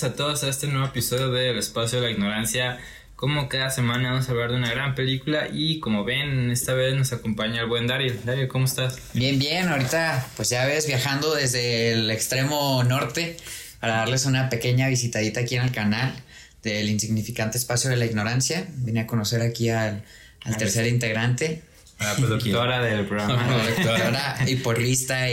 bienvenidos 0.00 0.04
a 0.04 0.16
todos 0.16 0.44
a 0.44 0.48
este 0.48 0.66
nuevo 0.66 0.86
episodio 0.86 1.30
de 1.30 1.50
El 1.50 1.58
Espacio 1.58 2.00
de 2.00 2.06
la 2.06 2.12
Ignorancia. 2.12 2.78
Como 3.16 3.48
cada 3.50 3.70
semana 3.70 4.12
vamos 4.12 4.28
a 4.28 4.32
hablar 4.32 4.50
de 4.50 4.56
una 4.56 4.70
gran 4.70 4.94
película 4.94 5.48
y 5.52 5.78
como 5.80 6.04
ven, 6.04 6.50
esta 6.50 6.72
vez 6.72 6.94
nos 6.94 7.12
acompaña 7.12 7.60
el 7.60 7.66
buen 7.66 7.86
Dario. 7.86 8.14
Dario, 8.24 8.48
¿cómo 8.48 8.64
estás? 8.64 8.98
Bien, 9.12 9.38
bien, 9.38 9.68
ahorita 9.68 10.26
pues 10.36 10.48
ya 10.48 10.64
ves 10.64 10.86
viajando 10.86 11.34
desde 11.34 11.92
el 11.92 12.10
extremo 12.10 12.82
norte 12.84 13.36
para 13.80 13.96
darles 13.96 14.24
una 14.24 14.48
pequeña 14.48 14.88
visitadita 14.88 15.40
aquí 15.40 15.56
en 15.56 15.64
el 15.64 15.72
canal 15.72 16.14
del 16.62 16.88
insignificante 16.88 17.58
Espacio 17.58 17.90
de 17.90 17.96
la 17.96 18.06
Ignorancia. 18.06 18.66
Vine 18.76 19.00
a 19.00 19.06
conocer 19.06 19.42
aquí 19.42 19.68
al, 19.68 20.02
al 20.44 20.56
tercer 20.56 20.86
integrante. 20.86 21.62
La 21.98 22.14
productora 22.16 22.80
del 22.80 23.04
programa. 23.04 23.46
productora 23.46 24.38
y 24.46 24.56
por 24.56 24.78
lista 24.78 25.30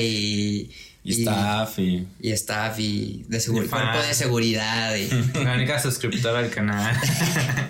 y 1.08 1.22
y, 1.22 1.22
staff 1.22 1.80
y... 1.80 2.08
Y 2.20 2.32
staff 2.34 2.80
y 2.80 3.26
de 3.30 3.42
cuerpo 3.46 3.78
de 4.06 4.14
seguridad. 4.14 4.94
Y... 4.98 5.10
La 5.44 5.56
única 5.56 5.82
suscriptora 5.82 6.40
al 6.40 6.50
canal. 6.50 6.94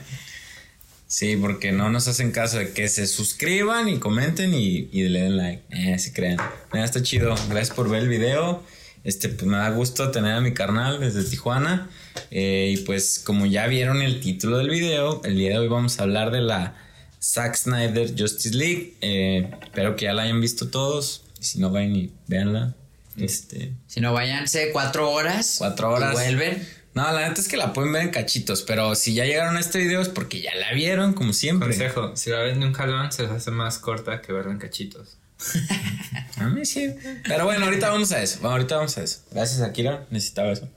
sí, 1.08 1.38
porque 1.38 1.72
no 1.72 1.92
nos 1.92 2.08
hacen 2.08 2.31
caso 2.31 2.58
de 2.58 2.72
que 2.72 2.90
se 2.90 3.05
suscriban 3.05 3.90
y 3.90 4.00
comenten 4.00 4.55
y, 4.55 4.90
y 4.92 5.04
le 5.04 5.22
den 5.22 5.38
like. 5.38 5.64
Eh, 5.70 6.00
si 6.00 6.14
creen. 6.14 6.38
Mira, 6.73 6.84
está 6.84 7.04
chido. 7.04 7.36
Gracias 7.48 7.76
por 7.76 7.90
ver 7.90 8.02
el 8.02 8.09
video. 8.09 8.64
Este, 9.04 9.30
pues 9.30 9.45
me 9.45 9.58
da 9.58 9.70
gusto 9.70 10.09
tener 10.09 10.34
a 10.34 10.42
mi 10.42 10.56
carnal 10.56 11.00
desde 11.00 11.23
Tijuana. 11.23 11.92
Eh, 12.31 12.73
y 12.76 12.78
pues 12.86 13.22
como 13.23 13.45
ya 13.45 13.67
vieron 13.67 14.02
el 14.02 14.20
título 14.20 14.58
del 14.58 14.72
video, 14.72 15.22
el 15.23 15.38
día 15.38 15.52
de 15.52 15.59
hoy 15.59 15.67
vamos 15.67 16.00
a 16.00 16.04
hablar 16.04 16.31
de 16.31 16.42
la 16.42 16.73
Zack 17.22 17.56
Snyder 17.56 18.16
Justice 18.17 18.56
League. 18.56 18.95
Eh, 19.02 19.48
espero 19.62 19.95
que 19.95 20.06
ya 20.06 20.14
la 20.14 20.23
hayan 20.23 20.42
visto 20.42 20.70
todos. 20.70 21.23
Si 21.40 21.59
no, 21.59 21.70
vayan 21.70 21.95
y 21.95 22.12
véanla. 22.26 22.77
Este. 23.17 23.73
Si 23.88 24.00
no, 24.00 24.14
váyanse 24.14 24.72
cuatro 24.72 25.09
horas. 25.11 25.55
Cuatro 25.58 25.92
horas. 25.92 26.11
Y 26.11 26.14
vuelven. 26.14 26.67
No, 26.94 27.11
la 27.11 27.28
neta 27.28 27.42
es 27.42 27.47
que 27.47 27.58
la 27.58 27.73
pueden 27.73 27.94
ver 27.94 28.02
en 28.02 28.09
cachitos, 28.09 28.64
pero 28.64 28.95
si 28.95 29.14
ya 29.14 29.23
llegaron 29.25 29.55
a 29.55 29.59
este 29.59 29.78
video 29.78 30.02
es 30.02 30.09
porque 30.09 30.42
ya 30.42 30.55
la 30.55 30.73
vieron, 30.73 31.14
como 31.14 31.31
siempre. 31.31 31.69
Consejo, 31.69 32.16
si 32.16 32.31
la 32.31 32.39
ven 32.39 32.59
de 32.59 32.66
un 32.66 32.73
jalón, 32.73 33.11
se 33.11 33.22
les 33.22 33.31
hace 33.31 33.52
más 33.52 33.77
corta 33.77 34.19
que 34.22 34.33
verla 34.33 34.52
en 34.52 34.58
cachitos. 34.58 35.17
a 36.38 36.45
mí 36.45 36.66
sí. 36.66 36.95
Pero 37.27 37.45
bueno, 37.45 37.66
ahorita 37.66 37.89
vamos 37.89 38.11
a 38.11 38.22
eso. 38.23 38.47
Ahorita 38.47 38.77
vamos 38.77 38.97
a 38.97 39.03
eso. 39.03 39.20
Gracias, 39.31 39.61
Akira. 39.61 40.08
Necesitaba 40.09 40.52
eso. 40.52 40.67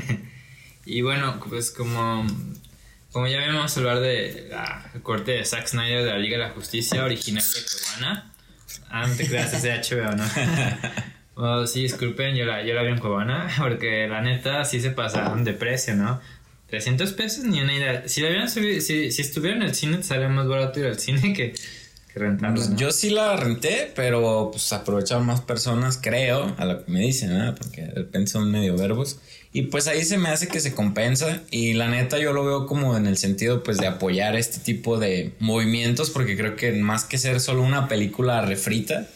y 0.86 1.02
bueno, 1.02 1.38
pues 1.46 1.70
como, 1.70 2.26
como 3.12 3.26
ya 3.26 3.46
vimos 3.46 3.76
hablar 3.76 4.00
de 4.00 4.48
la 4.50 4.90
corte 5.02 5.32
de 5.32 5.44
Zack 5.44 5.66
Snyder 5.66 6.04
de 6.04 6.10
la 6.10 6.18
Liga 6.18 6.38
de 6.38 6.44
la 6.44 6.50
Justicia 6.50 7.04
original 7.04 7.44
de 7.44 7.60
Cubana. 7.60 8.32
Ah, 8.88 9.06
no 9.06 9.14
te 9.14 9.26
creas, 9.26 9.52
es 9.52 9.62
de 9.62 9.72
HBO, 9.72 10.16
¿no? 10.16 10.24
Oh, 11.36 11.66
sí, 11.66 11.82
disculpen, 11.82 12.36
yo 12.36 12.44
la, 12.44 12.64
yo 12.64 12.74
la 12.74 12.82
vi 12.82 12.92
en 12.92 12.98
Cubana, 12.98 13.48
porque 13.58 14.06
la 14.08 14.20
neta 14.20 14.64
sí 14.64 14.80
se 14.80 14.90
pasaron 14.90 15.44
de 15.44 15.52
precio, 15.52 15.94
¿no? 15.96 16.20
300 16.68 17.12
pesos 17.12 17.44
ni 17.44 17.60
una 17.60 17.74
idea. 17.74 18.08
Si, 18.08 18.20
la 18.20 18.48
si, 18.48 18.80
si 18.80 19.22
estuviera 19.22 19.56
en 19.56 19.62
el 19.62 19.74
cine, 19.74 19.98
te 19.98 20.02
sale 20.02 20.28
más 20.28 20.48
barato 20.48 20.80
ir 20.80 20.86
al 20.86 20.98
cine 20.98 21.32
que, 21.32 21.52
que 22.12 22.18
rentarla. 22.18 22.56
Pues 22.56 22.74
yo 22.76 22.90
sí 22.90 23.10
la 23.10 23.36
renté, 23.36 23.92
pero 23.94 24.48
pues 24.50 24.72
aprovecharon 24.72 25.26
más 25.26 25.40
personas, 25.40 25.98
creo, 26.02 26.54
a 26.58 26.64
lo 26.64 26.84
que 26.84 26.90
me 26.90 27.00
dicen, 27.00 27.36
¿no? 27.36 27.54
Porque 27.54 27.82
de 27.82 27.92
repente 27.92 28.32
son 28.32 28.50
medio 28.50 28.76
verbos. 28.76 29.18
Y 29.52 29.62
pues 29.62 29.86
ahí 29.86 30.04
se 30.04 30.18
me 30.18 30.30
hace 30.30 30.48
que 30.48 30.58
se 30.58 30.74
compensa. 30.74 31.42
Y 31.50 31.74
la 31.74 31.88
neta 31.88 32.18
yo 32.18 32.32
lo 32.32 32.44
veo 32.44 32.66
como 32.66 32.96
en 32.96 33.06
el 33.06 33.16
sentido 33.16 33.62
pues 33.62 33.78
de 33.78 33.86
apoyar 33.86 34.34
este 34.34 34.58
tipo 34.58 34.98
de 34.98 35.32
movimientos, 35.38 36.10
porque 36.10 36.36
creo 36.36 36.56
que 36.56 36.72
más 36.72 37.04
que 37.04 37.18
ser 37.18 37.38
solo 37.38 37.62
una 37.62 37.86
película 37.86 38.40
refrita, 38.40 39.06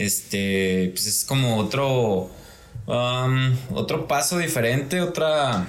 este, 0.00 0.88
pues 0.94 1.06
es 1.06 1.24
como 1.26 1.58
otro, 1.58 2.30
um, 2.86 3.56
otro 3.72 4.08
paso 4.08 4.38
diferente, 4.38 5.02
otra, 5.02 5.68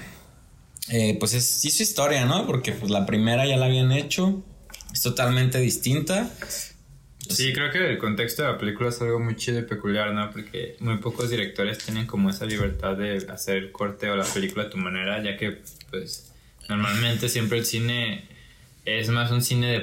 eh, 0.90 1.18
pues 1.20 1.34
es 1.34 1.44
sí 1.46 1.70
su 1.70 1.84
historia, 1.84 2.24
¿no? 2.24 2.48
Porque 2.48 2.72
pues 2.72 2.90
la 2.90 3.06
primera 3.06 3.46
ya 3.46 3.58
la 3.58 3.66
habían 3.66 3.92
hecho, 3.92 4.42
es 4.94 5.02
totalmente 5.02 5.60
distinta. 5.60 6.32
Sí, 7.28 7.52
creo 7.52 7.72
que 7.72 7.90
el 7.90 7.98
contexto 7.98 8.44
de 8.44 8.54
la 8.54 8.58
película 8.58 8.88
es 8.90 9.02
algo 9.02 9.20
muy 9.20 9.36
chido 9.36 9.60
y 9.60 9.64
peculiar, 9.64 10.14
¿no? 10.14 10.32
Porque 10.32 10.78
muy 10.80 10.98
pocos 11.00 11.30
directores 11.30 11.80
tienen 11.80 12.06
como 12.06 12.30
esa 12.30 12.46
libertad 12.46 12.96
de 12.96 13.18
hacer 13.30 13.58
el 13.58 13.72
corte 13.74 14.10
o 14.10 14.16
la 14.16 14.26
película 14.26 14.64
a 14.64 14.70
tu 14.70 14.78
manera, 14.78 15.22
ya 15.22 15.36
que 15.36 15.62
pues 15.90 16.32
normalmente 16.70 17.28
siempre 17.28 17.60
el 17.60 17.66
cine 17.66 18.24
es 18.86 19.10
más 19.10 19.30
un 19.32 19.42
cine 19.42 19.68
de 19.74 19.82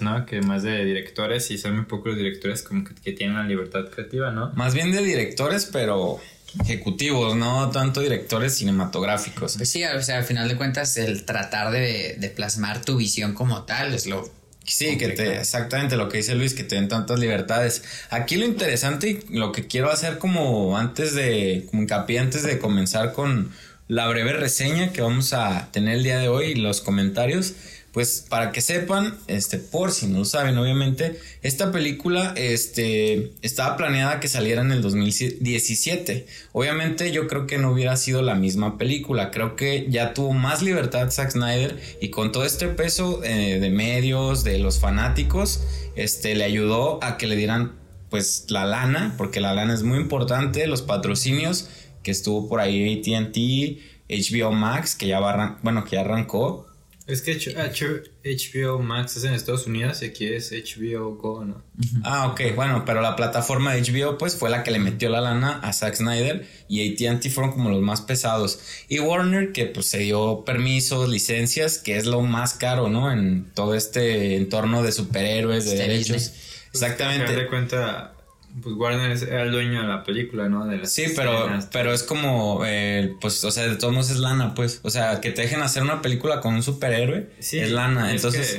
¿no? 0.00 0.26
Que 0.26 0.40
más 0.42 0.62
de 0.62 0.84
directores 0.84 1.50
y 1.50 1.58
son 1.58 1.76
muy 1.76 1.84
pocos 1.86 2.08
los 2.08 2.16
directores 2.16 2.62
como 2.62 2.84
que, 2.84 3.12
tienen 3.12 3.36
la 3.36 3.44
libertad 3.44 3.88
creativa, 3.90 4.30
¿no? 4.30 4.52
Más 4.54 4.74
bien 4.74 4.92
de 4.92 5.02
directores, 5.02 5.68
pero 5.72 6.20
ejecutivos, 6.60 7.36
no 7.36 7.70
tanto 7.70 8.00
directores 8.00 8.54
cinematográficos. 8.54 9.56
Pues 9.56 9.68
sí, 9.68 9.84
o 9.84 10.02
sea, 10.02 10.18
al 10.18 10.24
final 10.24 10.48
de 10.48 10.56
cuentas 10.56 10.96
el 10.96 11.24
tratar 11.24 11.72
de, 11.72 12.32
plasmar 12.34 12.84
tu 12.84 12.96
visión 12.96 13.34
como 13.34 13.64
tal 13.64 13.92
es 13.94 14.06
lo... 14.06 14.30
Sí, 14.64 14.98
que 14.98 15.10
te, 15.10 15.38
exactamente 15.38 15.96
lo 15.96 16.08
que 16.08 16.18
dice 16.18 16.34
Luis, 16.34 16.52
que 16.52 16.64
te 16.64 16.74
den 16.74 16.88
tantas 16.88 17.20
libertades. 17.20 17.84
Aquí 18.10 18.36
lo 18.36 18.44
interesante 18.44 19.10
y 19.10 19.36
lo 19.36 19.52
que 19.52 19.68
quiero 19.68 19.92
hacer 19.92 20.18
como 20.18 20.76
antes 20.76 21.14
de, 21.14 21.66
como 21.70 21.82
hincapié 21.82 22.18
antes 22.18 22.42
de 22.42 22.58
comenzar 22.58 23.12
con 23.12 23.52
la 23.88 24.08
breve 24.08 24.32
reseña 24.32 24.92
que 24.92 25.02
vamos 25.02 25.32
a 25.32 25.68
tener 25.70 25.98
el 25.98 26.02
día 26.02 26.18
de 26.18 26.28
hoy 26.28 26.46
y 26.46 26.54
los 26.56 26.80
comentarios, 26.80 27.54
pues 27.96 28.26
para 28.28 28.52
que 28.52 28.60
sepan, 28.60 29.16
este, 29.26 29.56
por 29.56 29.90
si 29.90 30.06
no 30.06 30.26
saben, 30.26 30.58
obviamente, 30.58 31.18
esta 31.40 31.72
película 31.72 32.34
este, 32.36 33.32
estaba 33.40 33.78
planeada 33.78 34.20
que 34.20 34.28
saliera 34.28 34.60
en 34.60 34.70
el 34.70 34.82
2017. 34.82 36.26
Obviamente 36.52 37.10
yo 37.10 37.26
creo 37.26 37.46
que 37.46 37.56
no 37.56 37.70
hubiera 37.70 37.96
sido 37.96 38.20
la 38.20 38.34
misma 38.34 38.76
película, 38.76 39.30
creo 39.30 39.56
que 39.56 39.86
ya 39.88 40.12
tuvo 40.12 40.34
más 40.34 40.60
libertad 40.60 41.10
Zack 41.10 41.30
Snyder 41.30 41.80
y 41.98 42.10
con 42.10 42.32
todo 42.32 42.44
este 42.44 42.68
peso 42.68 43.24
eh, 43.24 43.60
de 43.60 43.70
medios, 43.70 44.44
de 44.44 44.58
los 44.58 44.78
fanáticos, 44.78 45.62
este, 45.94 46.34
le 46.34 46.44
ayudó 46.44 47.02
a 47.02 47.16
que 47.16 47.26
le 47.26 47.34
dieran 47.34 47.76
pues 48.10 48.44
la 48.50 48.66
lana, 48.66 49.14
porque 49.16 49.40
la 49.40 49.54
lana 49.54 49.72
es 49.72 49.84
muy 49.84 50.00
importante, 50.00 50.66
los 50.66 50.82
patrocinios 50.82 51.70
que 52.02 52.10
estuvo 52.10 52.46
por 52.46 52.60
ahí 52.60 53.00
ATT, 53.00 53.78
HBO 54.10 54.52
Max, 54.52 54.94
que 54.96 55.06
ya 55.06 55.18
va, 55.18 55.58
bueno, 55.62 55.84
que 55.84 55.92
ya 55.92 56.02
arrancó, 56.02 56.66
es 57.06 57.22
que 57.22 57.38
HBO 57.38 58.80
Max 58.80 59.16
es 59.16 59.24
en 59.24 59.32
Estados 59.32 59.66
Unidos 59.68 60.02
y 60.02 60.06
aquí 60.06 60.26
es 60.26 60.50
HBO 60.50 61.14
Go, 61.14 61.44
¿no? 61.44 61.62
Ah, 62.02 62.26
ok, 62.26 62.56
bueno, 62.56 62.82
pero 62.84 63.00
la 63.00 63.14
plataforma 63.14 63.74
de 63.74 63.82
HBO 63.82 64.18
pues 64.18 64.34
fue 64.34 64.50
la 64.50 64.64
que 64.64 64.72
le 64.72 64.80
metió 64.80 65.08
la 65.08 65.20
lana 65.20 65.60
a 65.62 65.72
Zack 65.72 65.94
Snyder 65.94 66.44
y 66.68 67.04
ATT 67.04 67.28
fueron 67.28 67.52
como 67.52 67.70
los 67.70 67.80
más 67.80 68.00
pesados. 68.00 68.58
Y 68.88 68.98
Warner 68.98 69.52
que 69.52 69.66
pues 69.66 69.86
se 69.86 69.98
dio 69.98 70.44
permisos, 70.44 71.08
licencias, 71.08 71.78
que 71.78 71.96
es 71.96 72.06
lo 72.06 72.22
más 72.22 72.54
caro, 72.54 72.88
¿no? 72.88 73.12
En 73.12 73.52
todo 73.54 73.76
este 73.76 74.34
entorno 74.34 74.82
de 74.82 74.90
superhéroes, 74.90 75.64
de 75.64 75.74
este 75.74 75.82
derechos. 75.86 76.32
Exactamente. 76.72 77.36
de 77.36 77.46
cuenta, 77.46 78.15
pues 78.62 78.74
Warner 78.74 79.10
es 79.10 79.22
el 79.22 79.52
dueño 79.52 79.82
de 79.82 79.88
la 79.88 80.02
película, 80.02 80.48
¿no? 80.48 80.66
De 80.66 80.86
sí, 80.86 81.06
pero, 81.14 81.48
pero 81.72 81.92
es 81.92 82.02
como, 82.02 82.62
eh, 82.64 83.14
pues, 83.20 83.44
o 83.44 83.50
sea, 83.50 83.66
de 83.66 83.76
todos 83.76 83.92
modos 83.92 84.10
es 84.10 84.18
lana, 84.18 84.54
pues. 84.54 84.80
O 84.82 84.90
sea, 84.90 85.20
que 85.20 85.30
te 85.30 85.42
dejen 85.42 85.60
hacer 85.60 85.82
una 85.82 86.00
película 86.00 86.40
con 86.40 86.54
un 86.54 86.62
superhéroe 86.62 87.28
es 87.38 87.70
lana. 87.70 88.12
Entonces, 88.12 88.58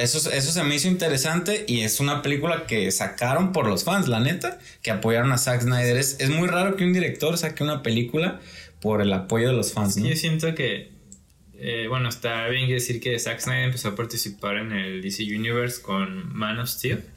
eso, 0.00 0.30
eso 0.30 0.52
se 0.52 0.64
me 0.64 0.74
hizo 0.74 0.88
interesante 0.88 1.64
y 1.68 1.82
es 1.82 2.00
una 2.00 2.22
película 2.22 2.66
que 2.66 2.90
sacaron 2.90 3.52
por 3.52 3.68
los 3.68 3.84
fans, 3.84 4.08
la 4.08 4.18
neta, 4.18 4.58
que 4.82 4.90
apoyaron 4.90 5.30
a 5.32 5.38
Zack 5.38 5.62
Snyder. 5.62 5.96
Es, 5.96 6.16
es 6.18 6.30
muy 6.30 6.48
raro 6.48 6.76
que 6.76 6.84
un 6.84 6.92
director 6.92 7.38
saque 7.38 7.62
una 7.62 7.82
película 7.82 8.40
por 8.80 9.00
el 9.00 9.12
apoyo 9.12 9.48
de 9.48 9.54
los 9.54 9.72
fans, 9.72 9.96
¿no? 9.96 10.08
Yo 10.08 10.16
siento 10.16 10.54
que, 10.56 10.90
eh, 11.54 11.86
bueno, 11.88 12.08
está 12.08 12.48
bien 12.48 12.68
decir 12.68 13.00
que 13.00 13.16
Zack 13.18 13.40
Snyder 13.40 13.66
empezó 13.66 13.88
a 13.88 13.94
participar 13.94 14.56
en 14.56 14.72
el 14.72 15.02
DC 15.02 15.22
Universe 15.22 15.80
con 15.82 16.36
Man 16.36 16.58
of 16.58 16.68
Steel 16.68 17.13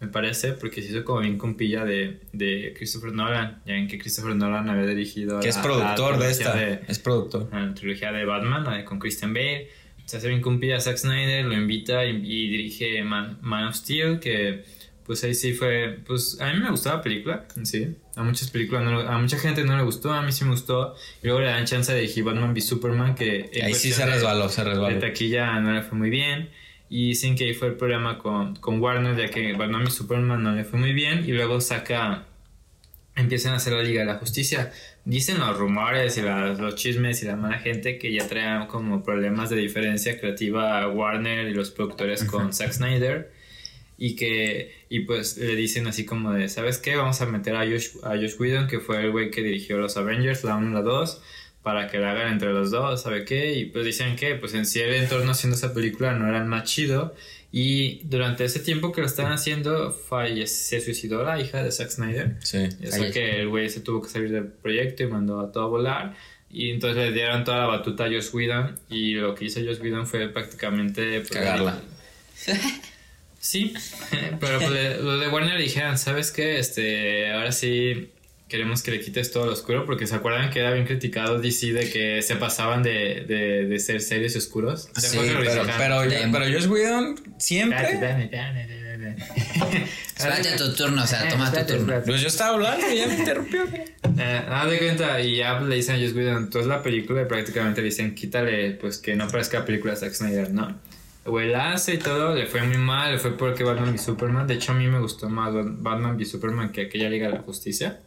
me 0.00 0.08
parece, 0.08 0.52
porque 0.52 0.82
se 0.82 0.90
hizo 0.90 1.04
como 1.04 1.20
bien 1.20 1.38
compilla 1.38 1.84
de, 1.84 2.20
de 2.32 2.74
Christopher 2.76 3.12
Nolan, 3.12 3.62
ya 3.64 3.74
en 3.74 3.88
que 3.88 3.98
Christopher 3.98 4.36
Nolan 4.36 4.68
había 4.68 4.86
dirigido... 4.86 5.40
Que 5.40 5.48
es 5.48 5.56
productor 5.56 6.18
de 6.18 6.30
esta, 6.30 6.62
es 6.86 6.98
productor. 6.98 7.48
La 7.50 7.72
trilogía 7.74 8.12
de 8.12 8.24
Batman, 8.26 8.84
con 8.84 8.98
Christian 8.98 9.32
Bale. 9.32 9.68
Se 10.04 10.18
hace 10.18 10.28
bien 10.28 10.42
compilla 10.42 10.76
a 10.76 10.80
Zack 10.80 10.98
Snyder, 10.98 11.46
lo 11.46 11.54
invita 11.54 12.04
y, 12.04 12.20
dirige 12.48 13.02
Man, 13.02 13.38
of 13.42 13.74
Steel, 13.74 14.20
que 14.20 14.64
pues 15.04 15.22
ahí 15.24 15.34
sí 15.34 15.52
fue, 15.52 16.00
pues 16.04 16.40
a 16.40 16.52
mí 16.52 16.58
me 16.58 16.68
gustó 16.68 16.90
la 16.90 17.00
película 17.00 17.46
sí. 17.62 17.94
A 18.16 18.24
muchas 18.24 18.50
películas, 18.50 18.82
a 19.08 19.18
mucha 19.18 19.38
gente 19.38 19.62
no 19.62 19.76
le 19.76 19.84
gustó, 19.84 20.12
a 20.12 20.20
mí 20.20 20.32
sí 20.32 20.44
me 20.44 20.50
gustó. 20.50 20.94
Y 21.22 21.26
luego 21.26 21.40
le 21.40 21.46
dan 21.46 21.64
chance 21.64 21.92
de 21.92 22.00
dirigir 22.00 22.24
Batman 22.24 22.52
v 22.52 22.60
Superman, 22.60 23.14
que... 23.14 23.50
Ahí 23.62 23.74
sí 23.74 23.92
se 23.92 24.04
resbaló, 24.04 24.48
se 24.48 24.62
resbaló. 24.62 24.94
De 24.94 25.00
taquilla 25.00 25.58
no 25.60 25.72
le 25.72 25.82
fue 25.82 25.96
muy 25.96 26.10
bien. 26.10 26.50
Y 26.88 27.08
dicen 27.08 27.34
que 27.34 27.44
ahí 27.44 27.54
fue 27.54 27.68
el 27.68 27.74
problema 27.74 28.18
con, 28.18 28.56
con 28.56 28.80
Warner, 28.80 29.16
ya 29.16 29.28
que 29.28 29.52
Batman 29.54 29.84
y 29.86 29.90
Superman 29.90 30.42
no 30.42 30.54
le 30.54 30.64
fue 30.64 30.78
muy 30.78 30.92
bien. 30.92 31.24
Y 31.26 31.32
luego 31.32 31.60
saca. 31.60 32.26
Empiezan 33.16 33.54
a 33.54 33.56
hacer 33.56 33.72
la 33.72 33.82
Liga 33.82 34.00
de 34.00 34.06
la 34.06 34.16
Justicia. 34.16 34.72
Dicen 35.04 35.38
los 35.38 35.56
rumores 35.56 36.18
y 36.18 36.22
los 36.22 36.74
chismes 36.74 37.22
y 37.22 37.26
la 37.26 37.36
mala 37.36 37.58
gente 37.58 37.98
que 37.98 38.12
ya 38.12 38.28
traen 38.28 38.66
como 38.66 39.02
problemas 39.02 39.50
de 39.50 39.56
diferencia 39.56 40.20
creativa 40.20 40.82
a 40.82 40.88
Warner 40.88 41.48
y 41.48 41.54
los 41.54 41.70
productores 41.70 42.24
con 42.24 42.52
Zack 42.52 42.72
Snyder. 42.72 43.32
Y 43.98 44.14
que, 44.14 44.84
y 44.90 45.00
pues 45.00 45.38
le 45.38 45.56
dicen 45.56 45.86
así 45.86 46.04
como 46.04 46.32
de, 46.32 46.48
¿sabes 46.50 46.76
qué? 46.76 46.96
Vamos 46.96 47.20
a 47.22 47.26
meter 47.26 47.56
a 47.56 47.60
Josh, 47.60 47.96
a 48.02 48.10
Josh 48.10 48.34
Whedon, 48.38 48.68
que 48.68 48.78
fue 48.78 49.02
el 49.02 49.10
güey 49.10 49.30
que 49.30 49.42
dirigió 49.42 49.78
los 49.78 49.96
Avengers, 49.96 50.44
la 50.44 50.56
1 50.56 50.70
y 50.70 50.74
la 50.74 50.82
2 50.82 51.22
para 51.66 51.88
que 51.88 51.98
la 51.98 52.12
hagan 52.12 52.34
entre 52.34 52.52
los 52.52 52.70
dos, 52.70 53.02
¿sabe 53.02 53.24
qué? 53.24 53.54
Y 53.54 53.64
pues 53.64 53.84
dicen 53.84 54.14
que 54.14 54.36
pues 54.36 54.54
en 54.54 54.64
sí 54.64 54.78
el 54.78 54.94
entorno 54.94 55.32
haciendo 55.32 55.56
esa 55.56 55.74
película 55.74 56.12
no 56.12 56.28
era 56.28 56.38
el 56.38 56.44
más 56.44 56.62
chido 56.62 57.12
y 57.50 58.02
durante 58.04 58.44
ese 58.44 58.60
tiempo 58.60 58.92
que 58.92 59.00
lo 59.00 59.08
estaban 59.08 59.32
haciendo 59.32 59.90
fallece, 59.90 60.54
se 60.54 60.80
suicidó 60.80 61.24
la 61.24 61.40
hija 61.40 61.64
de 61.64 61.72
Zack 61.72 61.90
Snyder. 61.90 62.36
Sí. 62.38 62.68
Eso 62.80 63.10
que 63.12 63.40
el 63.40 63.48
güey 63.48 63.68
se 63.68 63.80
tuvo 63.80 64.00
que 64.00 64.08
salir 64.08 64.30
del 64.30 64.46
proyecto 64.46 65.02
y 65.02 65.06
mandó 65.08 65.40
a 65.40 65.50
todo 65.50 65.64
a 65.64 65.66
volar. 65.66 66.16
Y 66.52 66.70
entonces 66.70 66.98
le 66.98 67.12
dieron 67.12 67.42
toda 67.42 67.58
la 67.58 67.66
batuta 67.66 68.04
a 68.04 68.12
Joss 68.12 68.32
Whedon. 68.32 68.78
Y 68.88 69.14
lo 69.14 69.34
que 69.34 69.46
hizo 69.46 69.58
Joss 69.64 69.80
Whedon 69.80 70.06
fue 70.06 70.28
prácticamente. 70.28 71.18
pues, 71.18 71.30
Cagarla. 71.30 71.82
Sí, 73.40 73.74
pero 74.38 74.60
pues, 74.60 74.70
de 74.70 75.28
Warner 75.32 75.54
le 75.54 75.64
dijeron, 75.64 75.98
¿sabes 75.98 76.30
qué? 76.30 76.60
Este, 76.60 77.32
ahora 77.32 77.50
sí 77.50 78.12
queremos 78.48 78.82
que 78.82 78.92
le 78.92 79.00
quites 79.00 79.32
todo 79.32 79.46
lo 79.46 79.52
oscuro 79.52 79.84
porque 79.84 80.06
se 80.06 80.14
acuerdan 80.14 80.50
que 80.50 80.60
era 80.60 80.72
bien 80.72 80.86
criticado 80.86 81.40
DC 81.40 81.72
de 81.72 81.90
que 81.90 82.22
se 82.22 82.36
pasaban 82.36 82.82
de, 82.82 83.24
de, 83.26 83.66
de 83.66 83.78
ser 83.80 84.00
serios 84.00 84.34
y 84.34 84.38
oscuros. 84.38 84.88
¿Se 84.94 85.08
Sí, 85.08 85.18
pero, 85.18 85.62
pero, 85.76 86.02
pero 86.32 86.44
Josh 86.44 86.66
Whedon 86.68 87.20
siempre. 87.38 88.00
Espérate 90.16 90.56
tu 90.56 90.74
turno, 90.74 91.02
o 91.02 91.06
sea, 91.06 91.28
toma 91.28 91.50
tu 91.50 91.58
Espérate, 91.58 91.72
turno. 91.72 91.82
espérate. 91.84 92.06
Pues 92.06 92.20
yo 92.20 92.28
estaba 92.28 92.54
hablando 92.54 92.92
y 92.92 92.98
ya 92.98 93.06
me 93.06 93.14
interrumpió. 93.16 93.64
Eh, 94.18 94.42
haz 94.48 94.70
de 94.70 94.78
cuenta, 94.78 95.20
y 95.20 95.36
ya 95.36 95.60
le 95.60 95.76
dicen 95.76 95.96
a 95.96 95.98
Joss 95.98 96.14
Whedon, 96.14 96.44
entonces 96.44 96.66
la 96.66 96.82
película 96.82 97.20
y 97.20 97.24
prácticamente 97.26 97.82
le 97.82 97.88
dicen, 97.88 98.14
quítale, 98.14 98.70
pues 98.70 98.96
que 98.96 99.14
no 99.14 99.28
parezca 99.28 99.62
película 99.66 99.92
de 99.92 99.98
Zack 100.00 100.14
Snyder, 100.14 100.54
¿no? 100.54 100.68
El 101.26 101.30
güey 101.32 101.50
la 101.50 101.72
hace 101.72 101.94
y 101.94 101.98
todo, 101.98 102.34
le 102.34 102.46
fue 102.46 102.62
muy 102.62 102.78
mal, 102.78 103.12
le 103.12 103.18
fue 103.18 103.36
porque 103.36 103.62
Batman 103.62 103.90
v 103.90 103.98
Superman, 103.98 104.46
de 104.46 104.54
hecho 104.54 104.72
a 104.72 104.74
mí 104.74 104.86
me 104.86 105.00
gustó 105.00 105.28
más 105.28 105.52
Batman 105.52 106.16
v 106.16 106.24
Superman 106.24 106.72
que 106.72 106.82
aquella 106.82 107.10
Liga 107.10 107.26
de 107.26 107.34
la 107.34 107.40
Justicia. 107.40 108.00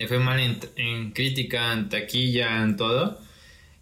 Le 0.00 0.08
fue 0.08 0.18
mal 0.18 0.40
en, 0.40 0.58
en 0.76 1.12
crítica, 1.12 1.72
en 1.72 1.88
taquilla, 1.88 2.62
en 2.64 2.76
todo. 2.76 3.20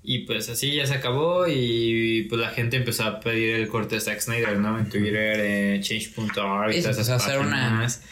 Y 0.03 0.21
pues 0.21 0.49
así 0.49 0.75
ya 0.75 0.87
se 0.87 0.95
acabó 0.95 1.47
y 1.49 2.27
pues 2.29 2.41
la 2.41 2.51
gente 2.51 2.77
empezó 2.77 3.05
a 3.05 3.21
pedir 3.21 3.55
el 3.57 3.69
corte 3.69 3.95
de 3.97 4.01
Zack 4.01 4.21
Snyder, 4.21 4.59
¿no? 4.59 4.79
En 4.79 4.89
Twitter, 4.89 5.37
eh, 5.39 5.81
change.org 5.83 6.75
y 6.75 6.81
todas 6.83 6.99
esas 6.99 7.23
hacer 7.25 7.39
una- 7.41 7.51
páginas. 7.71 8.03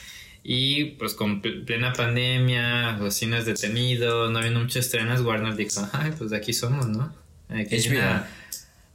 Y 0.45 0.85
pues 0.93 1.15
con 1.15 1.41
pl- 1.43 1.65
plena 1.65 1.93
pandemia, 1.93 2.93
los 2.99 3.15
cines 3.15 3.47
detenidos, 3.47 4.31
no 4.31 4.39
habiendo 4.39 4.61
muchas 4.61 4.85
estrenas, 4.87 5.21
Warner 5.23 5.57
dijo, 5.57 5.89
ay, 5.93 6.13
pues 6.17 6.31
de 6.31 6.37
aquí 6.37 6.53
somos, 6.53 6.87
¿no? 6.89 7.13
Aquí 7.49 7.77
HBO. 7.77 8.23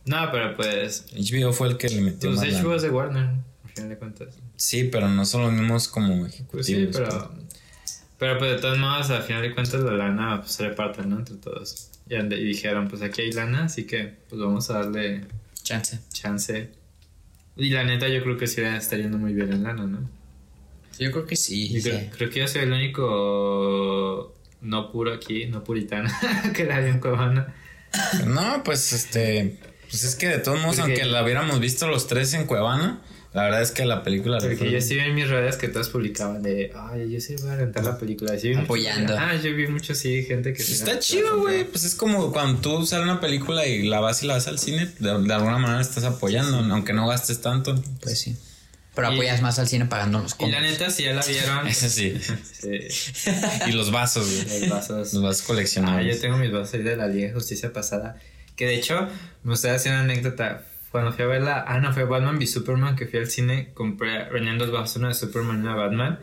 No, 0.05 0.29
pero 0.31 0.55
pues... 0.55 1.05
HBO 1.13 1.51
fue 1.53 1.67
el 1.69 1.77
que 1.77 1.89
le 1.89 2.01
metió 2.01 2.33
Pues. 2.33 2.61
HBO 2.61 2.75
es 2.75 2.81
de 2.83 2.89
Warner, 2.89 3.23
al 3.25 3.69
final 3.75 3.89
de 3.89 3.97
cuentas. 3.97 4.35
Sí, 4.55 4.85
pero 4.85 5.09
no 5.09 5.25
son 5.25 5.41
los 5.43 5.51
mismos 5.53 5.87
como 5.89 6.21
Pues 6.21 6.33
ejecutivos. 6.35 6.65
sí, 6.65 6.87
pero... 6.93 7.33
Pero 8.21 8.37
pues 8.37 8.51
de 8.51 8.57
todos 8.59 8.77
modos, 8.77 9.09
al 9.09 9.23
final 9.23 9.41
de 9.41 9.51
cuentas 9.55 9.81
la 9.81 9.93
lana 9.93 10.41
pues, 10.41 10.51
se 10.51 10.67
reparte, 10.69 11.01
¿no? 11.07 11.17
Entre 11.17 11.35
todos. 11.37 11.89
Y, 12.07 12.13
ande- 12.13 12.37
y 12.39 12.43
dijeron, 12.43 12.87
pues 12.87 13.01
aquí 13.01 13.23
hay 13.23 13.31
lana, 13.31 13.63
así 13.63 13.85
que 13.85 14.13
pues 14.29 14.39
vamos 14.39 14.69
a 14.69 14.73
darle 14.83 15.21
Chance. 15.63 15.99
chance. 16.13 16.69
Y 17.57 17.71
la 17.71 17.83
neta 17.83 18.07
yo 18.09 18.21
creo 18.21 18.37
que 18.37 18.45
sí 18.45 18.61
está 18.61 18.95
yendo 18.95 19.17
muy 19.17 19.33
bien 19.33 19.51
en 19.51 19.63
lana, 19.63 19.87
¿no? 19.87 20.07
Yo 20.99 21.11
creo 21.11 21.25
que 21.25 21.35
sí. 21.35 21.69
Yo 21.69 21.81
sí. 21.81 21.89
creo, 21.89 22.09
creo 22.15 22.29
que 22.29 22.39
yo 22.41 22.47
soy 22.47 22.61
el 22.61 22.71
único 22.71 24.35
no 24.61 24.91
puro 24.91 25.13
aquí, 25.13 25.47
no 25.47 25.63
puritano, 25.63 26.09
que 26.55 26.65
la 26.65 26.79
vi 26.79 26.91
en 26.91 26.99
Cuevana. 26.99 27.55
No, 28.27 28.61
pues 28.63 28.93
este. 28.93 29.57
Pues 29.89 30.03
es 30.03 30.15
que 30.15 30.27
de 30.29 30.37
todos 30.37 30.61
modos, 30.61 30.77
Porque- 30.77 30.91
aunque 30.93 31.05
la 31.07 31.23
hubiéramos 31.23 31.59
visto 31.59 31.87
los 31.87 32.07
tres 32.07 32.33
en 32.35 32.45
Cuevana, 32.45 33.01
la 33.33 33.43
verdad 33.43 33.61
es 33.61 33.71
que 33.71 33.85
la 33.85 34.03
película. 34.03 34.39
Porque 34.39 34.69
yo 34.71 34.81
sí 34.81 34.95
vi 34.95 35.01
en 35.01 35.15
mis 35.15 35.29
redes 35.29 35.55
que 35.55 35.67
todos 35.69 35.89
publicaban 35.89 36.41
de, 36.43 36.71
ay, 36.75 37.09
yo 37.11 37.19
sí 37.21 37.35
voy 37.41 37.49
a 37.51 37.55
rentar 37.55 37.83
la 37.85 37.97
película. 37.97 38.35
Y 38.35 38.39
sí 38.39 38.49
vi 38.49 38.55
mucho- 38.55 38.65
Apoyando. 38.65 39.15
Ah, 39.17 39.35
yo 39.35 39.55
vi 39.55 39.67
mucho, 39.67 39.95
sí, 39.95 40.23
gente 40.23 40.51
que... 40.53 40.61
sí 40.63 40.73
Está 40.73 40.99
chido, 40.99 41.39
güey. 41.39 41.63
Pues 41.63 41.83
es 41.85 41.95
como 41.95 42.31
cuando 42.33 42.59
tú 42.59 42.85
sales 42.85 43.05
una 43.05 43.21
película 43.21 43.65
y 43.65 43.87
la 43.87 43.99
vas 44.01 44.21
y 44.23 44.27
la 44.27 44.33
vas 44.33 44.47
al 44.47 44.59
cine, 44.59 44.85
de, 44.99 45.21
de 45.23 45.33
alguna 45.33 45.57
manera 45.59 45.79
estás 45.81 46.03
apoyando, 46.03 46.57
aunque 46.73 46.91
no 46.93 47.07
gastes 47.07 47.39
tanto. 47.41 47.81
Pues 48.01 48.19
sí. 48.19 48.35
Pero 48.93 49.09
Y- 49.11 49.13
apoyas 49.13 49.41
más 49.41 49.57
al 49.57 49.69
cine 49.69 49.85
pagando 49.85 50.19
los 50.19 50.33
Y 50.33 50.35
cómics. 50.35 50.53
la 50.61 50.61
neta, 50.67 50.89
si 50.89 51.03
ya 51.03 51.13
la 51.13 51.23
vieron... 51.25 51.65
Ese 51.69 51.89
sí. 51.89 52.13
sí, 52.51 53.29
Y 53.67 53.71
los 53.71 53.91
vasos, 53.91 54.27
güey. 54.45 54.59
los 54.61 54.69
vasos. 54.69 55.13
Los 55.13 55.23
vasos 55.23 55.43
Ah, 55.43 55.47
coleccionables. 55.47 56.15
yo 56.15 56.21
tengo 56.21 56.35
mis 56.37 56.51
vasos 56.51 56.73
ahí 56.73 56.81
de 56.83 56.97
la 56.97 57.07
Liga 57.07 57.27
de 57.29 57.33
Justicia 57.33 57.71
pasada. 57.71 58.17
Que 58.57 58.65
de 58.65 58.75
hecho, 58.75 59.07
me 59.43 59.51
gustaría 59.51 59.77
hacer 59.77 59.93
una 59.93 60.01
anécdota. 60.01 60.65
Cuando 60.91 61.13
fui 61.13 61.23
a 61.23 61.27
verla, 61.27 61.63
ah, 61.67 61.79
no, 61.79 61.93
fue 61.93 62.03
Batman 62.03 62.37
v 62.37 62.45
Superman, 62.45 62.95
que 62.95 63.05
fui 63.07 63.19
al 63.19 63.27
cine, 63.27 63.71
compré, 63.73 64.29
venían 64.29 64.57
dos 64.57 64.71
vasos, 64.71 64.97
uno 64.97 65.07
de 65.07 65.13
Superman 65.13 65.57
y 65.57 65.59
uno 65.61 65.71
de 65.71 65.77
Batman. 65.77 66.19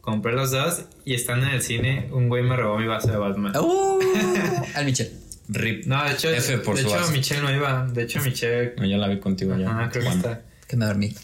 Compré 0.00 0.32
los 0.32 0.50
dos 0.50 0.84
y 1.04 1.14
estando 1.14 1.46
en 1.46 1.54
el 1.54 1.62
cine, 1.62 2.08
un 2.12 2.28
güey 2.28 2.42
me 2.42 2.56
robó 2.56 2.78
mi 2.78 2.86
vaso 2.86 3.10
de 3.10 3.16
Batman. 3.16 3.52
Uh, 3.56 4.00
al 4.74 4.84
Michel. 4.84 5.12
Rip. 5.48 5.86
No, 5.86 6.02
de 6.04 6.12
hecho, 6.12 6.30
F 6.30 6.58
por 6.58 6.76
de 6.76 6.82
su 6.82 6.88
hecho 6.88 6.96
vaso. 6.96 7.12
Michelle 7.12 7.42
no 7.42 7.54
iba. 7.54 7.86
De 7.86 8.02
hecho, 8.02 8.20
Michelle. 8.20 8.74
No, 8.76 8.84
ya 8.86 8.96
la 8.96 9.08
vi 9.08 9.18
contigo 9.18 9.56
ya. 9.56 9.70
Ajá, 9.70 9.90
creo 9.90 10.02
que 10.04 10.08
Bueno. 10.08 10.22
está. 10.28 10.42
Que 10.68 10.76
me 10.76 10.86
dormí. 10.86 11.14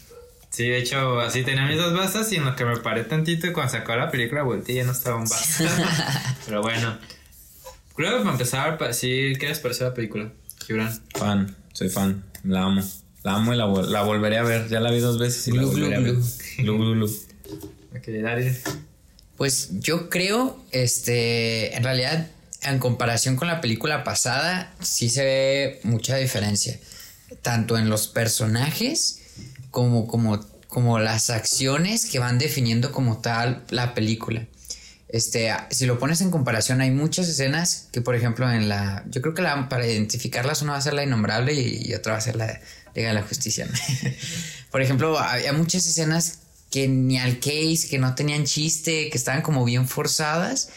Sí, 0.49 0.67
de 0.67 0.77
hecho, 0.79 1.19
así 1.19 1.43
tenía 1.43 1.65
mis 1.65 1.77
dos 1.77 1.93
vasos 1.93 2.31
y 2.31 2.35
en 2.35 2.45
lo 2.45 2.55
que 2.55 2.65
me 2.65 2.75
paré 2.77 3.03
tantito 3.03 3.47
y 3.47 3.53
cuando 3.53 3.71
sacó 3.71 3.95
la 3.95 4.09
película 4.11 4.43
volteé 4.43 4.75
y 4.75 4.77
ya 4.79 4.83
no 4.83 4.91
estaba 4.91 5.17
un 5.17 5.23
vaso. 5.23 5.63
Pero 6.45 6.61
bueno. 6.61 6.97
Creo 7.95 8.11
que 8.17 8.19
para 8.19 8.31
empezar, 8.31 8.77
para 8.77 8.89
decir 8.89 9.37
qué 9.37 9.47
les 9.47 9.59
pareció 9.59 9.87
la 9.87 9.93
película, 9.93 10.31
Gibran. 10.65 10.91
Fan, 11.15 11.55
soy 11.73 11.89
fan. 11.89 12.23
La 12.43 12.63
amo. 12.63 12.81
La 13.23 13.35
amo 13.35 13.53
y 13.53 13.57
la, 13.57 13.65
vol- 13.67 13.87
la 13.87 14.01
volveré 14.03 14.37
a 14.37 14.43
ver. 14.43 14.69
Ya 14.69 14.79
la 14.79 14.91
vi 14.91 14.99
dos 14.99 15.19
veces 15.19 15.47
y 15.47 15.51
la 15.51 15.61
Glu, 15.63 15.71
glu, 15.71 15.81
volveré 15.85 15.95
a 15.95 15.99
ver. 15.99 16.13
glu. 16.13 16.77
Glu, 16.77 16.93
glu. 16.93 17.09
Pues 19.37 19.69
yo 19.79 20.09
creo, 20.09 20.61
este, 20.71 21.75
en 21.75 21.83
realidad, 21.83 22.27
en 22.61 22.79
comparación 22.79 23.35
con 23.37 23.47
la 23.47 23.61
película 23.61 24.03
pasada, 24.03 24.73
sí 24.81 25.09
se 25.09 25.23
ve 25.23 25.79
mucha 25.83 26.17
diferencia. 26.17 26.77
Tanto 27.41 27.77
en 27.77 27.89
los 27.89 28.07
personajes 28.09 29.21
como, 29.71 30.07
como, 30.07 30.45
como 30.67 30.99
las 30.99 31.29
acciones 31.29 32.05
que 32.05 32.19
van 32.19 32.37
definiendo 32.37 32.91
como 32.91 33.19
tal 33.19 33.63
la 33.69 33.93
película. 33.93 34.45
Este, 35.09 35.51
si 35.71 35.87
lo 35.87 35.97
pones 35.97 36.21
en 36.21 36.29
comparación, 36.29 36.81
hay 36.81 36.91
muchas 36.91 37.27
escenas 37.27 37.87
que, 37.91 37.99
por 37.99 38.15
ejemplo, 38.15 38.49
en 38.49 38.69
la. 38.69 39.03
Yo 39.09 39.21
creo 39.21 39.33
que 39.33 39.41
la, 39.41 39.67
para 39.67 39.87
identificarlas, 39.87 40.61
una 40.61 40.73
va 40.73 40.77
a 40.77 40.81
ser 40.81 40.93
la 40.93 41.03
innombrable 41.03 41.53
y, 41.53 41.93
otra 41.95 42.13
va 42.13 42.19
a 42.19 42.21
ser 42.21 42.35
la 42.35 42.61
Liga 42.93 43.09
de 43.09 43.15
la 43.15 43.23
Justicia. 43.23 43.67
por 44.71 44.83
ejemplo, 44.83 45.17
había 45.17 45.51
muchas 45.51 45.87
escenas 45.87 46.39
que 46.69 46.87
ni 46.87 47.17
al 47.17 47.39
case, 47.39 47.87
que 47.89 47.97
no 47.97 48.13
tenían 48.13 48.45
chiste, 48.45 49.09
que 49.09 49.17
estaban 49.17 49.41
como 49.41 49.65
bien 49.65 49.87
forzadas. 49.87 50.69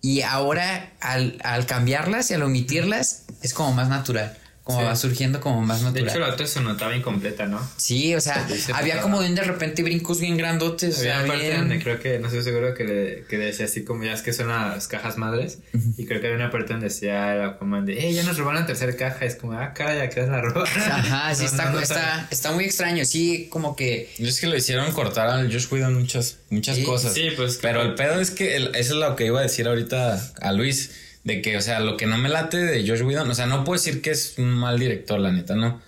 Y 0.00 0.22
ahora, 0.22 0.92
al, 1.00 1.38
al 1.44 1.66
cambiarlas 1.66 2.30
y 2.30 2.34
al 2.34 2.42
omitirlas, 2.44 3.24
es 3.42 3.52
como 3.52 3.72
más 3.72 3.90
natural. 3.90 4.38
Como 4.66 4.80
Sí. 4.80 4.84
va 4.84 4.96
surgiendo 4.96 5.40
como 5.40 5.60
más 5.62 5.78
De 5.78 5.84
natural. 5.84 6.08
hecho, 6.08 6.18
la 6.18 6.28
otra 6.30 6.44
se 6.48 6.60
notaba 6.60 6.96
incompleta, 6.96 7.46
¿no? 7.46 7.60
Sí, 7.76 8.16
o 8.16 8.20
sea, 8.20 8.48
Sí, 8.48 8.58
se 8.58 8.72
había 8.72 9.00
como 9.00 9.20
de 9.22 9.28
un 9.28 9.36
de 9.36 9.44
repente 9.44 9.84
brincos 9.84 10.18
bien 10.18 10.36
grandotes. 10.36 10.96
o 10.96 10.98
Había 11.02 11.12
sea, 11.12 11.18
una 11.22 11.28
parte 11.34 11.46
bien- 11.46 11.58
donde 11.60 11.78
creo 11.80 12.00
que, 12.00 12.18
no 12.18 12.26
estoy 12.26 12.42
seguro, 12.42 12.74
que, 12.74 12.82
le, 12.84 13.24
que 13.28 13.38
decía 13.38 13.66
así 13.66 13.84
como 13.84 14.02
ya 14.02 14.12
es 14.12 14.22
que 14.22 14.32
son 14.32 14.48
las 14.48 14.88
cajas 14.88 15.18
madres. 15.18 15.58
Y 15.96 16.04
creo 16.06 16.20
que 16.20 16.26
había 16.26 16.36
una 16.38 16.50
parte 16.50 16.72
donde 16.72 16.88
decía 16.88 17.36
el 17.36 17.42
Aquaman 17.42 17.86
de, 17.86 18.08
eh, 18.08 18.12
ya 18.12 18.24
nos 18.24 18.36
robaron 18.38 18.62
la 18.62 18.66
tercera 18.66 18.96
caja. 18.96 19.24
Es 19.24 19.36
como, 19.36 19.52
ah, 19.52 19.72
cara, 19.72 19.94
ya 19.94 20.10
que 20.10 20.20
la 20.22 20.40
robaron. 20.40 20.66
Ajá, 20.90 21.32
sí, 21.32 21.42
No, 21.44 21.48
está, 21.48 21.64
no, 21.66 21.72
no, 21.74 21.78
está, 21.80 22.28
está 22.32 22.50
muy 22.50 22.64
extraño. 22.64 23.04
Sí, 23.04 23.46
como 23.50 23.76
que. 23.76 24.12
Y 24.18 24.26
es 24.26 24.40
que 24.40 24.48
lo 24.48 24.56
hicieron 24.56 24.90
cortar 24.90 25.28
al 25.28 25.46
Josh 25.52 25.66
Whedon 25.70 25.94
muchas, 25.94 26.38
muchas 26.50 26.74
Sí, 26.74 26.82
cosas. 26.82 27.14
Sí, 27.14 27.28
pues. 27.36 27.60
Pero 27.62 27.82
el 27.82 27.94
pedo 27.94 28.20
es 28.20 28.32
que 28.32 28.56
el- 28.56 28.74
eso 28.74 28.94
es 28.94 28.98
lo 29.00 29.14
que 29.14 29.26
iba 29.26 29.38
a 29.38 29.42
decir 29.44 29.68
ahorita 29.68 30.32
a 30.40 30.52
Luis. 30.52 30.90
De 31.26 31.42
que, 31.42 31.56
o 31.56 31.60
sea, 31.60 31.80
lo 31.80 31.96
que 31.96 32.06
no 32.06 32.16
me 32.16 32.28
late 32.28 32.56
de 32.56 32.88
Josh 32.88 33.02
Whedon, 33.02 33.28
o 33.30 33.34
sea, 33.34 33.46
no 33.46 33.64
puedo 33.64 33.78
decir 33.78 34.00
que 34.00 34.10
es 34.12 34.34
un 34.38 34.48
mal 34.50 34.78
director, 34.78 35.18
la 35.20 35.32
neta, 35.32 35.54
no. 35.56 35.82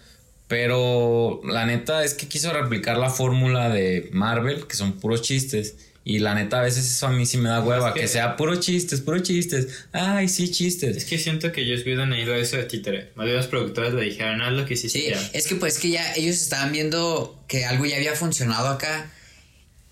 Pero 0.48 1.40
la 1.44 1.64
neta 1.66 2.02
es 2.04 2.14
que 2.14 2.26
quiso 2.26 2.52
replicar 2.52 2.96
la 2.98 3.10
fórmula 3.10 3.68
de 3.68 4.08
Marvel, 4.12 4.66
que 4.66 4.74
son 4.76 4.94
puros 4.94 5.22
chistes. 5.22 5.76
Y 6.04 6.20
la 6.20 6.34
neta, 6.34 6.60
a 6.60 6.62
veces 6.62 6.86
eso 6.90 7.06
a 7.06 7.10
mí 7.10 7.26
sí 7.26 7.36
me 7.36 7.50
da 7.50 7.60
hueva, 7.60 7.92
que- 7.92 8.00
que, 8.00 8.08
sea 8.08 8.34
puro 8.36 8.56
chistes, 8.56 9.02
puro 9.02 9.18
chistes. 9.20 9.84
Ay, 9.92 10.26
sí, 10.28 10.44
Es 10.44 10.50
chistes. 10.52 11.04
que 11.04 11.18
siento 11.18 11.52
que 11.52 11.70
Joss 11.70 11.84
Whedon 11.86 12.14
ha 12.14 12.18
ido 12.18 12.32
a 12.32 12.38
eso 12.38 12.56
de 12.56 12.64
títere. 12.64 13.10
Más 13.14 13.26
bien 13.26 13.36
los 13.36 13.46
productores 13.46 13.92
le 13.92 14.02
dijeron, 14.02 14.40
haz 14.40 14.54
lo 14.54 14.64
que 14.64 14.72
hiciste 14.74 14.98
Sí, 15.00 15.08
ya. 15.10 15.30
es 15.34 15.46
que 15.46 15.56
pues 15.56 15.78
que 15.78 15.90
ya 15.90 16.14
ellos 16.14 16.36
estaban 16.40 16.72
viendo 16.72 17.38
que 17.46 17.66
algo 17.66 17.84
ya 17.84 17.96
había 17.96 18.14
funcionado 18.14 18.68
acá. 18.68 19.12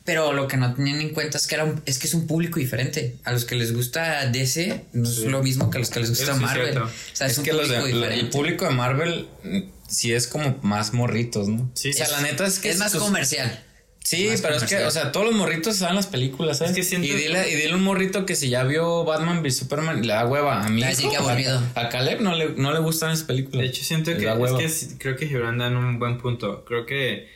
Pero 0.07 0.33
lo 0.33 0.47
que 0.49 0.57
no 0.57 0.73
tenían 0.75 1.01
en 1.01 1.11
cuenta 1.11 1.37
es 1.37 1.47
que, 1.47 1.57
era 1.57 1.65
un- 1.65 1.83
es 1.85 1.99
que 1.99 2.07
es 2.07 2.15
un 2.15 2.27
público 2.27 2.59
diferente. 2.61 3.17
A 3.25 3.33
los 3.33 3.45
que 3.45 3.57
les 3.57 3.75
gusta 3.75 4.25
DC 4.27 4.85
no 4.95 5.09
es 5.09 5.19
lo 5.19 5.43
mismo 5.43 5.69
que 5.69 5.77
a 5.77 5.81
los 5.81 5.91
que 5.91 6.01
les 6.01 6.09
gusta 6.11 6.35
sí 6.35 6.41
Marvel. 6.41 6.79
O 6.79 6.89
sea, 7.13 7.27
es, 7.27 7.33
Es 7.33 7.39
un 7.39 7.45
que 7.45 7.53
los 7.53 7.69
de- 7.69 7.79
público 7.81 8.05
el 8.07 8.29
público 8.31 8.65
de 8.67 8.71
Marvel 8.71 9.29
mm, 9.45 9.59
sí 9.89 10.13
es 10.15 10.27
como 10.29 10.59
más 10.63 10.95
morritos, 10.95 11.49
¿no? 11.49 11.69
Sí, 11.75 11.91
o 11.91 11.93
sea, 11.93 12.07
es- 12.07 12.13
la 12.13 12.21
neta 12.23 12.47
es 12.47 12.59
que 12.61 12.71
es 12.71 12.79
más 12.79 12.93
sus- 12.93 13.03
comercial. 13.03 13.63
Sí, 14.05 14.29
Más 14.31 14.41
pero 14.41 14.55
es 14.55 14.63
que, 14.63 14.85
o 14.85 14.91
sea, 14.93 15.11
todos 15.11 15.27
los 15.27 15.35
morritos 15.35 15.75
saben 15.79 15.97
las 15.97 16.07
películas, 16.07 16.59
¿sabes? 16.59 16.71
Es 16.71 16.77
que 16.77 16.85
siento- 16.85 17.09
y, 17.09 17.11
dile, 17.11 17.51
y 17.51 17.57
dile 17.57 17.73
a 17.73 17.75
un 17.75 17.83
morrito 17.83 18.25
que 18.25 18.37
si 18.37 18.49
ya 18.49 18.63
vio 18.63 19.03
Batman 19.05 19.39
v 19.43 19.51
Superman 19.51 19.99
y 20.05 20.07
le 20.07 20.13
da 20.13 20.25
hueva. 20.25 20.65
A 20.65 20.69
mí, 20.69 20.81
Ah, 20.85 20.95
sí, 20.95 21.09
qué 21.11 21.17
aburrido. 21.17 21.61
A, 21.75 21.89
Caleb 21.89 22.21
no 22.21 22.37
le, 22.37 22.51
no 22.51 22.73
le 22.73 22.79
gustan 22.79 23.11
esas 23.11 23.25
películas. 23.27 23.63
De 23.63 23.67
hecho, 23.67 23.83
siento 23.83 24.13
Le 24.13 24.19
que 24.19 24.27
da 24.27 24.35
es 24.35 24.39
hueva. 24.39 24.59
que 24.59 24.71
creo 24.99 25.17
que 25.17 25.27
Gibran 25.27 25.59
da 25.59 25.67
en 25.67 25.77
un 25.77 25.99
buen 25.99 26.19
punto. 26.19 26.65
Creo 26.65 26.87
que 26.87 27.27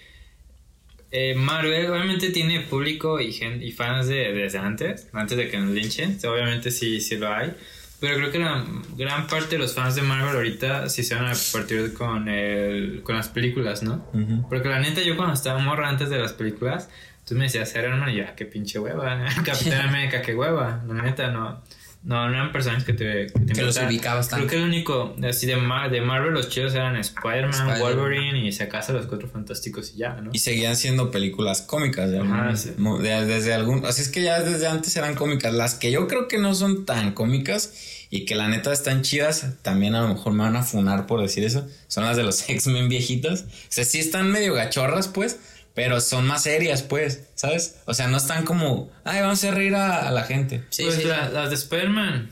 eh, 1.11 1.35
Marvel 1.35 1.91
obviamente 1.91 2.31
tiene 2.31 2.61
público 2.61 3.21
y, 3.21 3.29
y 3.29 3.73
fans 3.73 4.07
de, 4.09 4.33
desde 4.33 4.59
antes, 4.59 5.09
antes 5.13 5.37
de 5.37 5.49
que 5.49 5.59
nos 5.59 5.71
linchen. 5.71 6.19
Obviamente 6.25 6.71
sí, 6.71 7.01
sí 7.01 7.17
lo 7.17 7.33
hay. 7.33 7.53
Pero 8.01 8.17
creo 8.17 8.31
que 8.33 8.39
la 8.39 8.65
gran 8.97 9.27
parte 9.27 9.57
de 9.57 9.59
los 9.59 9.75
fans 9.75 9.95
de 9.95 10.01
Marvel 10.03 10.35
ahorita 10.35 10.89
sí 10.89 11.03
se 11.05 11.15
van 11.15 11.27
a 11.27 11.35
partir 11.53 11.93
con, 11.93 12.29
el, 12.29 13.03
con 13.03 13.15
las 13.15 13.29
películas, 13.29 13.83
¿no? 13.83 14.09
Ujú. 14.15 14.49
Porque 14.49 14.69
la 14.71 14.79
neta, 14.81 15.03
yo 15.03 15.17
cuando 15.17 15.35
estaba 15.35 15.59
morra 15.59 15.89
antes 15.89 16.09
de 16.09 16.19
las 16.19 16.33
películas, 16.33 16.89
tú 17.27 17.35
me 17.35 17.45
decías 17.45 17.75
Iron 17.77 18.01
Man 18.01 18.09
y 18.11 18.17
yo, 18.17 18.25
"Ah, 18.27 18.35
qué 18.35 18.47
pinche 18.47 18.79
hueva. 18.79 19.23
Capitán 19.45 19.89
América, 19.89 20.23
qué 20.23 20.35
hueva. 20.35 20.83
La 20.89 21.03
neta, 21.03 21.31
no. 21.31 21.63
No, 22.03 22.27
no 22.29 22.35
eran 22.35 22.51
personajes 22.51 22.85
que 22.85 22.95
te. 22.95 23.27
Que, 23.27 23.41
te 23.41 23.53
Que 23.53 23.63
los 23.63 23.77
ubicabas 23.77 24.29
Creo 24.29 24.39
tanto. 24.41 24.51
que 24.51 24.57
el 24.57 24.63
único. 24.65 25.15
Así 25.23 25.47
de, 25.47 25.57
Mar- 25.57 25.91
de 25.91 26.01
Marvel, 26.01 26.33
los 26.33 26.49
chidos 26.49 26.75
eran 26.75 26.97
Spider-Man. 26.97 27.79
Wolverine 27.79 28.47
y 28.49 28.53
si 28.53 28.63
acaso 28.63 28.95
los 28.95 29.07
cuatro 29.07 29.29
fantásticos 29.29 29.93
y 29.95 29.99
ya, 29.99 30.15
¿no? 30.15 30.31
Y 30.33 30.39
seguían 30.39 30.77
siendo 30.77 31.11
películas 31.11 31.61
cómicas. 31.61 32.11
de 32.11 32.21
Ajá, 32.21 32.49
algún- 32.49 32.57
sí. 32.57 32.71
de- 33.03 33.27
desde 33.27 33.53
algún. 33.53 33.85
Así 33.85 34.01
es 34.01 34.09
que 34.09 34.23
ya 34.23 34.41
desde 34.41 34.67
antes 34.67 34.97
eran 34.97 35.15
cómicas. 35.15 35.53
Las 35.53 35.75
que 35.75 35.91
yo 35.91 36.09
creo 36.09 36.27
que 36.27 36.39
no 36.39 36.55
son 36.55 36.87
tan 36.87 37.13
cómicas 37.13 37.75
y 38.09 38.25
que 38.25 38.35
la 38.35 38.49
neta 38.49 38.73
están 38.73 39.03
chidas, 39.03 39.47
también 39.61 39.95
a 39.95 40.01
lo 40.01 40.09
mejor 40.09 40.33
me 40.33 40.43
van 40.45 40.57
a 40.57 40.63
funar 40.63 41.07
por 41.07 41.21
decir 41.21 41.45
eso. 41.45 41.69
Son 41.87 42.05
las 42.05 42.17
de 42.17 42.23
los 42.23 42.41
X-Men 42.49 42.89
viejitos. 42.89 43.43
O 43.43 43.47
sea, 43.69 43.85
sí 43.85 43.99
están 44.01 44.33
medio 44.33 44.55
gachorras, 44.55 45.09
pues. 45.09 45.39
Pero 45.75 46.01
son 46.01 46.27
más 46.27 46.43
serias, 46.43 46.83
pues, 46.83 47.29
¿sabes? 47.35 47.77
O 47.87 47.95
sea, 47.95 48.09
no 48.09 48.17
están 48.17 48.45
como, 48.45 48.91
ay, 49.05 49.21
vamos 49.21 49.39
a 49.39 49.49
hacer 49.49 49.55
reír 49.55 49.75
a, 49.77 50.09
a 50.09 50.11
la 50.11 50.25
gente. 50.25 50.65
Sí, 50.71 50.83
pues 50.85 50.97
sí. 50.97 51.05
la- 51.05 51.29
las 51.29 51.49
de 51.51 51.55
Spider-Man, 51.55 52.29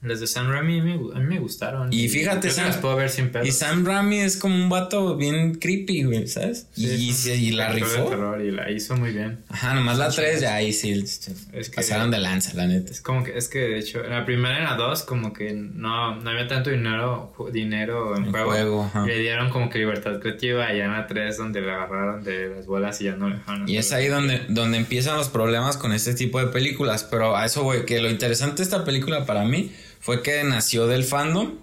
las 0.00 0.20
de 0.20 0.26
Sam 0.28 0.50
Raimi, 0.50 0.78
a 0.78 0.82
mí, 0.84 0.96
me- 0.98 1.16
a 1.16 1.18
mí 1.20 1.24
me 1.26 1.38
gustaron. 1.40 1.92
Y 1.92 2.08
fíjate, 2.08 2.50
Sam- 2.50 2.66
las 2.68 2.76
puedo 2.76 2.94
ver 2.96 3.10
sin 3.10 3.30
pedos. 3.30 3.48
Y 3.48 3.50
Sam 3.52 3.84
Raimi 3.84 4.20
es 4.20 4.36
como 4.36 4.54
un 4.54 4.68
vato 4.68 5.16
bien 5.16 5.56
creepy, 5.56 6.04
güey, 6.04 6.28
¿sabes? 6.28 6.68
Sí, 6.72 6.86
y, 7.26 7.30
y- 7.30 7.50
la 7.52 7.70
rifó. 7.72 8.04
terror 8.04 8.40
y 8.40 8.50
la 8.52 8.70
hizo 8.70 8.96
muy 8.96 9.10
bien. 9.12 9.40
Ajá, 9.48 9.74
nomás 9.74 9.98
la 9.98 10.08
3 10.10 10.40
ya 10.40 10.54
ahí 10.54 10.72
sí 10.72 10.92
Es 10.92 11.68
que- 11.70 11.76
pasaron 11.76 12.10
de 12.10 12.18
lanza, 12.18 12.54
la 12.54 12.66
neta. 12.66 12.92
Es 12.92 13.00
como 13.00 13.24
que, 13.24 13.36
es 13.36 13.48
que 13.48 13.58
de 13.58 13.78
hecho, 13.78 14.02
la 14.04 14.24
primera 14.24 14.54
y 14.54 14.58
en 14.58 14.64
la 14.64 14.74
dos, 14.76 15.02
como 15.02 15.32
que 15.32 15.52
no, 15.52 16.14
no 16.16 16.30
había 16.30 16.46
tanto 16.46 16.70
dinero, 16.70 17.34
dinero 17.52 18.16
en 18.16 18.24
En 18.26 18.30
juego. 18.30 18.50
juego, 18.50 18.84
ajá. 18.84 19.04
Le 19.06 19.18
dieron 19.18 19.50
como 19.50 19.68
que 19.68 19.78
libertad 19.80 20.20
creativa 20.20 20.72
y 20.72 20.78
ya 20.78 20.84
en 20.84 20.92
la 20.92 21.06
3 21.06 21.36
donde 21.36 21.60
le 21.60 21.72
agarraron 21.72 22.22
de 22.22 22.48
las 22.50 22.66
bolas 22.66 23.00
y 23.00 23.04
ya 23.04 23.16
no 23.16 23.28
le 23.28 23.36
dejaron. 23.36 23.68
Y 23.68 23.76
es 23.78 23.92
ahí 23.92 24.06
donde, 24.08 24.42
donde 24.48 24.78
empiezan 24.78 25.16
los 25.16 25.28
problemas 25.28 25.76
con 25.76 25.92
este 25.92 26.14
tipo 26.14 26.38
de 26.38 26.46
películas. 26.46 27.02
Pero 27.10 27.36
a 27.36 27.44
eso 27.46 27.62
voy, 27.64 27.84
que 27.84 28.00
lo 28.00 28.08
interesante 28.08 28.58
de 28.58 28.62
esta 28.62 28.84
película 28.84 29.26
para 29.26 29.44
mí 29.44 29.72
fue 30.00 30.22
que 30.22 30.42
nació 30.44 30.86
del 30.86 31.04
fandom 31.04 31.54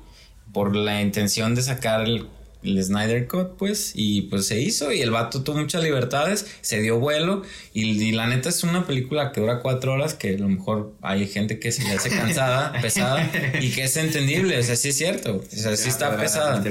por 0.53 0.75
la 0.75 1.01
intención 1.01 1.53
de 1.53 1.61
sacar 1.61 2.01
el, 2.05 2.27
el 2.63 2.81
Snyder 2.83 3.27
Cut, 3.27 3.57
pues, 3.57 3.91
y 3.93 4.23
pues 4.23 4.47
se 4.47 4.61
hizo. 4.61 4.91
Y 4.91 5.01
el 5.01 5.11
vato 5.11 5.43
tuvo 5.43 5.57
muchas 5.57 5.83
libertades, 5.83 6.45
se 6.61 6.81
dio 6.81 6.97
vuelo. 6.99 7.43
Y, 7.73 8.01
y 8.01 8.11
la 8.13 8.27
neta 8.27 8.49
es 8.49 8.63
una 8.63 8.85
película 8.85 9.31
que 9.31 9.41
dura 9.41 9.59
cuatro 9.59 9.93
horas, 9.93 10.13
que 10.13 10.35
a 10.35 10.37
lo 10.37 10.47
mejor 10.47 10.93
hay 11.01 11.27
gente 11.27 11.59
que 11.59 11.71
se 11.71 11.83
le 11.83 11.91
hace 11.91 12.09
cansada, 12.09 12.71
pesada, 12.81 13.29
y 13.59 13.71
que 13.71 13.83
es 13.83 13.97
entendible. 13.97 14.57
O 14.57 14.63
sea, 14.63 14.75
sí 14.75 14.89
es 14.89 14.97
cierto. 14.97 15.43
O 15.45 15.55
sea, 15.55 15.75
sí 15.75 15.89
está 15.89 16.15
pesada. 16.17 16.63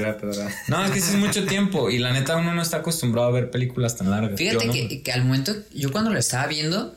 No, 0.67 0.83
es 0.83 0.91
que 0.91 0.99
sí 0.99 1.13
es 1.13 1.19
mucho 1.19 1.45
tiempo. 1.45 1.89
Y 1.89 1.99
la 1.99 2.11
neta 2.11 2.37
uno 2.37 2.55
no 2.55 2.61
está 2.61 2.77
acostumbrado 2.77 3.27
a 3.27 3.31
ver 3.31 3.51
películas 3.51 3.95
tan 3.95 4.09
largas. 4.09 4.37
Fíjate 4.37 4.65
Yo 4.65 4.67
no. 4.67 4.73
que, 4.73 5.03
que 5.03 5.11
al 5.11 5.23
momento, 5.23 5.53
yo 5.73 5.91
cuando 5.91 6.11
lo 6.11 6.17
estaba 6.17 6.47
viendo, 6.47 6.95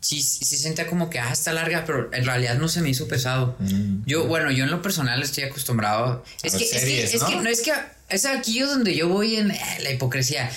sí, 0.00 0.22
sí 0.22 0.56
sentía 0.56 0.86
como 0.86 1.10
que, 1.10 1.18
ah, 1.18 1.32
está 1.32 1.52
larga, 1.52 1.84
pero 1.86 2.12
en 2.12 2.24
realidad 2.24 2.56
no 2.58 2.68
se 2.68 2.80
me 2.80 2.90
hizo 2.90 3.08
pesado. 3.08 3.56
Mm. 3.58 4.04
Yo, 4.06 4.26
bueno, 4.26 4.50
yo 4.50 4.64
en 4.64 4.70
lo 4.70 4.82
personal 4.82 5.22
estoy 5.22 5.44
acostumbrado. 5.44 6.24
Es 6.42 6.54
que, 6.54 6.64
es, 6.64 6.70
que, 6.70 7.04
es 7.04 7.22
que 7.24 7.36
no 7.36 7.48
es 7.48 7.60
que. 7.60 7.72
Es 8.10 8.24
aquí 8.24 8.60
donde 8.60 8.96
yo 8.96 9.06
voy 9.08 9.36
en 9.36 9.50
eh, 9.50 9.60
la 9.80 9.90
hipocresía. 9.92 10.50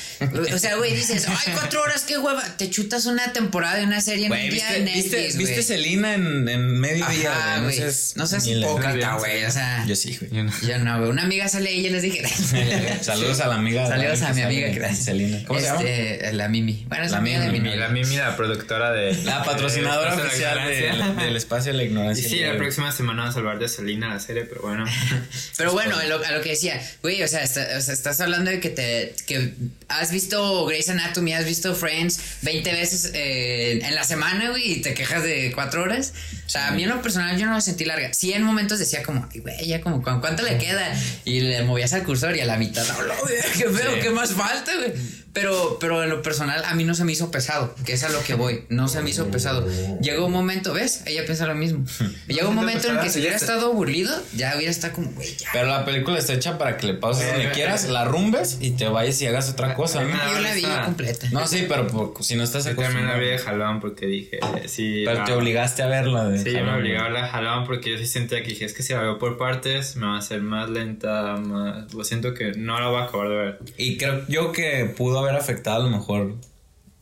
O 0.54 0.58
sea, 0.58 0.78
güey, 0.78 0.96
dices, 0.96 1.26
ay, 1.28 1.52
cuatro 1.54 1.82
horas, 1.82 2.04
qué 2.08 2.18
hueva. 2.18 2.42
Te 2.58 2.70
chutas 2.70 3.06
una 3.08 3.34
temporada 3.34 3.76
de 3.76 3.84
una 3.84 4.00
serie 4.00 4.28
en 4.28 4.30
Güey, 4.30 4.48
un 4.48 4.56
día 4.56 4.64
¿viste, 4.70 4.78
en 4.80 4.86
viste, 4.86 5.10
Netflix, 5.18 5.38
viste 5.38 5.54
güey. 5.56 5.64
Selena 5.66 6.14
en, 6.14 6.48
en 6.48 6.80
medio 6.80 7.06
día? 7.10 7.30
Ajá, 7.38 7.56
güey? 7.60 7.64
güey. 7.66 7.76
seas 7.76 8.14
No 8.16 8.26
seas 8.26 8.48
hipócrita, 8.48 9.16
güey. 9.16 9.44
O 9.44 9.52
sea, 9.52 9.84
Yo 9.86 9.98
sí, 9.98 10.16
güey. 10.18 10.32
Yo 10.32 10.44
no. 10.46 10.52
yo 10.62 10.78
no, 10.80 10.98
güey. 11.00 11.10
Una 11.10 11.24
amiga 11.24 11.50
sale 11.50 11.74
y 11.74 11.84
yo 11.84 11.92
les 11.92 12.04
dije. 12.04 12.26
Saludos 13.02 13.42
a 13.42 13.48
la 13.48 13.56
amiga. 13.56 13.86
Saludos 13.86 14.22
a 14.22 14.34
mi 14.34 14.42
amiga 14.44 14.72
que 14.72 14.96
Selena. 14.96 15.44
¿Cómo 15.46 15.60
se 15.60 15.66
llama? 15.66 15.82
Este, 15.82 16.32
La 16.34 16.48
Mimi. 16.48 16.86
Bueno, 16.88 17.04
es 17.04 17.12
La 17.12 17.18
amiga 17.18 17.40
Mimi, 17.52 17.76
la 17.76 17.90
Mimi, 17.90 18.16
la 18.16 18.38
productora 18.38 18.92
de. 18.94 19.14
La 19.26 19.44
patrocinadora 19.44 20.16
de- 20.16 20.22
oficial 20.24 20.68
de- 20.70 20.76
del, 20.76 21.16
del 21.18 21.36
espacio 21.36 21.74
de 21.74 21.78
la 21.80 21.84
Y 21.84 21.88
ignorancia. 21.88 22.30
sí, 22.30 22.40
la 22.40 22.56
próxima 22.56 22.94
semana 22.94 23.24
vamos 23.24 23.36
a 23.36 23.40
hablar 23.40 23.60
de 23.60 23.68
Selena, 23.68 24.08
la 24.08 24.22
serie, 24.22 24.46
pero 24.46 24.62
bueno. 24.62 24.86
Pero 25.58 25.74
bueno, 25.74 25.98
a 25.98 26.06
lo, 26.06 26.24
a 26.26 26.32
lo 26.32 26.42
que 26.42 26.52
decía, 26.52 26.82
güey, 27.04 27.22
o 27.22 27.28
sea, 27.28 27.41
está- 27.44 27.78
o 27.78 27.82
sea, 27.82 27.94
estás 27.94 28.20
hablando 28.22 28.52
de 28.52 28.60
que 28.60 28.70
te 28.70 29.14
que 29.26 29.54
has 30.00 30.12
visto 30.12 30.66
Grey's 30.66 30.90
Anatomy, 30.90 31.34
has 31.34 31.46
visto 31.46 31.74
Friends 31.76 32.20
20 32.42 32.72
veces 32.74 33.12
eh, 33.14 33.80
en 33.84 33.96
la 33.96 34.04
semana, 34.04 34.50
güey, 34.50 34.74
y 34.74 34.82
te 34.82 34.94
quejas 34.94 35.24
de 35.24 35.52
cuatro 35.54 35.84
horas. 35.84 36.14
O 36.46 36.50
sea, 36.52 36.68
a 36.68 36.72
mí 36.72 36.84
en 36.84 36.90
lo 36.90 37.02
personal 37.02 37.38
yo 37.38 37.46
no 37.46 37.54
la 37.54 37.62
sentí 37.62 37.86
larga. 37.86 38.14
Sí, 38.14 38.34
en 38.34 38.44
momentos 38.44 38.78
decía 38.80 39.04
como, 39.04 39.26
"Ay, 39.34 39.40
güey, 39.40 39.66
ya 39.68 39.80
como, 39.82 40.04
¿cu- 40.04 40.20
¿cuánto 40.20 40.44
le 40.44 40.58
queda? 40.58 40.94
Y 41.24 41.40
le 41.42 41.64
movías 41.64 41.94
al 41.94 42.04
cursor 42.04 42.36
y 42.36 42.42
a 42.42 42.46
la 42.46 42.58
mitad, 42.58 42.86
no, 42.86 42.96
güey, 43.22 43.36
qué 43.58 43.70
feo, 43.70 43.94
Sí. 43.96 44.00
qué 44.02 44.10
más 44.10 44.32
falta, 44.34 44.76
güey. 44.76 44.92
Pero, 45.34 45.78
pero 45.80 46.04
en 46.04 46.10
lo 46.10 46.22
personal 46.22 46.62
a 46.66 46.74
mí 46.76 46.84
no 46.84 46.94
se 46.94 47.06
me 47.06 47.14
hizo 47.14 47.32
pesado, 47.32 47.74
que 47.86 47.94
es 47.94 48.04
a 48.04 48.10
lo 48.10 48.22
que 48.22 48.34
voy, 48.34 48.66
no 48.68 48.90
se 48.90 49.00
me 49.02 49.12
hizo 49.12 49.28
pesado. 49.28 49.66
Llegó 50.02 50.26
un 50.26 50.34
momento, 50.34 50.74
¿ves? 50.74 51.04
Ella 51.06 51.24
piensa 51.26 51.46
lo 51.46 51.56
mismo. 51.56 51.86
Llegó 52.28 52.50
un 52.50 52.56
momento 52.56 52.90
en 52.90 52.98
el 52.98 53.02
que 53.02 53.10
si 53.10 53.20
hubiera 53.20 53.38
estado 53.38 53.68
aburrido, 53.68 54.14
ya 54.36 54.54
hubiera 54.58 54.72
estado 54.72 54.92
como, 54.92 55.10
güey, 55.12 55.34
ya. 55.38 55.48
Pero 55.54 55.68
la 55.68 55.86
película 55.86 56.20
está 56.20 56.34
hecha 56.34 56.58
para 56.58 56.76
que 56.76 56.86
le 56.88 56.96
pauses 56.96 57.28
donde 57.32 57.50
quieras, 57.52 57.86
la 57.86 58.04
rumbes 58.04 58.58
y 58.60 58.72
te 58.72 58.90
vayas 58.90 59.22
y 59.22 59.28
hagas 59.28 59.48
otra 59.48 59.74
cosa, 59.74 59.81
¿no? 59.88 60.00
Ah, 60.14 60.32
Yo 60.34 60.40
la 60.42 60.54
vi 60.54 60.64
completa. 60.86 61.28
No, 61.32 61.48
sí, 61.48 61.66
pero 61.68 61.88
por- 61.88 62.24
si 62.24 62.36
no 62.36 62.44
estás 62.44 62.66
Yo 62.66 62.70
también 62.76 63.06
la 63.06 63.14
acostumbrado. 63.14 63.20
vi 63.22 63.28
de 63.28 63.38
jalón 63.38 63.80
porque 63.80 64.06
dije, 64.08 64.40
sí. 64.68 65.04
Pero 65.06 65.20
la- 65.20 65.26
te 65.26 65.34
obligaste 65.34 65.84
a 65.84 65.88
verla. 65.88 66.26
De 66.30 66.38
Sí, 66.40 66.52
yo 66.52 66.64
me 66.64 66.74
obligaba 66.76 67.08
a 67.08 67.10
la 67.12 67.28
jalón 67.28 67.66
porque 67.66 67.92
yo 67.92 67.98
sí 67.98 68.06
sentía 68.08 68.42
que 68.44 68.50
dije, 68.50 68.66
es 68.66 68.74
que 68.74 68.84
si 68.84 68.94
la 68.94 69.02
veo 69.02 69.18
por 69.20 69.38
partes 69.38 69.96
me 69.96 70.06
va 70.08 70.16
a 70.16 70.20
hacer 70.20 70.42
más 70.42 70.70
lenta, 70.70 71.38
más... 71.38 71.94
Lo 71.94 72.04
siento 72.04 72.34
que 72.34 72.52
no 72.54 72.80
la 72.80 72.88
voy 72.88 73.02
a 73.02 73.04
acabar 73.06 73.30
de 73.30 73.36
ver. 73.36 73.60
Y 73.78 73.98
creo 73.98 74.26
yo 74.28 74.52
que 74.52 74.86
pudo 74.98 75.20
haber 75.20 75.36
afectado 75.36 75.82
a 75.86 75.90
lo 75.90 75.96
mejor 75.98 76.36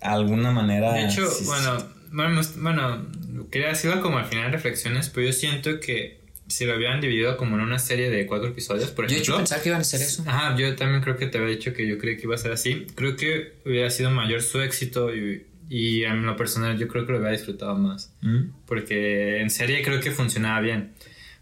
alguna 0.02 0.52
manera. 0.52 0.94
De 0.94 1.06
hecho, 1.06 1.28
sí, 1.30 1.40
sí. 1.44 1.46
bueno, 1.46 1.78
bueno, 2.12 2.42
bueno, 2.58 3.06
quería 3.52 3.70
decirlo 3.70 4.02
como 4.02 4.18
al 4.18 4.26
final 4.26 4.52
reflexiones, 4.52 5.10
pero 5.10 5.28
yo 5.28 5.34
siento 5.34 5.80
que 5.80 6.19
si 6.50 6.66
lo 6.66 6.76
hubieran 6.76 7.00
dividido 7.00 7.38
como 7.38 7.56
en 7.56 7.62
una 7.62 7.80
serie 7.80 8.10
de 8.10 8.26
cuatro 8.26 8.50
episodios, 8.50 8.92
por 8.92 9.08
Yo 9.08 9.14
ejemplo... 9.16 9.38
pensaba 9.38 9.62
que 9.62 9.70
iban 9.70 9.80
a 9.80 9.82
hacer 9.82 10.02
eso. 10.02 10.24
Ajá, 10.28 10.56
yo 10.58 10.76
también 10.76 11.02
creo 11.02 11.16
que 11.16 11.28
te 11.28 11.38
había 11.38 11.56
dicho 11.56 11.74
que 11.74 11.88
yo 11.88 11.98
creía 11.98 12.18
que 12.18 12.24
iba 12.24 12.36
a 12.36 12.40
ser 12.40 12.52
así. 12.52 12.88
Creo 12.96 13.16
que 13.16 13.54
hubiera 13.66 13.90
sido 13.90 14.10
mayor 14.12 14.42
su 14.42 14.60
éxito 14.62 15.16
y, 15.16 15.46
y 15.70 16.04
en 16.04 16.26
lo 16.26 16.36
personal 16.36 16.78
yo 16.78 16.88
creo 16.88 17.06
que 17.06 17.12
lo 17.14 17.20
hubiera 17.20 17.36
disfrutado 17.36 17.76
más. 17.76 18.14
¿Mm? 18.22 18.52
Porque 18.66 19.40
en 19.40 19.50
serie 19.50 19.84
creo 19.84 20.00
que 20.02 20.12
funcionaba 20.12 20.60
bien. 20.62 20.92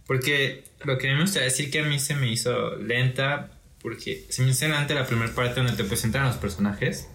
Porque 0.05 0.63
lo 0.85 0.97
que 0.97 1.07
a 1.07 1.11
mí 1.11 1.15
me 1.15 1.23
gustaría 1.23 1.45
decir 1.49 1.71
que 1.71 1.79
a 1.79 1.83
mí 1.83 1.99
se 1.99 2.15
me 2.15 2.31
hizo 2.31 2.75
lenta, 2.77 3.51
porque 3.81 4.25
se 4.29 4.41
me 4.41 4.51
hizo 4.51 4.67
lenta 4.67 4.93
la 4.93 5.05
primera 5.05 5.33
parte 5.33 5.61
donde 5.61 5.73
te 5.73 5.83
presentan 5.83 6.25
los 6.25 6.37
personajes. 6.37 7.07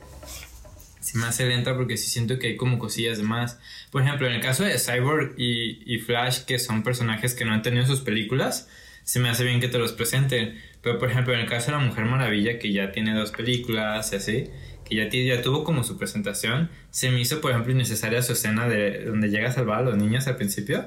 Se 1.03 1.19
me 1.19 1.27
hace 1.27 1.47
lenta 1.47 1.77
porque 1.77 1.97
sí 1.97 2.09
siento 2.09 2.39
que 2.39 2.47
hay 2.47 2.57
como 2.57 2.79
cosillas 2.79 3.19
de 3.19 3.25
más. 3.25 3.59
Por 3.91 4.03
ejemplo, 4.03 4.27
en 4.27 4.35
el 4.35 4.41
caso 4.41 4.65
de 4.65 4.79
Cyborg 4.79 5.35
y, 5.37 5.83
y 5.85 5.99
Flash, 5.99 6.45
que 6.45 6.59
son 6.59 6.83
personajes 6.83 7.35
que 7.35 7.45
no 7.45 7.53
han 7.53 7.63
tenido 7.63 7.85
sus 7.85 8.01
películas, 8.01 8.69
se 9.05 9.21
me 9.21 9.29
hace 9.29 9.45
bien 9.45 9.61
que 9.61 9.69
te 9.69 9.79
los 9.79 9.93
presenten. 9.93 10.59
Pero 10.81 10.99
por 10.99 11.11
ejemplo, 11.11 11.35
en 11.35 11.41
el 11.41 11.49
caso 11.49 11.67
de 11.67 11.79
la 11.79 11.85
Mujer 11.85 12.05
Maravilla, 12.05 12.59
que 12.59 12.73
ya 12.73 12.93
tiene 12.93 13.15
dos 13.15 13.33
películas 13.33 14.13
y 14.13 14.17
así, 14.17 14.51
que 14.85 14.97
ya, 14.97 15.09
ya 15.09 15.43
tuvo 15.43 15.65
como 15.65 15.85
su 15.85 15.99
presentación, 15.99 16.71
se 16.91 17.11
me 17.11 17.21
hizo, 17.21 17.41
por 17.41 17.51
ejemplo, 17.51 17.73
innecesaria 17.73 18.23
su 18.23 18.33
escena 18.33 18.69
de 18.69 19.05
donde 19.05 19.29
llega 19.29 19.49
a 19.49 19.53
salvar 19.53 19.79
a 19.81 19.83
los 19.83 19.97
niños 19.97 20.27
al 20.27 20.37
principio. 20.37 20.87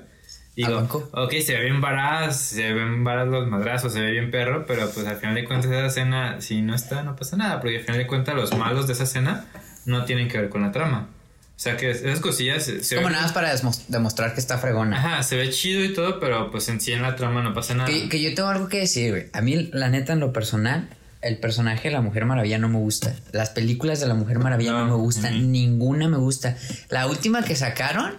Digo, 0.56 0.88
ok, 1.12 1.34
se 1.42 1.54
ve 1.54 1.66
bien 1.66 1.82
varaz, 1.82 2.40
se 2.40 2.72
ven 2.72 3.04
varaz 3.04 3.28
los 3.28 3.46
madrazos, 3.50 3.92
se 3.92 4.00
ve 4.00 4.12
bien 4.12 4.32
perro, 4.32 4.66
pero 4.66 4.90
pues 4.90 5.06
al 5.06 5.18
final 5.18 5.36
de 5.36 5.44
cuentas 5.44 5.70
esa 5.70 5.86
escena, 5.88 6.40
si 6.40 6.62
no 6.62 6.74
está, 6.74 7.04
no 7.04 7.18
pasa 7.18 7.36
nada, 7.36 7.60
porque 7.60 7.78
al 7.78 7.84
final 7.84 7.98
de 7.98 8.08
cuentas 8.08 8.36
los 8.36 8.58
malos 8.58 8.88
de 8.88 8.94
esa 8.94 9.04
escena 9.04 9.48
no 9.86 10.06
tienen 10.06 10.28
que 10.28 10.38
ver 10.40 10.50
con 10.50 10.62
la 10.62 10.72
trama. 10.72 11.10
O 11.56 11.60
sea 11.60 11.78
que 11.78 11.90
esas 11.92 12.20
cosillas 12.20 12.64
se, 12.66 12.84
se 12.84 12.96
Como 12.96 13.08
ven- 13.08 13.14
nada 13.14 13.24
más 13.28 13.32
para 13.34 13.56
demostrar 13.88 14.34
que 14.34 14.42
está 14.42 14.58
fregona. 14.58 14.98
Ajá, 14.98 15.24
se 15.24 15.38
ve 15.38 15.50
chido 15.52 15.84
y 15.86 15.94
todo, 15.94 16.20
pero 16.20 16.52
pues 16.52 16.68
en 16.68 16.82
sí 16.82 16.92
en 16.92 17.02
la 17.02 17.16
trama 17.16 17.42
no 17.44 17.54
pasa 17.54 17.74
nada. 17.76 17.90
Que, 17.90 18.10
que 18.10 18.22
yo 18.22 18.36
tengo 18.36 18.50
algo 18.50 18.68
que 18.68 18.80
decir, 18.80 19.12
güey. 19.12 19.28
A 19.32 19.42
mí, 19.42 19.70
la 19.72 19.88
neta, 19.88 20.12
en 20.14 20.20
lo 20.20 20.34
personal, 20.34 20.90
el 21.22 21.38
personaje 21.38 21.88
de 21.88 21.94
la 21.94 22.02
Mujer 22.02 22.26
Maravilla 22.26 22.58
no 22.58 22.68
me 22.68 22.78
gusta. 22.78 23.16
Las 23.32 23.52
películas 23.52 24.02
de 24.02 24.08
la 24.08 24.16
Mujer 24.16 24.40
Maravilla 24.40 24.72
no, 24.74 24.80
No, 24.80 24.98
me 24.98 25.02
gustan. 25.02 25.52
Ninguna 25.54 26.10
me 26.10 26.18
gusta. 26.18 26.58
La 26.90 27.08
última 27.08 27.42
que 27.42 27.56
sacaron. 27.56 28.18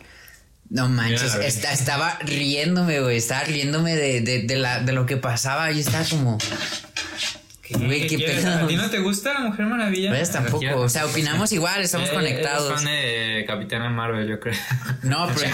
No 0.69 0.89
manches, 0.89 1.35
estaba 1.37 2.19
riéndome, 2.25 3.01
güey. 3.01 3.19
Estaba 3.19 3.45
riéndome 3.45 3.95
de, 3.95 4.21
de, 4.23 4.43
de 4.45 4.57
la, 4.57 4.81
de 4.81 4.93
lo 4.93 5.05
que 5.07 5.17
pasaba. 5.19 5.71
Yo 5.71 5.79
estaba 5.79 6.05
como. 6.09 6.39
Güey, 7.71 8.07
qué 8.07 8.19
pedo. 8.19 8.65
¿A 8.65 8.67
ti 8.67 8.77
no 8.77 8.89
te 8.91 8.99
gusta 9.01 9.35
la 9.35 9.41
Mujer 9.41 9.67
Maravilla? 9.67 10.11
Pues 10.11 10.31
tampoco. 10.31 10.65
O 10.77 10.89
sea, 10.89 11.07
opinamos 11.07 11.51
igual, 11.53 11.81
estamos 11.83 12.09
Eh, 12.11 12.13
conectados. 12.15 12.71
eres 12.71 12.83
fan 12.83 12.85
de 12.93 13.45
Capitana 13.47 13.89
Marvel, 13.91 14.29
yo 14.29 14.39
creo. 14.41 14.55
No, 15.03 15.29
pero. 15.35 15.51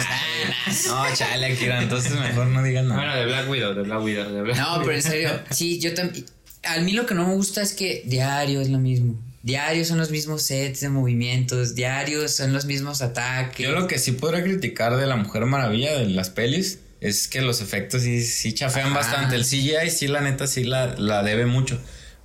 No, 0.89 1.05
chale, 1.15 1.47
Akira, 1.53 1.83
entonces 1.83 2.13
mejor 2.13 2.47
no 2.49 2.63
digan 2.63 2.89
nada. 2.89 3.01
bueno, 3.01 3.17
de 3.17 3.25
Black 3.27 3.49
Widow, 3.51 3.75
de 3.75 3.83
Black 3.83 4.03
Widow, 4.03 4.33
de 4.33 4.43
Black 4.43 4.57
No, 4.59 4.79
pero 4.81 4.93
en 4.95 5.03
serio, 5.03 5.31
sí, 5.51 5.79
yo 5.79 5.95
también. 5.95 6.25
A 6.65 6.79
mí 6.81 6.93
lo 6.93 7.07
que 7.07 7.15
no 7.15 7.27
me 7.27 7.35
gusta 7.35 7.61
es 7.63 7.73
que 7.73 8.03
diario 8.07 8.61
es 8.61 8.69
lo 8.69 8.79
mismo. 8.79 9.21
Diario 9.43 9.85
son 9.85 9.99
los 9.99 10.11
mismos 10.13 10.43
sets 10.45 10.81
de 10.81 10.89
movimientos, 10.89 11.75
diarios 11.75 12.31
son 12.37 12.53
los 12.53 12.65
mismos 12.65 13.03
ataques. 13.03 13.67
Yo 13.67 13.73
lo 13.73 13.89
que 13.89 13.99
sí 13.99 14.13
podría 14.13 14.45
criticar 14.45 14.97
de 14.97 15.07
la 15.09 15.17
Mujer 15.17 15.47
Maravilla 15.47 15.99
de 15.99 16.07
las 16.11 16.31
pelis 16.31 16.79
es 17.01 17.27
que 17.27 17.41
los 17.43 17.61
efectos 17.61 18.03
sí, 18.03 18.23
sí 18.23 18.53
chafean 18.53 18.87
Ajá. 18.89 18.97
bastante. 18.99 19.35
El 19.35 19.43
CGI 19.45 19.91
sí, 19.91 20.07
la 20.07 20.21
neta, 20.21 20.47
sí 20.47 20.63
la, 20.63 20.95
la 20.97 21.25
debe 21.25 21.47
mucho. 21.47 21.81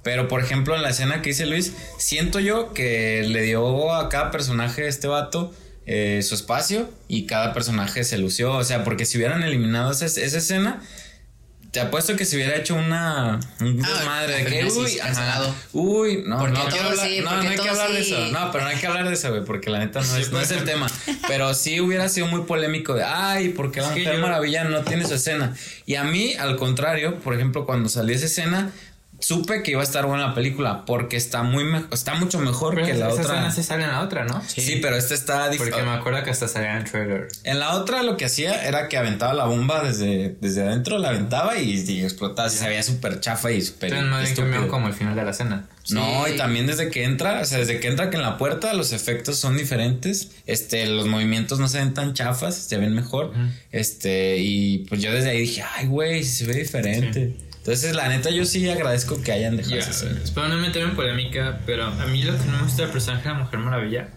Pero, 0.07 0.29
por 0.29 0.41
ejemplo, 0.41 0.73
en 0.73 0.83
la 0.83 0.91
escena 0.91 1.21
que 1.21 1.31
dice 1.31 1.45
Luis, 1.45 1.73
siento 1.97 2.39
yo 2.39 2.71
que 2.73 3.25
le 3.27 3.41
dio 3.41 3.93
a 3.93 4.07
cada 4.07 4.31
personaje 4.31 4.87
este 4.87 5.07
vato 5.07 5.53
eh, 5.85 6.21
su 6.23 6.33
espacio 6.33 6.89
y 7.09 7.25
cada 7.25 7.51
personaje 7.53 8.05
se 8.05 8.17
lució. 8.17 8.53
O 8.53 8.63
sea, 8.63 8.85
porque 8.85 9.05
si 9.05 9.17
hubieran 9.17 9.43
eliminado 9.43 9.91
esa, 9.91 10.05
esa 10.05 10.37
escena, 10.37 10.81
te 11.71 11.81
apuesto 11.81 12.15
que 12.15 12.23
se 12.23 12.37
hubiera 12.37 12.55
hecho 12.55 12.75
una, 12.75 13.37
un 13.59 13.81
Ah, 13.83 14.01
madre 14.05 14.37
de 14.37 14.45
que, 14.45 14.69
sí, 14.71 14.79
uy, 14.79 14.99
ajá, 14.99 15.53
uy, 15.73 16.23
no, 16.25 16.39
Porque 16.39 16.53
no 16.53 16.59
todo 16.61 16.69
quiero 16.71 16.87
hablar, 16.89 17.07
sí, 17.09 17.19
no, 17.19 17.29
porque 17.29 17.43
no 17.45 17.49
hay 17.51 17.57
que 17.59 17.69
hablar 17.69 17.91
de 17.91 18.03
sí. 18.05 18.13
eso. 18.13 18.31
No, 18.31 18.51
pero 18.53 18.63
no 18.63 18.69
hay 18.69 18.77
que 18.77 18.87
hablar 18.87 19.07
de 19.09 19.13
eso, 19.13 19.29
güey, 19.29 19.43
porque 19.43 19.69
la 19.69 19.79
neta 19.79 20.01
no 20.01 20.15
es, 20.15 20.31
no 20.31 20.39
es 20.39 20.51
el 20.51 20.63
tema. 20.63 20.87
Pero 21.27 21.53
sí 21.53 21.81
hubiera 21.81 22.07
sido 22.07 22.27
muy 22.27 22.43
polémico 22.43 22.93
de, 22.93 23.03
ay, 23.03 23.49
¿por 23.49 23.71
qué 23.73 23.81
la 23.81 23.93
que 23.93 23.99
Mujer 23.99 24.15
yo- 24.15 24.21
Maravilla 24.21 24.63
no 24.63 24.81
tiene 24.83 25.05
su 25.05 25.15
escena? 25.15 25.53
Y 25.85 25.95
a 25.95 26.05
mí, 26.05 26.33
al 26.35 26.55
contrario, 26.55 27.19
por 27.19 27.35
ejemplo, 27.35 27.65
cuando 27.65 27.89
salió 27.89 28.15
esa 28.15 28.25
escena, 28.27 28.71
supe 29.19 29.63
que 29.63 29.71
iba 29.71 29.81
a 29.81 29.83
estar 29.83 30.05
buena 30.05 30.27
la 30.27 30.35
película, 30.35 30.85
porque 30.85 31.17
está 31.17 31.43
muy 31.43 31.63
está 31.91 32.13
mucho 32.15 32.39
mejor 32.39 32.75
Pero 32.75 32.87
que 32.87 32.93
la 32.93 33.09
esa 33.09 33.21
otra. 33.21 33.51
sí 33.51 33.63
sale 33.63 33.83
en 33.83 33.89
la 33.91 34.01
otra, 34.01 34.25
¿no? 34.25 34.41
Sí, 34.47 34.79
pero 34.81 34.95
esta 34.95 35.13
está 35.13 35.51
dif- 35.51 35.57
Porque 35.57 35.81
me 35.81 35.91
acuerdo 35.91 36.23
que 36.23 36.29
hasta 36.29 36.47
salía 36.47 36.71
en 36.71 36.77
el 36.77 36.83
trailer. 36.91 37.27
En 37.43 37.59
la 37.59 37.75
otra 37.75 38.03
lo 38.03 38.15
que 38.17 38.25
hacía 38.25 38.65
era 38.67 38.87
que 38.89 38.97
aventaba 38.97 39.33
la 39.33 39.45
bomba 39.45 39.83
desde, 39.83 40.35
desde 40.39 40.61
adentro, 40.63 40.97
la 40.99 41.09
aventaba 41.09 41.57
y, 41.57 41.71
y 41.79 42.03
explotaba. 42.03 42.49
Se 42.49 42.67
veía 42.67 42.83
súper 42.83 43.19
chafa 43.19 43.51
y 43.51 43.61
súper 43.61 43.89
cambiaron 44.35 44.67
como 44.67 44.87
el 44.87 44.93
final 44.93 45.15
de 45.15 45.23
la 45.23 45.31
escena. 45.31 45.67
No, 45.89 46.25
Sí. 46.25 46.33
y 46.33 46.37
también 46.37 46.67
desde 46.67 46.89
que 46.91 47.05
entra, 47.05 47.39
o 47.41 47.45
sea, 47.45 47.59
desde 47.59 47.79
que 47.79 47.87
entra 47.87 48.09
que 48.09 48.17
en 48.17 48.21
la 48.21 48.37
puerta 48.37 48.73
los 48.73 48.91
efectos 48.91 49.37
son 49.39 49.55
diferentes, 49.55 50.31
este, 50.45 50.85
los 50.85 51.07
movimientos 51.07 51.59
no 51.59 51.69
se 51.69 51.77
ven 51.79 51.93
tan 51.93 52.13
chafas, 52.13 52.55
se 52.55 52.77
ven 52.77 52.93
mejor, 52.93 53.31
este, 53.71 54.37
y 54.39 54.79
pues 54.89 55.01
yo 55.01 55.11
desde 55.13 55.29
ahí 55.29 55.41
dije, 55.41 55.63
ay, 55.75 55.87
güey, 55.87 56.23
se 56.23 56.45
ve 56.45 56.55
diferente. 56.55 57.37
Entonces, 57.67 57.97
la 57.97 58.07
neta, 58.07 58.29
yo 58.29 58.45
sí 58.45 58.69
agradezco 58.69 59.21
que 59.21 59.33
hayan 59.33 59.57
dejado 59.57 59.75
esa 59.75 59.91
escena. 59.91 60.21
espero 60.23 60.47
no 60.47 60.55
meterme 60.55 60.91
en 60.91 60.95
polémica, 60.95 61.59
pero 61.65 61.83
a 61.83 62.05
mí 62.05 62.23
lo 62.23 62.31
que 62.31 62.45
no 62.45 62.59
me 62.59 62.63
gusta 62.63 62.83
del 62.83 62.91
personaje 62.91 63.27
de 63.27 63.35
la 63.35 63.41
Mujer 63.41 63.59
Maravilla 63.59 64.09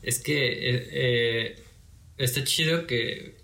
es 0.00 0.18
que 0.20 0.46
eh, 0.46 0.88
eh, 0.90 1.64
está 2.16 2.44
chido 2.44 2.86
que. 2.86 3.36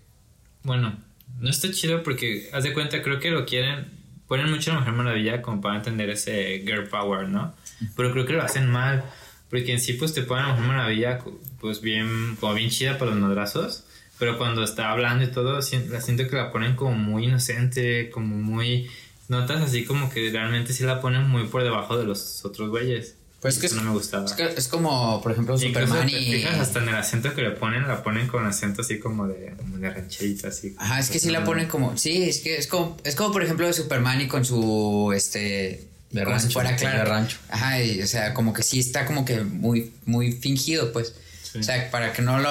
Bueno, 0.63 0.97
no 1.39 1.47
está 1.47 1.69
chido 1.69 2.01
porque, 2.01 2.49
haz 2.53 2.63
de 2.63 2.73
cuenta, 2.73 3.03
creo 3.03 3.19
que 3.19 3.29
lo 3.29 3.45
quieren. 3.45 3.91
Ponen 4.27 4.49
mucho 4.49 4.71
a 4.71 4.73
la 4.73 4.79
Mujer 4.79 4.95
Maravilla 4.95 5.43
como 5.43 5.61
para 5.61 5.75
entender 5.75 6.09
ese 6.09 6.63
girl 6.65 6.87
power, 6.87 7.29
¿no? 7.29 7.53
Pero 7.95 8.13
creo 8.13 8.25
que 8.25 8.33
lo 8.33 8.41
hacen 8.41 8.65
mal. 8.65 9.03
Porque 9.51 9.73
en 9.73 9.79
sí, 9.79 9.93
pues 9.93 10.15
te 10.15 10.23
ponen 10.23 10.45
a 10.45 10.47
la 10.47 10.53
Mujer 10.55 10.69
Maravilla, 10.69 11.19
pues 11.61 11.81
bien, 11.81 12.35
como 12.39 12.55
bien 12.55 12.71
chida 12.71 12.97
para 12.97 13.11
los 13.11 13.19
madrazos. 13.19 13.83
Pero 14.17 14.39
cuando 14.39 14.63
está 14.63 14.89
hablando 14.89 15.23
y 15.23 15.27
todo, 15.27 15.53
la 15.53 15.61
siento 15.61 16.27
que 16.27 16.35
la 16.35 16.51
ponen 16.51 16.75
como 16.75 16.95
muy 16.95 17.25
inocente, 17.25 18.09
como 18.09 18.37
muy. 18.37 18.89
Notas 19.27 19.61
así 19.61 19.85
como 19.85 20.09
que 20.09 20.29
realmente 20.31 20.73
sí 20.73 20.83
la 20.83 21.01
ponen 21.01 21.27
muy 21.27 21.47
por 21.47 21.63
debajo 21.63 21.97
de 21.97 22.05
los 22.05 22.43
otros 22.45 22.69
güeyes. 22.69 23.15
Pues 23.41 23.59
que 23.59 23.67
eso 23.67 23.75
es- 23.75 23.81
no 23.81 23.89
me 23.89 23.95
gustaba. 23.95 24.25
Es, 24.25 24.33
que- 24.33 24.45
es 24.57 24.67
como, 24.67 25.21
por 25.21 25.31
ejemplo, 25.31 25.53
Incluso 25.55 25.85
Superman 25.87 26.07
te 26.09 26.19
y. 26.19 26.33
fijas 26.33 26.59
hasta 26.59 26.79
en 26.79 26.89
el 26.89 26.95
acento 26.95 27.33
que 27.35 27.41
le 27.43 27.51
ponen, 27.51 27.87
la 27.87 28.01
ponen 28.03 28.27
con 28.27 28.45
acento 28.45 28.81
así 28.81 28.97
como 28.99 29.27
de, 29.27 29.53
como 29.57 29.77
de 29.77 29.89
rancherita, 29.89 30.47
así. 30.47 30.73
Ajá, 30.77 30.99
es 30.99 31.09
que 31.09 31.19
sí 31.19 31.29
la 31.29 31.43
ponen 31.43 31.67
como. 31.67 31.95
Sí, 31.97 32.23
es 32.23 32.39
que 32.39 32.57
es 32.57 32.67
como. 32.67 32.97
Es 33.03 33.15
como, 33.15 33.31
por 33.31 33.43
ejemplo, 33.43 33.67
de 33.67 33.73
Superman 33.73 34.21
y 34.21 34.27
con 34.27 34.45
su. 34.45 35.11
Este. 35.15 35.87
De 36.11 36.23
como 36.23 36.37
si 36.39 36.43
rancho, 36.45 36.53
fuera 36.53 36.71
de 36.71 36.77
Clark. 36.77 37.07
rancho. 37.09 37.37
Ajá, 37.49 37.81
y, 37.83 38.01
o 38.01 38.07
sea, 38.07 38.33
como 38.33 38.53
que 38.53 38.63
sí 38.63 38.79
está 38.79 39.05
como 39.05 39.25
que 39.25 39.41
muy, 39.41 39.91
muy 40.05 40.31
fingido, 40.31 40.91
pues. 40.93 41.13
Sí. 41.51 41.59
O 41.59 41.63
sea, 41.63 41.91
para 41.91 42.13
que 42.13 42.21
no 42.21 42.39
lo. 42.39 42.49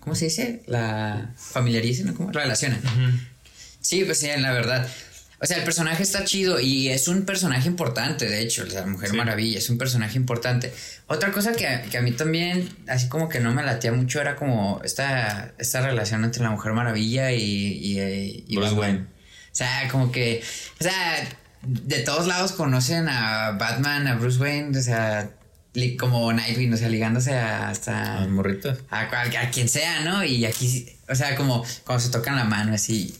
¿Cómo 0.00 0.14
se 0.14 0.26
dice? 0.26 0.62
La 0.66 1.34
familiaricen, 1.36 2.06
¿no? 2.06 2.14
¿Cómo? 2.14 2.32
Relacionen. 2.32 2.80
Sí, 3.80 4.04
pues 4.04 4.18
sí, 4.18 4.28
la 4.38 4.52
verdad. 4.52 4.88
O 5.38 5.44
sea, 5.46 5.58
el 5.58 5.64
personaje 5.64 6.02
está 6.02 6.24
chido 6.24 6.58
y 6.60 6.88
es 6.88 7.08
un 7.08 7.24
personaje 7.26 7.68
importante, 7.68 8.26
de 8.26 8.40
hecho, 8.40 8.64
la 8.64 8.86
Mujer 8.86 9.10
Sí. 9.10 9.16
Maravilla 9.16 9.58
es 9.58 9.68
un 9.68 9.76
personaje 9.76 10.16
importante. 10.16 10.72
Otra 11.08 11.30
cosa 11.30 11.52
que, 11.52 11.66
a- 11.66 11.82
que 11.82 11.98
a 11.98 12.02
mí 12.02 12.12
también, 12.12 12.68
así 12.88 13.08
como 13.08 13.28
que 13.28 13.40
no 13.40 13.52
me 13.52 13.62
latía 13.62 13.92
mucho, 13.92 14.20
era 14.20 14.34
como 14.36 14.80
esta, 14.82 15.52
esta 15.58 15.82
relación 15.86 16.24
entre 16.24 16.42
la 16.42 16.50
Mujer 16.50 16.72
Maravilla 16.72 17.32
y, 17.32 17.42
y, 17.42 18.00
y- 18.00 18.44
y 18.48 18.56
Bruce 18.56 18.74
Batman. 18.74 18.78
Wayne. 18.94 19.06
O 19.52 19.54
sea, 19.58 19.88
como 19.90 20.10
que, 20.10 20.42
o 20.80 20.82
sea, 20.82 21.28
de 21.62 21.98
todos 22.00 22.26
lados 22.26 22.52
conocen 22.52 23.08
a 23.08 23.52
Batman, 23.52 24.06
a 24.06 24.14
Bruce 24.14 24.38
Wayne, 24.38 24.78
o 24.78 24.82
sea, 24.82 25.30
como 25.98 26.32
Nightwing, 26.32 26.72
o 26.72 26.76
sea, 26.78 26.88
ligándose 26.88 27.34
a- 27.34 27.68
hasta 27.68 28.20
Las 28.20 28.28
morritas. 28.28 28.78
a, 28.88 29.08
cual- 29.10 29.36
a 29.36 29.50
quien 29.50 29.68
sea, 29.68 30.00
¿no? 30.00 30.24
Y 30.24 30.46
aquí, 30.46 30.88
o 31.10 31.14
sea, 31.14 31.36
como 31.36 31.62
cuando 31.84 32.02
se 32.02 32.10
tocan 32.10 32.36
la 32.36 32.44
mano 32.44 32.74
así. 32.74 33.14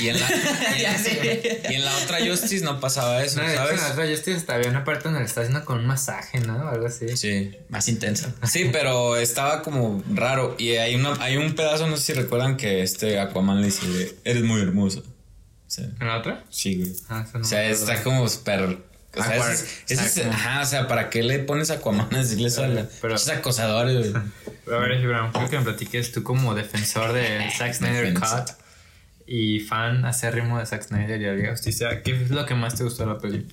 Y 0.00 0.08
en 0.08 0.18
la, 0.20 0.28
y 0.76 0.84
en- 0.84 1.72
y 1.72 1.78
la 1.78 1.96
otra 1.98 2.18
Justice 2.26 2.64
no 2.64 2.80
pasaba 2.80 3.22
eso, 3.22 3.40
No, 3.40 3.46
de 3.46 3.52
hecho, 3.54 3.62
¿sabes? 3.62 3.78
en 3.80 3.86
la 3.86 3.92
otra 3.92 4.06
Justice 4.08 4.52
había 4.52 4.68
una 4.70 4.84
parte 4.84 5.04
donde 5.04 5.20
le 5.20 5.26
está 5.26 5.42
haciendo 5.42 5.64
con 5.64 5.78
un 5.78 5.86
masaje, 5.86 6.40
¿no? 6.40 6.68
Algo 6.68 6.86
así. 6.86 7.16
Sí. 7.16 7.52
Más 7.68 7.86
intenso. 7.88 8.32
Sí, 8.42 8.70
pero 8.72 9.16
estaba 9.16 9.62
como 9.62 10.02
raro. 10.12 10.56
Y 10.58 10.72
hay 10.72 10.94
una, 10.96 11.14
hay 11.22 11.36
un 11.36 11.54
pedazo, 11.54 11.86
no 11.86 11.96
sé 11.96 12.02
si 12.06 12.12
recuerdan 12.14 12.56
que 12.56 12.82
este 12.82 13.20
Aquaman 13.20 13.60
le 13.60 13.66
dice, 13.66 14.16
eres 14.24 14.42
muy 14.42 14.60
hermosa. 14.60 15.00
O 15.00 15.70
sea, 15.74 15.84
¿En 16.00 16.06
la 16.06 16.18
otra? 16.18 16.44
sí, 16.50 16.76
güey. 16.76 16.92
Ah, 17.08 17.24
no 17.34 17.40
o 17.40 17.44
sea, 17.44 17.64
está 17.68 18.02
como 18.02 18.28
súper. 18.28 18.78
O 19.16 19.22
sea, 19.22 19.52
es- 19.52 19.84
es- 19.88 20.18
ajá, 20.26 20.62
o 20.62 20.66
sea, 20.66 20.88
¿para 20.88 21.08
qué 21.08 21.22
le 21.22 21.38
pones 21.38 21.70
a 21.70 21.74
Aquaman 21.74 22.12
a 22.12 22.18
decirle 22.18 22.48
eso 22.48 22.64
a 22.64 23.32
acosadores, 23.32 24.10
güey? 24.10 24.24
Pero 24.64 24.76
a 24.76 24.80
ver, 24.80 24.98
Gibran, 25.00 25.30
creo 25.32 25.48
que 25.48 25.58
me 25.58 25.64
platiques 25.64 26.10
tú 26.10 26.24
como 26.24 26.54
defensor 26.54 27.12
de 27.12 27.48
Zack 27.56 27.74
Snyder. 27.74 28.12
Cut 28.14 28.50
y 29.26 29.60
fan 29.60 30.04
acérrimo 30.04 30.58
de 30.58 30.66
Zack 30.66 30.82
Snyder 30.82 31.20
y 31.20 31.36
Liga 31.36 31.50
Justicia. 31.52 32.02
¿Qué 32.02 32.12
es 32.22 32.30
lo 32.30 32.44
que 32.46 32.54
más 32.54 32.74
te 32.74 32.84
gustó 32.84 33.04
de 33.06 33.12
la 33.14 33.18
peli? 33.18 33.46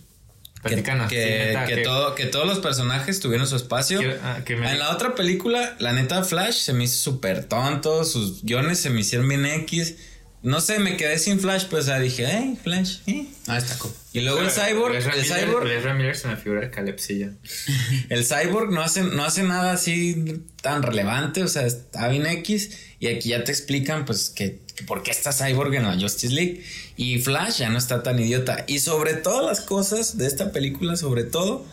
Que, 0.63 0.69
Platícanos. 0.69 1.09
que, 1.09 1.23
sí, 1.23 1.29
neta, 1.47 1.65
que 1.65 1.75
que- 1.75 1.81
todo, 1.81 2.13
que 2.13 2.25
todos 2.27 2.45
los 2.45 2.59
personajes 2.59 3.19
tuvieron 3.19 3.47
su 3.47 3.55
espacio. 3.55 3.99
ah, 4.23 4.41
que 4.45 4.55
me- 4.55 4.69
En 4.71 4.77
la 4.79 4.91
otra 4.91 5.15
película, 5.15 5.75
la 5.79 5.91
neta 5.93 6.23
Flash 6.23 6.53
se 6.55 6.73
me 6.73 6.83
hizo 6.83 6.97
súper 6.97 7.45
tonto, 7.45 8.03
sus 8.05 8.43
guiones 8.43 8.79
se 8.79 8.89
me 8.91 9.01
hicieron 9.01 9.27
bien 9.27 9.45
X. 9.45 9.95
No 10.43 10.59
sé, 10.59 10.79
me 10.79 10.97
quedé 10.97 11.19
sin 11.19 11.39
Flash, 11.39 11.65
pues 11.69 11.83
o 11.83 11.87
sea, 11.87 11.99
dije, 11.99 12.27
hey, 12.27 12.57
Flash, 12.63 12.97
eh". 13.07 13.25
Ah, 13.47 13.57
está 13.57 13.77
cool. 13.77 13.91
Y 14.13 14.21
luego 14.21 14.39
el 14.41 14.49
cyborg, 14.51 14.95
el 14.95 15.03
cyborg, 15.23 15.67
Ezra 15.71 15.93
Miller 15.93 16.15
se 16.17 16.27
me 16.27 16.35
figura 16.35 16.63
el 16.63 16.69
calepsilla. 16.71 17.29
el 18.09 18.25
cyborg 18.25 18.71
no 18.71 18.81
hace, 18.81 19.03
no 19.03 19.23
hace 19.23 19.43
nada 19.43 19.71
así 19.73 20.43
tan 20.61 20.83
relevante, 20.83 21.43
o 21.43 21.47
sea, 21.47 21.65
está 21.65 22.07
bien 22.07 22.25
X. 22.27 22.77
Y 22.99 23.07
aquí 23.07 23.29
ya 23.29 23.43
te 23.43 23.51
explican, 23.51 24.05
pues, 24.05 24.29
que 24.29 24.61
por 24.85 25.03
qué 25.03 25.11
está 25.11 25.31
cyborg 25.31 25.73
en 25.75 25.83
la 25.83 25.99
Justice 25.99 26.33
League. 26.33 26.63
Y 26.97 27.19
Flash 27.19 27.59
ya 27.59 27.69
no 27.69 27.77
está 27.77 28.03
tan 28.03 28.19
idiota. 28.19 28.65
Y 28.67 28.79
sobre 28.79 29.13
todas 29.13 29.45
las 29.45 29.61
cosas 29.61 30.17
de 30.17 30.27
esta 30.27 30.51
película, 30.51 30.95
sobre 30.95 31.23
todo, 31.23 31.65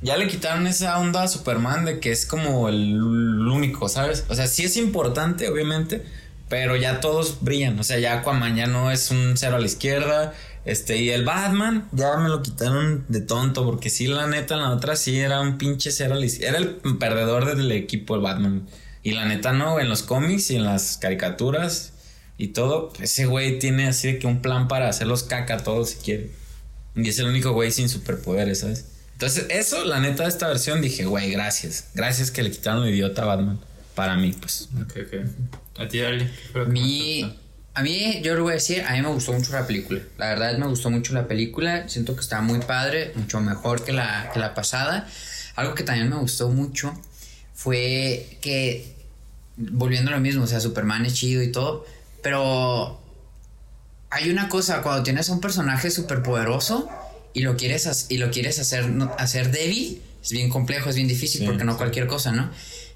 ya 0.00 0.16
le 0.16 0.28
quitaron 0.28 0.66
esa 0.66 0.98
onda 0.98 1.22
a 1.22 1.28
Superman 1.28 1.84
de 1.84 1.98
que 1.98 2.12
es 2.12 2.24
como 2.24 2.68
el 2.68 3.00
único, 3.00 3.88
¿sabes? 3.88 4.24
O 4.28 4.34
sea, 4.34 4.46
sí 4.46 4.64
es 4.64 4.76
importante, 4.76 5.48
obviamente, 5.48 6.02
pero 6.48 6.76
ya 6.76 7.00
todos 7.00 7.38
brillan. 7.40 7.78
O 7.78 7.84
sea, 7.84 7.98
ya 7.98 8.20
Aquaman 8.20 8.56
ya 8.56 8.66
no 8.66 8.90
es 8.90 9.10
un 9.10 9.36
cero 9.36 9.56
a 9.56 9.60
la 9.60 9.66
izquierda. 9.66 10.34
Este, 10.64 10.98
y 10.98 11.10
el 11.10 11.24
Batman 11.24 11.88
ya 11.92 12.16
me 12.16 12.28
lo 12.28 12.42
quitaron 12.42 13.06
de 13.08 13.20
tonto, 13.22 13.64
porque 13.64 13.90
sí, 13.90 14.06
la 14.06 14.26
neta, 14.26 14.54
en 14.54 14.60
la 14.60 14.70
otra 14.70 14.96
sí 14.96 15.18
era 15.18 15.40
un 15.40 15.58
pinche 15.58 15.90
cero 15.90 16.14
a 16.14 16.18
la 16.18 16.26
izquierda. 16.26 16.58
Era 16.58 16.68
el 16.84 16.98
perdedor 16.98 17.56
del 17.56 17.72
equipo, 17.72 18.14
el 18.14 18.20
Batman. 18.20 18.68
Y 19.02 19.12
la 19.12 19.24
neta, 19.24 19.52
no, 19.52 19.80
en 19.80 19.88
los 19.88 20.02
cómics 20.02 20.50
y 20.50 20.56
en 20.56 20.64
las 20.64 20.98
caricaturas 20.98 21.94
y 22.38 22.48
todo, 22.48 22.92
ese 23.00 23.26
güey 23.26 23.58
tiene 23.58 23.88
así 23.88 24.12
de 24.12 24.18
que 24.20 24.26
un 24.26 24.40
plan 24.40 24.68
para 24.68 24.88
hacerlos 24.88 25.24
caca 25.24 25.54
a 25.56 25.58
todos 25.58 25.90
si 25.90 25.96
quiere. 25.96 26.30
Y 26.94 27.08
es 27.08 27.18
el 27.18 27.26
único 27.26 27.52
güey 27.52 27.70
sin 27.72 27.88
superpoderes, 27.88 28.60
¿sabes? 28.60 28.86
Entonces, 29.12 29.46
eso, 29.50 29.84
la 29.84 29.98
neta 29.98 30.22
de 30.22 30.28
esta 30.28 30.46
versión, 30.46 30.80
dije, 30.80 31.04
güey, 31.04 31.32
gracias. 31.32 31.88
Gracias 31.94 32.30
que 32.30 32.44
le 32.44 32.52
quitaron 32.52 32.82
lo 32.82 32.88
idiota 32.88 33.22
a 33.22 33.24
Batman. 33.26 33.58
Para 33.96 34.16
mí, 34.16 34.32
pues. 34.40 34.68
Ok, 34.80 34.96
ok. 35.06 35.80
A 35.80 35.88
ti, 35.88 36.00
Ali. 36.00 36.24
¿qué 36.24 36.52
fue 36.52 36.60
A 36.60 36.64
lo 36.64 36.70
que 36.72 36.80
más 36.80 36.82
te 36.84 36.88
mí, 36.88 37.22
gustó? 37.22 37.40
a 37.74 37.82
mí, 37.82 38.20
yo 38.22 38.34
lo 38.36 38.42
voy 38.44 38.52
a 38.52 38.54
decir, 38.54 38.82
a 38.82 38.92
mí 38.92 39.02
me 39.02 39.08
gustó 39.08 39.32
mucho 39.32 39.52
la 39.52 39.66
película. 39.66 40.00
La 40.18 40.28
verdad, 40.28 40.56
me 40.58 40.66
gustó 40.68 40.90
mucho 40.90 41.12
la 41.14 41.26
película. 41.26 41.88
Siento 41.88 42.14
que 42.14 42.20
está 42.20 42.40
muy 42.40 42.60
padre, 42.60 43.10
mucho 43.16 43.40
mejor 43.40 43.84
que 43.84 43.92
la, 43.92 44.30
que 44.32 44.38
la 44.38 44.54
pasada. 44.54 45.08
Algo 45.56 45.74
que 45.74 45.82
también 45.82 46.08
me 46.08 46.16
gustó 46.16 46.48
mucho 46.50 46.94
fue 47.54 48.38
que, 48.40 48.94
volviendo 49.56 50.12
a 50.12 50.14
lo 50.14 50.20
mismo, 50.20 50.44
o 50.44 50.46
sea, 50.46 50.60
Superman 50.60 51.04
es 51.04 51.14
chido 51.14 51.42
y 51.42 51.50
todo, 51.50 51.84
pero 52.22 53.00
hay 54.10 54.30
una 54.30 54.48
cosa, 54.48 54.82
cuando 54.82 55.02
tienes 55.02 55.28
a 55.28 55.32
un 55.32 55.40
personaje 55.40 55.90
súper 55.90 56.22
poderoso 56.22 56.88
y 57.34 57.40
lo 57.42 57.56
quieres, 57.56 58.06
y 58.08 58.18
lo 58.18 58.30
quieres 58.30 58.58
hacer, 58.58 58.88
no- 58.88 59.14
hacer 59.18 59.50
débil, 59.50 60.02
es 60.22 60.30
bien 60.30 60.48
complejo, 60.48 60.90
es 60.90 60.96
bien 60.96 61.08
difícil 61.08 61.42
Sí, 61.42 61.46
porque 61.46 61.64
no 61.64 61.72
sí. 61.72 61.78
cualquier 61.78 62.06
cosa, 62.06 62.32
¿no? 62.32 62.50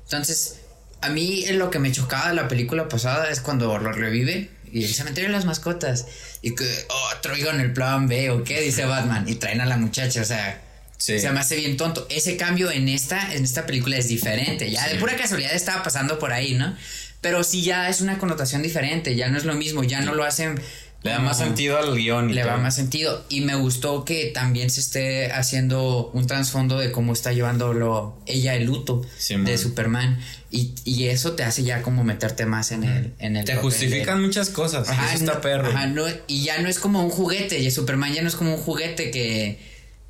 Entonces, 0.04 0.56
a 1.00 1.08
mí 1.11 1.44
lo 1.52 1.70
que 1.70 1.78
me 1.78 1.92
chocaba 1.92 2.28
de 2.28 2.35
la 2.35 2.48
película 2.48 2.88
pasada 2.88 3.30
es 3.30 3.40
cuando 3.40 3.78
lo 3.78 3.92
revive 3.92 4.50
y 4.72 4.85
el 4.85 4.94
cementerio 4.94 5.28
de 5.28 5.37
las 5.37 5.44
mascotas 5.44 6.06
y 6.40 6.54
que, 6.54 6.64
oh, 6.88 7.20
traigan 7.20 7.61
el 7.61 7.72
plan 7.72 8.08
B 8.08 8.30
o 8.30 8.42
qué, 8.42 8.61
dice 8.62 8.85
Batman, 8.87 9.28
y 9.28 9.35
traen 9.35 9.61
a 9.61 9.66
la 9.66 9.76
muchacha, 9.76 10.22
o 10.22 10.24
sea, 10.24 10.61
Sí. 10.98 11.18
se 11.18 11.30
me 11.32 11.40
hace 11.40 11.56
bien 11.56 11.76
tonto. 11.76 12.06
Ese 12.11 12.37
cambio 12.37 12.70
en 12.70 12.88
esta, 12.88 13.35
en 13.35 13.42
esta 13.42 13.66
película 13.66 13.96
es 13.96 14.06
diferente. 14.06 14.70
Ya 14.70 14.88
de 14.88 15.00
pura 15.00 15.16
casualidad 15.16 15.52
estaba 15.52 15.82
pasando 15.82 16.16
por 16.20 16.32
ahí, 16.32 16.54
¿no? 16.54 16.76
Pero 17.22 17.42
sí 17.44 17.62
ya 17.62 17.88
es 17.88 18.02
una 18.02 18.18
connotación 18.18 18.62
diferente, 18.62 19.16
ya 19.16 19.28
no 19.30 19.38
es 19.38 19.44
lo 19.46 19.54
mismo, 19.54 19.82
ya 19.85 20.02
no 20.02 20.14
lo 20.14 20.24
hacen 20.24 20.61
Le 21.02 21.11
da 21.11 21.18
más 21.18 21.38
sentido 21.38 21.78
al 21.78 21.94
guion. 21.96 22.30
y 22.30 22.35
le 22.35 22.42
todo. 22.42 22.58
más 22.58 22.74
sentido. 22.76 23.24
Y 23.28 23.40
me 23.40 23.54
gustó 23.56 24.04
que 24.04 24.26
también 24.35 24.70
se 24.70 24.78
esté 24.80 25.32
haciendo 25.32 26.11
un 26.14 26.26
trasfondo 26.28 26.78
de 26.78 26.92
cómo 26.92 27.12
está 27.12 27.32
llevándolo 27.32 28.16
ella 28.26 28.54
el 28.54 28.66
luto 28.66 29.02
de 29.44 29.58
Superman. 29.58 30.20
Y, 30.50 30.74
y 30.85 31.06
eso 31.08 31.32
te 31.32 31.42
hace 31.44 31.62
ya 31.64 31.82
como 31.82 32.04
meterte 32.04 32.44
más 32.46 32.70
en 32.72 32.85
el, 32.85 33.14
en 33.18 33.37
el 33.37 33.44
Te 33.44 33.54
de- 33.54 33.58
justifican 33.58 34.20
muchas 34.22 34.50
cosas. 34.50 34.88
Ajá, 34.90 35.06
eso 35.14 35.24
está 35.24 35.35
no- 35.35 35.40
perro. 35.40 35.68
ajá, 35.70 35.87
no- 35.87 36.04
y 36.28 36.42
ya 36.44 36.61
no 36.61 36.68
es 36.68 36.78
como 36.78 37.02
un 37.02 37.11
juguete. 37.11 37.58
Y 37.58 37.70
Superman 37.72 38.12
ya 38.12 38.22
no 38.22 38.28
es 38.28 38.37
como 38.37 38.54
un 38.54 38.61
juguete 38.61 39.11
que, 39.11 39.58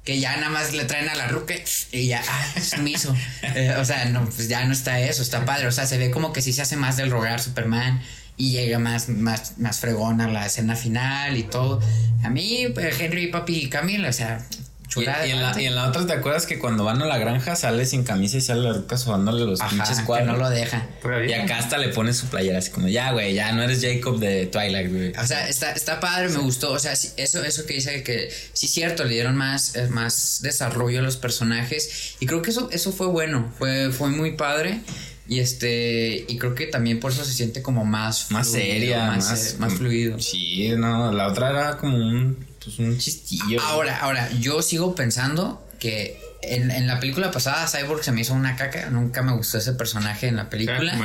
que 0.05 0.19
ya 0.19 0.37
nada 0.37 0.49
más 0.49 0.73
le 0.73 0.85
traen 0.85 1.09
a 1.09 1.15
la 1.15 1.29
ruca 1.29 1.55
y 1.93 2.07
ya, 2.09 2.23
ah, 2.27 2.61
sumiso. 2.61 3.15
Eh, 3.55 3.75
o 3.79 3.85
sea, 3.85 4.07
no, 4.07 4.25
pues 4.25 4.49
ya 4.49 4.65
no 4.65 4.73
está 4.73 5.01
eso, 5.01 5.21
está 5.23 5.45
padre. 5.45 5.67
O 5.67 5.73
sea, 5.73 5.85
se 5.85 5.99
ve 5.99 6.11
como 6.11 6.33
que 6.33 6.41
sí 6.41 6.53
se 6.53 6.63
hace 6.63 6.77
más 6.77 6.97
del 6.97 7.11
rogar 7.11 7.41
Superman 7.41 8.01
y 8.37 8.53
llega 8.53 8.79
más, 8.79 9.09
más, 9.11 9.59
más 9.59 9.81
fregón 9.81 10.21
a 10.23 10.29
la 10.29 10.47
escena 10.47 10.75
final 10.75 11.37
y 11.37 11.43
todo. 11.43 11.81
A 12.23 12.31
mí, 12.31 12.67
pues, 12.73 12.99
Henry, 12.99 13.27
Papi 13.27 13.65
y 13.65 13.69
Camila, 13.69 14.09
o 14.09 14.13
sea, 14.13 14.43
chulada. 14.93 15.27
y 15.27 15.31
en 15.31 15.43
la, 15.43 15.61
y 15.61 15.67
en 15.67 15.75
la 15.75 15.89
otra, 15.89 16.07
¿te 16.07 16.13
acuerdas 16.13 16.47
que 16.47 16.59
cuando 16.59 16.85
van 16.85 17.01
a 17.03 17.07
la 17.07 17.19
granja 17.19 17.57
sale 17.57 17.87
sin 17.87 18.05
camisa 18.05 18.37
y 18.37 18.41
sale 18.41 18.63
la 18.63 18.73
ruca 18.75 18.97
sobándole 18.97 19.45
los 19.45 19.61
Ajá, 19.61 19.71
pinches 19.71 20.01
que 20.01 20.05
cuadros? 20.05 20.29
no 20.29 20.37
lo 20.37 20.51
deja. 20.51 20.87
Y 21.27 21.33
acá 21.33 21.59
hasta 21.59 21.79
le 21.79 21.89
pone 21.89 22.13
su 22.13 22.27
playera 22.27 22.59
así 22.59 22.71
como, 22.71 22.89
ya, 22.89 23.13
güey, 23.13 23.35
ya 23.35 23.53
no 23.53 23.63
eres 23.63 23.81
Jacob 23.81 24.19
de 24.19 24.47
Twilight, 24.47 24.91
güey. 24.91 25.13
O 25.17 25.27
sea, 25.27 25.49
está, 25.49 25.73
está 25.73 26.01
padre, 26.01 26.29
me 26.29 26.39
gustó. 26.39 26.73
O 26.73 26.79
sea, 26.79 26.93
eso, 26.93 27.43
eso 27.43 27.67
que 27.67 27.75
dice 27.75 28.03
que 28.03 28.31
sí 28.53 28.67
es 28.67 28.73
cierto, 28.73 29.05
le 29.05 29.15
dieron 29.15 29.37
más, 29.37 29.75
eh, 29.77 29.89
más 29.89 30.41
desarrollo 30.43 31.01
a 31.01 31.03
los 31.03 31.17
personajes. 31.17 32.17
Y 32.21 32.27
creo 32.27 32.43
que 32.43 32.51
eso, 32.51 32.69
eso 32.73 32.93
fue 32.93 33.07
bueno. 33.07 33.53
Fue, 33.59 33.91
fue 33.91 34.09
muy 34.11 34.33
padre. 34.33 34.81
Y 35.29 35.39
este. 35.41 36.25
Y 36.29 36.37
creo 36.39 36.55
que 36.55 36.67
también 36.67 37.01
por 37.01 37.13
eso 37.13 37.25
se 37.25 37.33
siente 37.33 37.63
como 37.63 37.85
más 37.85 38.31
Más 38.33 38.49
fluido, 38.49 38.71
seria, 38.71 39.07
Más, 39.07 39.31
más, 39.31 39.53
eh, 39.53 39.57
más 39.59 39.73
fluido. 39.75 40.19
Sí, 40.21 40.71
no, 40.77 41.13
la 41.13 41.29
otra 41.29 41.51
era 41.51 41.77
como 41.79 41.97
un, 41.97 42.45
pues, 42.65 42.79
un 42.79 42.99
chistillo. 42.99 43.61
Ahora, 43.61 43.99
ahora, 43.99 44.31
yo 44.41 44.63
sigo 44.63 44.95
pensando 44.95 45.67
que 45.79 46.21
en, 46.43 46.71
en 46.71 46.87
la 46.87 47.01
película 47.01 47.31
pasada 47.31 47.67
Cyborg 47.69 48.05
se 48.05 48.13
me 48.13 48.21
hizo 48.21 48.35
una 48.35 48.57
caca. 48.57 48.91
Nunca 48.91 49.23
me 49.23 49.33
gustó 49.33 49.59
ese 49.59 49.73
personaje 49.73 50.29
en 50.29 50.37
la 50.37 50.51
película. 50.51 50.99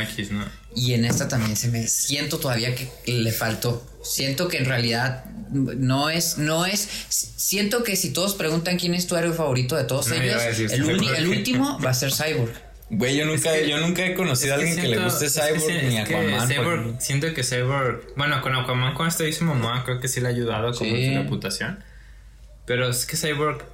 Y 0.75 0.93
en 0.93 1.05
esta 1.05 1.27
también 1.27 1.55
se 1.55 1.69
me 1.69 1.87
siento 1.87 2.39
todavía 2.39 2.75
que 2.75 2.89
le 3.05 3.31
faltó. 3.31 3.85
Siento 4.03 4.47
que 4.47 4.57
en 4.57 4.65
realidad 4.65 5.25
no 5.51 6.09
es, 6.09 6.37
no 6.37 6.65
es. 6.65 6.87
Siento 7.09 7.83
que 7.83 7.95
si 7.95 8.11
todos 8.11 8.35
preguntan 8.35 8.77
quién 8.77 8.93
es 8.93 9.07
tu 9.07 9.15
héroe 9.15 9.33
favorito 9.33 9.75
de 9.75 9.83
todos 9.83 10.07
No, 10.07 10.15
ellos, 10.15 10.41
el, 10.59 10.89
el 11.15 11.27
último 11.27 11.79
va 11.79 11.91
a 11.91 11.93
ser 11.93 12.13
Cyborg. 12.13 12.66
Güey, 12.89 13.17
yo 13.17 13.25
nunca, 13.25 13.53
Es 13.53 13.63
que- 13.63 13.69
yo 13.69 13.79
nunca 13.79 14.05
he 14.05 14.13
conocido 14.13 14.53
a 14.53 14.57
Es 14.57 14.61
alguien 14.61 14.75
que, 14.77 14.87
le 14.87 14.95
siento- 14.95 15.09
guste 15.11 15.25
es 15.25 15.33
que 15.33 15.41
Cyborg 15.41 15.83
ni 15.89 15.97
es 15.97 16.07
que 16.07 16.15
Aquaman. 16.15 16.47
por 16.47 16.55
Cyborg- 16.55 16.99
siento 17.01 17.33
que 17.33 17.43
Cyborg, 17.43 18.13
bueno, 18.15 18.41
con 18.41 18.55
Aquaman 18.55 18.93
cuando 18.95 19.09
esto 19.11 19.27
hizo 19.27 19.43
mamá, 19.43 19.83
creo 19.83 19.99
que 19.99 20.07
sí 20.07 20.21
le 20.21 20.27
ha 20.27 20.31
ayudado 20.31 20.73
como 20.73 20.95
Sí. 20.95 21.07
su 21.09 21.13
reputación. 21.21 21.83
Pero 22.65 22.89
es 22.89 23.05
que 23.05 23.17
Cyborg, 23.17 23.65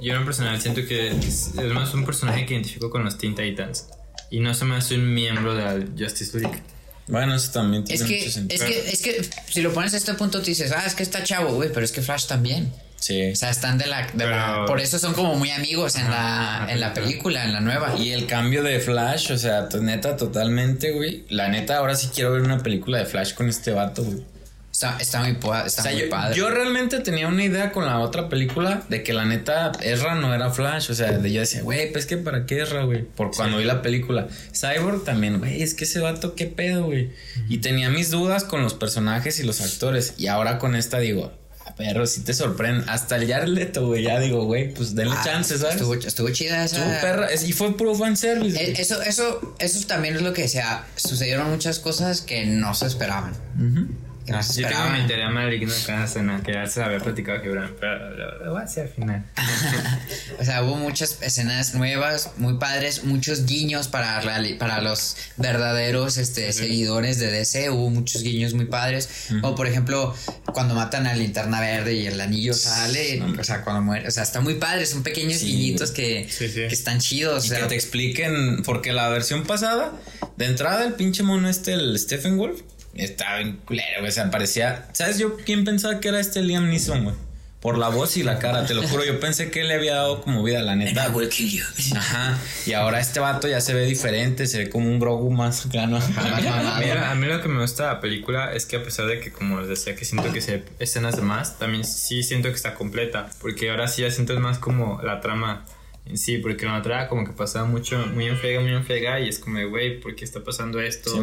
yo 0.00 0.14
en 0.14 0.24
personal 0.24 0.60
siento 0.62 0.86
que 0.86 1.08
es, 1.08 1.48
es 1.58 1.72
más 1.72 1.92
un 1.92 2.06
personaje 2.06 2.46
que 2.46 2.54
identifico 2.54 2.88
con 2.90 3.04
los 3.04 3.18
Teen 3.18 3.34
Titans. 3.34 3.86
Y 4.30 4.40
no 4.40 4.54
se 4.54 4.64
me 4.64 4.76
hace 4.76 4.94
un 4.94 5.12
miembro 5.12 5.54
de 5.54 5.62
la 5.64 5.86
Justice 5.98 6.38
League. 6.38 6.62
Bueno, 7.06 7.34
eso 7.34 7.50
también 7.52 7.84
tiene 7.84 8.02
Es 8.02 8.08
que, 8.08 8.14
mucho 8.16 8.26
es 8.28 8.34
sentido. 8.34 8.66
que, 8.66 8.90
es 8.90 9.02
que 9.02 9.28
si 9.50 9.62
lo 9.62 9.72
pones 9.72 9.94
a 9.94 9.96
este 9.96 10.12
punto, 10.14 10.40
te 10.42 10.50
dices, 10.50 10.72
ah, 10.72 10.84
es 10.86 10.94
que 10.94 11.02
está 11.02 11.22
chavo, 11.22 11.54
güey, 11.54 11.70
pero 11.72 11.84
es 11.84 11.92
que 11.92 12.02
Flash 12.02 12.26
también. 12.26 12.70
Sí. 13.00 13.30
O 13.32 13.36
sea, 13.36 13.50
están 13.50 13.78
de 13.78 13.86
la. 13.86 14.06
de 14.12 14.26
la- 14.26 14.52
Pero- 14.54 14.66
por 14.66 14.80
eso 14.80 14.98
son 14.98 15.14
como 15.14 15.34
muy 15.36 15.50
amigos 15.50 15.94
en, 15.96 16.02
Ajá, 16.08 16.64
la, 16.66 16.72
en 16.72 16.80
la 16.80 16.92
película, 16.94 17.44
en 17.44 17.52
la 17.52 17.60
nueva. 17.60 17.94
Y 17.96 18.10
el 18.12 18.26
cambio 18.26 18.62
de 18.62 18.80
Flash, 18.80 19.30
o 19.32 19.38
sea, 19.38 19.68
neta, 19.80 20.16
totalmente, 20.16 20.90
güey. 20.92 21.24
La 21.28 21.48
neta, 21.48 21.76
ahora 21.78 21.94
sí 21.94 22.10
quiero 22.14 22.32
ver 22.32 22.42
una 22.42 22.58
película 22.58 22.98
de 22.98 23.06
Flash 23.06 23.34
con 23.34 23.48
este 23.48 23.70
vato, 23.72 24.02
güey. 24.02 24.22
Está, 24.72 24.96
está 25.00 25.20
muy, 25.20 25.30
está 25.30 25.48
O 25.64 25.68
sea, 25.68 25.92
muy 25.92 26.02
yo, 26.02 26.08
padre. 26.10 26.36
yo 26.36 26.50
realmente 26.50 27.00
tenía 27.00 27.26
una 27.26 27.42
idea 27.42 27.72
con 27.72 27.84
la 27.86 27.98
otra 27.98 28.28
película 28.28 28.82
de 28.88 29.02
que 29.02 29.12
la 29.12 29.24
neta 29.24 29.72
Ezra 29.80 30.14
no 30.14 30.32
era 30.34 30.50
Flash. 30.50 30.90
O 30.90 30.94
sea, 30.94 31.12
de 31.12 31.32
yo 31.32 31.40
decía, 31.40 31.62
güey, 31.62 31.90
pues 31.92 32.04
que 32.06 32.16
para 32.16 32.46
qué 32.46 32.62
Ezra, 32.62 32.82
güey. 32.84 33.02
Por 33.04 33.34
cuando 33.34 33.58
vi 33.58 33.64
la 33.64 33.80
película. 33.82 34.28
Cyborg 34.52 35.04
también, 35.04 35.38
güey, 35.38 35.62
es 35.62 35.74
que 35.74 35.84
ese 35.84 35.98
vato, 36.00 36.34
qué 36.34 36.46
pedo, 36.46 36.84
güey. 36.84 37.10
Y 37.48 37.58
tenía 37.58 37.90
mis 37.90 38.10
dudas 38.10 38.44
con 38.44 38.62
los 38.62 38.74
personajes 38.74 39.40
y 39.40 39.44
los 39.44 39.60
actores. 39.60 40.14
Y 40.16 40.26
ahora 40.28 40.58
con 40.58 40.76
esta 40.76 40.98
digo, 40.98 41.32
"Ah, 41.78 41.92
perro, 41.92 42.06
sí 42.06 42.20
te 42.22 42.34
sorprende. 42.34 42.84
Hasta 42.88 43.16
el 43.16 43.28
Jared 43.30 43.48
Leto, 43.48 43.86
güey, 43.86 44.02
ya 44.02 44.18
digo, 44.18 44.44
güey, 44.44 44.74
pues 44.74 44.94
denle 44.94 45.14
Ah, 45.16 45.22
chance, 45.24 45.56
¿sabes? 45.58 45.76
Estuvo, 45.76 45.94
estuvo 45.94 46.28
chida 46.30 46.64
esa. 46.64 46.76
Estuvo 46.78 47.00
perra. 47.00 47.26
Es- 47.28 47.44
y 47.48 47.52
fue 47.52 47.76
puro 47.76 47.94
fanservice. 47.94 48.60
Eh, 48.60 48.70
güey. 48.72 48.80
Eso, 48.80 49.00
eso, 49.02 49.54
eso 49.58 49.86
también 49.86 50.16
es 50.16 50.22
lo 50.22 50.32
que 50.32 50.42
decía. 50.42 50.84
Sucedieron 50.96 51.48
muchas 51.50 51.78
cosas 51.78 52.20
que 52.20 52.46
no 52.46 52.74
se 52.74 52.86
esperaban. 52.86 53.32
Que 54.28 54.32
no 54.32 54.42
se 54.42 54.60
Yo 54.60 54.68
tengo 54.68 54.90
mi 54.90 55.06
teoría 55.06 55.30
maligna 55.30 56.04
escena 56.04 56.42
que 56.44 56.52
ya 56.52 56.66
se 56.66 56.82
había 56.82 56.98
platicado 56.98 57.40
Gibran, 57.40 57.74
pero 57.80 58.10
lo, 58.10 58.44
lo 58.44 58.50
voy 58.52 58.60
a 58.60 58.64
decir 58.66 58.82
al 58.82 58.88
final. 58.90 59.24
O 60.38 60.44
sea, 60.44 60.62
hubo 60.62 60.76
muchas 60.76 61.18
escenas 61.22 61.74
nuevas, 61.74 62.32
muy 62.36 62.58
padres, 62.58 63.04
muchos 63.04 63.46
guiños 63.46 63.88
para, 63.88 64.20
para 64.58 64.82
los 64.82 65.16
verdaderos 65.38 66.18
este, 66.18 66.52
seguidores 66.52 67.18
de 67.18 67.30
DC. 67.30 67.70
Hubo 67.70 67.88
muchos 67.88 68.22
guiños 68.22 68.52
muy 68.52 68.66
padres. 68.66 69.08
O 69.42 69.54
por 69.54 69.66
ejemplo, 69.66 70.14
cuando 70.52 70.74
matan 70.74 71.06
a 71.06 71.14
Linterna 71.14 71.60
Verde 71.60 71.94
y 71.94 72.06
el 72.06 72.20
anillo 72.20 72.52
sale. 72.52 73.22
O 73.38 73.44
sea, 73.44 73.64
cuando 73.64 73.80
muere. 73.82 74.06
O 74.06 74.10
sea, 74.10 74.22
está 74.24 74.40
muy 74.42 74.54
padre. 74.54 74.84
Son 74.84 75.02
pequeños 75.02 75.38
Sí. 75.38 75.46
guiñitos 75.46 75.90
que, 75.90 76.28
sí. 76.28 76.48
que 76.52 76.66
están 76.66 77.00
chidos. 77.00 77.46
Y 77.46 77.48
o 77.48 77.50
sea, 77.50 77.60
que 77.62 77.68
te 77.68 77.74
expliquen, 77.76 78.62
porque 78.62 78.92
la 78.92 79.08
versión 79.08 79.44
pasada, 79.44 79.92
de 80.36 80.44
entrada, 80.44 80.84
el 80.84 80.92
pinche 80.94 81.22
mono 81.22 81.48
este, 81.48 81.72
el 81.72 81.98
Stephen 81.98 82.36
Wolf, 82.36 82.60
estaba 82.98 83.38
bien 83.38 83.58
culero, 83.64 84.00
güey. 84.00 84.08
O 84.08 84.12
sea, 84.12 84.30
parecía. 84.30 84.86
¿Sabes 84.92 85.18
yo 85.18 85.36
quién 85.36 85.64
pensaba 85.64 86.00
que 86.00 86.08
era 86.08 86.20
este 86.20 86.42
Liam 86.42 86.68
Neeson, 86.68 87.04
güey? 87.04 87.16
Por 87.60 87.76
la 87.76 87.88
voz 87.88 88.16
y 88.16 88.22
la 88.22 88.38
cara, 88.38 88.66
te 88.66 88.74
lo 88.74 88.86
juro. 88.86 89.04
Yo 89.04 89.18
pensé 89.18 89.50
que 89.50 89.62
él 89.62 89.68
le 89.68 89.74
había 89.74 89.96
dado 89.96 90.20
como 90.20 90.44
vida, 90.44 90.62
la 90.62 90.76
neta. 90.76 91.08
I 91.08 91.10
will 91.10 91.28
kill 91.28 91.50
you. 91.50 91.64
Ajá. 91.96 92.38
Y 92.66 92.72
ahora 92.74 93.00
este 93.00 93.18
vato 93.18 93.48
ya 93.48 93.60
se 93.60 93.74
ve 93.74 93.84
diferente, 93.84 94.46
se 94.46 94.58
ve 94.58 94.70
como 94.70 94.88
un 94.88 95.00
Grogu 95.00 95.32
más 95.32 95.66
plano. 95.66 95.96
A 95.96 96.80
mí, 96.80 96.88
a 96.88 97.14
mí 97.16 97.26
lo 97.26 97.42
que 97.42 97.48
me 97.48 97.60
gusta 97.60 97.82
de 97.88 97.94
la 97.94 98.00
película 98.00 98.52
es 98.52 98.64
que 98.64 98.76
a 98.76 98.84
pesar 98.84 99.06
de 99.06 99.18
que, 99.18 99.32
como 99.32 99.58
les 99.58 99.68
decía, 99.68 99.96
que 99.96 100.04
siento 100.04 100.32
que 100.32 100.40
se 100.40 100.62
escenas 100.78 101.16
de 101.16 101.22
más, 101.22 101.58
también 101.58 101.84
sí 101.84 102.22
siento 102.22 102.48
que 102.48 102.54
está 102.54 102.74
completa. 102.74 103.28
Porque 103.40 103.70
ahora 103.70 103.88
sí 103.88 104.02
ya 104.02 104.10
siento 104.12 104.38
más 104.38 104.60
como 104.60 105.02
la 105.02 105.20
trama 105.20 105.64
en 106.08 106.16
sí, 106.18 106.38
porque 106.38 106.66
la 106.66 106.78
otra 106.78 107.08
como 107.08 107.24
que 107.26 107.32
pasaba 107.32 107.66
mucho, 107.66 107.98
muy 108.14 108.26
en 108.26 108.36
friega, 108.36 108.60
muy 108.60 108.72
en 108.72 108.84
friega, 108.84 109.20
y 109.20 109.28
es 109.28 109.38
como 109.38 109.58
güey, 109.68 110.00
¿por 110.00 110.14
qué 110.14 110.24
está 110.24 110.42
pasando 110.42 110.80
esto? 110.80 111.10
Sí, 111.10 111.20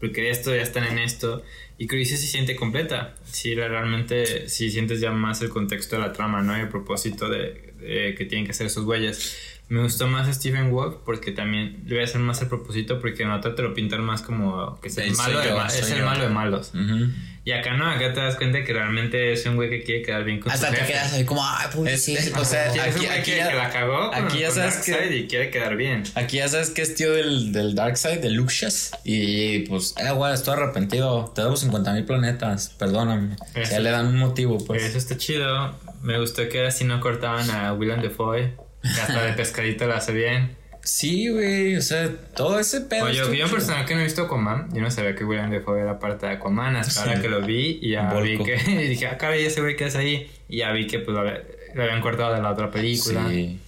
porque 0.00 0.30
esto 0.30 0.54
ya 0.54 0.62
están 0.62 0.84
en 0.84 0.98
esto. 0.98 1.42
Y 1.78 1.86
creo 1.86 2.00
que 2.00 2.06
sí 2.06 2.16
se 2.16 2.26
siente 2.26 2.56
completa. 2.56 3.14
Sí, 3.24 3.54
la- 3.54 3.68
realmente 3.68 4.48
sí 4.48 4.70
sientes 4.70 5.00
ya 5.00 5.10
más 5.10 5.42
el 5.42 5.50
contexto 5.50 5.96
de 5.96 6.02
la 6.02 6.12
trama, 6.12 6.40
¿no? 6.42 6.56
Y 6.56 6.60
el 6.62 6.68
propósito 6.68 7.28
de, 7.28 7.74
de 7.78 8.14
que 8.16 8.24
tienen 8.24 8.44
que 8.46 8.52
hacer 8.52 8.66
esos 8.66 8.84
güeyes. 8.84 9.36
Me 9.68 9.82
gustó 9.82 10.06
más 10.06 10.32
Stephen 10.32 10.70
Wolf 10.70 10.96
porque 11.04 11.32
también 11.32 11.82
le 11.86 11.94
voy 11.96 12.02
a 12.02 12.04
hacer 12.04 12.20
más 12.20 12.40
el 12.40 12.46
propósito 12.46 13.00
porque 13.00 13.24
en 13.24 13.30
otra 13.32 13.56
te 13.56 13.62
lo 13.62 13.74
pintan 13.74 14.04
más 14.04 14.22
como 14.22 14.80
que 14.80 14.86
es 14.88 14.98
el, 14.98 15.12
malo, 15.16 15.40
de, 15.40 15.52
ma- 15.52 15.66
es 15.66 15.90
el 15.90 16.02
malo 16.04 16.22
de 16.22 16.28
malos. 16.28 16.70
Ujú. 16.72 17.10
Y 17.44 17.50
acá 17.52 17.76
no, 17.76 17.88
acá 17.90 18.12
te 18.12 18.20
das 18.20 18.36
cuenta 18.36 18.62
que 18.62 18.72
realmente 18.72 19.32
es 19.32 19.44
un 19.46 19.56
güey 19.56 19.68
que 19.70 19.82
quiere 19.82 20.02
quedar 20.02 20.22
bien 20.24 20.38
con 20.40 20.52
Hasta 20.52 20.68
su 20.68 20.72
te 20.72 20.78
jefe. 20.80 20.92
quedas 20.92 21.12
ahí 21.14 21.24
como, 21.24 21.44
ay, 21.44 21.66
Es- 21.68 21.74
pobrecito. 21.74 22.40
o 22.40 22.44
sea, 22.44 22.72
Sí, 22.72 22.78
es 22.78 22.94
un 22.96 23.00
aquí- 23.06 23.06
aquí 23.06 23.30
ya- 23.36 23.48
que 23.50 23.56
la 23.56 23.70
cagó 23.70 24.10
con, 24.10 24.24
aquí 24.24 24.38
ya 24.38 24.50
sabes 24.52 24.76
que- 24.78 25.16
y 25.16 25.26
quiere 25.26 25.50
quedar 25.50 25.76
bien. 25.76 26.04
Aquí 26.14 26.36
ya 26.36 26.48
sabes 26.48 26.70
que 26.70 26.82
es 26.82 26.94
tío 26.94 27.10
del, 27.12 27.50
del 27.52 27.74
Darkseid, 27.74 28.18
de 28.20 28.30
Luxias. 28.30 28.92
Y 29.04 29.60
pues, 29.60 29.94
eh, 29.98 30.12
güey, 30.12 30.32
estoy 30.32 30.54
arrepentido. 30.54 31.32
Te 31.34 31.42
debo 31.42 31.56
50 31.56 31.92
mil 31.92 32.04
planetas. 32.04 32.68
Perdóname. 32.78 33.34
Eso. 33.54 33.72
Ya 33.72 33.80
le 33.80 33.90
dan 33.90 34.06
un 34.06 34.16
motivo, 34.18 34.58
pues. 34.64 34.82
Eso 34.84 34.98
está 34.98 35.16
chido. 35.16 35.74
Me 36.06 36.18
gustó 36.20 36.48
que 36.48 36.64
así 36.66 36.84
no 36.84 37.00
cortaban 37.00 37.50
a 37.50 37.72
Willem 37.74 38.00
Dafoe. 38.02 38.54
Que 38.82 39.00
hasta 39.00 39.24
de 39.24 39.32
pescadito 39.32 39.86
lo 39.86 39.94
hace 39.94 40.12
bien. 40.12 40.56
Sí, 40.82 41.28
güey. 41.30 41.76
O 41.76 41.82
sea, 41.82 42.08
todo 42.36 42.60
ese 42.60 42.82
pedo. 42.82 43.06
Oye, 43.06 43.16
yo 43.16 43.24
en 43.26 43.32
chido. 43.32 43.48
personal 43.50 43.84
que 43.86 43.94
no 43.94 44.00
he 44.02 44.04
visto 44.04 44.22
Aquaman, 44.22 44.68
yo 44.72 44.80
no 44.80 44.90
sabía 44.92 45.16
que 45.16 45.24
William 45.24 45.50
Defoe 45.50 45.80
era 45.80 45.98
parte 45.98 46.26
de 46.26 46.32
Aquaman 46.34 46.76
hasta 46.76 46.92
Sí. 46.92 47.08
ahora 47.08 47.20
que 47.20 47.28
lo 47.28 47.40
vi 47.42 47.80
y 47.82 47.90
ya 47.90 48.14
vi 48.20 48.38
que 48.38 48.54
y 48.70 48.76
dije, 48.90 49.08
ah, 49.08 49.18
caray, 49.18 49.44
ese 49.44 49.60
güey 49.60 49.74
que 49.74 49.86
es 49.86 49.96
ahí 49.96 50.30
y 50.48 50.58
ya 50.58 50.70
vi 50.70 50.86
que 50.86 51.00
pues 51.00 51.12
lo 51.16 51.82
habían 51.82 52.00
cortado 52.00 52.34
de 52.34 52.40
la 52.40 52.52
otra 52.52 52.70
película. 52.70 53.26
Sí. 53.28 53.58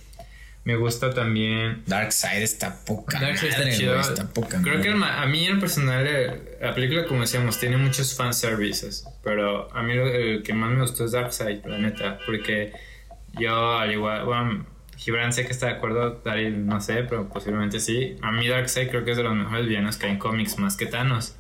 Me 0.69 0.77
gusta 0.77 1.09
también 1.15 1.83
Darkseid 1.87 2.43
está 2.43 2.85
poca 2.85 3.19
Darkseid 3.19 3.51
está 3.53 3.71
chido. 3.71 3.99
Está 3.99 4.29
poca 4.29 4.61
Creo 4.61 4.75
madre. 4.75 4.83
que 4.83 4.89
el 4.89 4.97
ma- 4.97 5.23
a 5.23 5.27
mí 5.27 5.47
en 5.47 5.59
personal 5.61 6.05
eh, 6.07 6.59
la 6.61 6.75
película 6.75 7.07
como 7.07 7.23
decíamos 7.23 7.59
tiene 7.59 7.79
muchos 7.79 8.15
fanservices, 8.15 9.07
pero 9.25 9.75
a 9.75 9.83
mí 9.83 9.95
lo- 9.95 10.07
el 10.07 10.43
que 10.43 10.53
más 10.53 10.71
me 10.71 10.81
gustó 10.83 11.07
es 11.07 11.13
Darkseid, 11.13 11.65
la 11.65 11.79
neta, 11.79 12.19
porque 12.27 12.73
yo 13.41 13.79
al 13.79 13.91
igual, 13.93 14.25
bueno, 14.27 14.67
Gibran 14.97 15.33
sé 15.33 15.47
que 15.47 15.53
está 15.53 15.67
de 15.67 15.73
acuerdo, 15.73 16.21
Daryl 16.25 16.67
no 16.67 16.81
sé, 16.81 17.05
pero 17.05 17.29
posiblemente 17.29 17.81
sí. 17.81 18.17
A 18.21 18.31
mí 18.33 18.47
Darkseid 18.49 18.89
creo 18.91 19.05
que 19.05 19.13
es 19.13 19.17
de 19.17 19.23
los 19.23 19.35
mejores 19.35 19.67
villanos 19.67 19.97
que 19.97 20.07
hay 20.07 20.13
en 20.13 20.19
cómics 20.19 20.59
más 20.59 20.77
que 20.77 20.85
Thanos. 20.87 21.35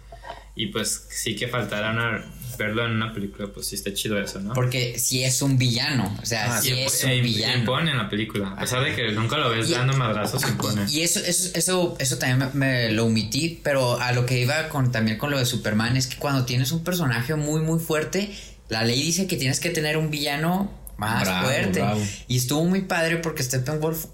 Y 0.55 0.69
pues 0.69 1.07
sí 1.11 1.37
que 1.37 1.49
faltará 1.49 1.91
una, 1.91 2.25
verlo 2.59 2.85
en 2.85 2.92
una 2.92 3.12
película, 3.14 3.49
pues 3.55 3.68
sí 3.68 3.77
está 3.77 3.94
chido 3.94 4.21
eso, 4.21 4.40
¿no? 4.40 4.53
Porque 4.53 4.99
si 4.99 5.23
es 5.25 5.40
un 5.40 5.57
villano, 5.57 6.14
o 6.23 6.27
sea, 6.27 6.57
Ah, 6.57 6.61
si 6.61 6.73
es 6.73 7.05
e 7.05 7.16
un 7.16 7.23
villano. 7.23 7.59
impone 7.61 7.90
en 7.92 7.97
la 7.99 8.09
película. 8.11 8.49
A 8.51 8.61
pesar 8.61 8.85
de 8.85 8.94
que 8.94 9.12
nunca 9.12 9.38
lo 9.38 9.51
ves 9.51 9.68
Y- 9.71 9.73
dando 9.73 9.97
madrazos, 9.97 10.42
impone. 10.49 10.85
Y 10.90 11.01
eso, 11.03 11.21
eso, 11.21 11.51
eso, 11.55 11.97
eso 11.99 12.18
también 12.18 12.51
me, 12.55 12.66
me 12.87 12.90
lo 12.92 13.07
omití, 13.07 13.61
pero 13.62 13.99
a 14.01 14.12
lo 14.12 14.27
que 14.27 14.40
iba 14.40 14.68
con 14.68 14.92
también 14.92 15.16
con 15.16 15.31
lo 15.31 15.38
de 15.38 15.47
Superman 15.47 15.97
es 15.97 16.07
que 16.09 16.16
cuando 16.16 16.44
tienes 16.44 16.73
un 16.73 16.85
personaje 16.85 17.35
muy 17.37 17.61
muy 17.62 17.79
fuerte, 17.79 18.31
la 18.68 18.85
ley 18.85 19.01
dice 19.03 19.27
que 19.27 19.37
tienes 19.37 19.61
que 19.61 19.71
tener 19.71 19.97
un 19.97 20.11
villano 20.11 20.71
más 20.99 21.23
Bravo, 21.23 21.47
fuerte. 21.47 21.81
bravo. 21.81 22.03
Y 22.27 22.37
estuvo 22.37 22.64
muy 22.64 22.81
padre 22.83 23.18
porque 23.18 23.42
Steppenwolf 23.42 24.07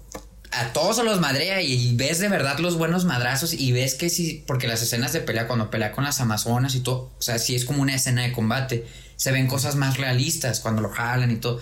a 0.55 0.73
todos 0.73 0.95
se 0.95 1.03
los 1.03 1.19
madrea 1.19 1.61
y 1.61 1.95
ves 1.95 2.19
de 2.19 2.29
verdad 2.29 2.59
los 2.59 2.77
buenos 2.77 3.05
madrazos 3.05 3.53
y 3.53 3.71
ves 3.71 3.95
que 3.95 4.09
sí, 4.09 4.43
porque 4.47 4.67
las 4.67 4.81
escenas 4.81 5.11
de 5.13 5.19
pelea, 5.19 5.47
cuando 5.47 5.69
pelea 5.69 5.91
con 5.91 6.03
las 6.03 6.21
amazonas 6.21 6.75
y 6.75 6.79
todo, 6.79 7.11
o 7.17 7.21
sea, 7.21 7.39
sí 7.39 7.55
es 7.55 7.65
como 7.65 7.81
una 7.81 7.95
escena 7.95 8.23
de 8.23 8.31
combate, 8.31 8.85
se 9.17 9.31
ven 9.31 9.47
cosas 9.47 9.75
más 9.75 9.97
realistas 9.97 10.61
cuando 10.61 10.81
lo 10.81 10.89
jalan 10.89 11.31
y 11.31 11.37
todo. 11.37 11.59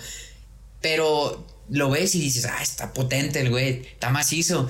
Pero 0.82 1.46
lo 1.70 1.90
ves 1.90 2.14
y 2.16 2.20
dices, 2.20 2.46
ah, 2.46 2.62
está 2.62 2.94
potente 2.94 3.42
el 3.42 3.50
güey, 3.50 3.82
está 3.84 4.10
macizo. 4.10 4.70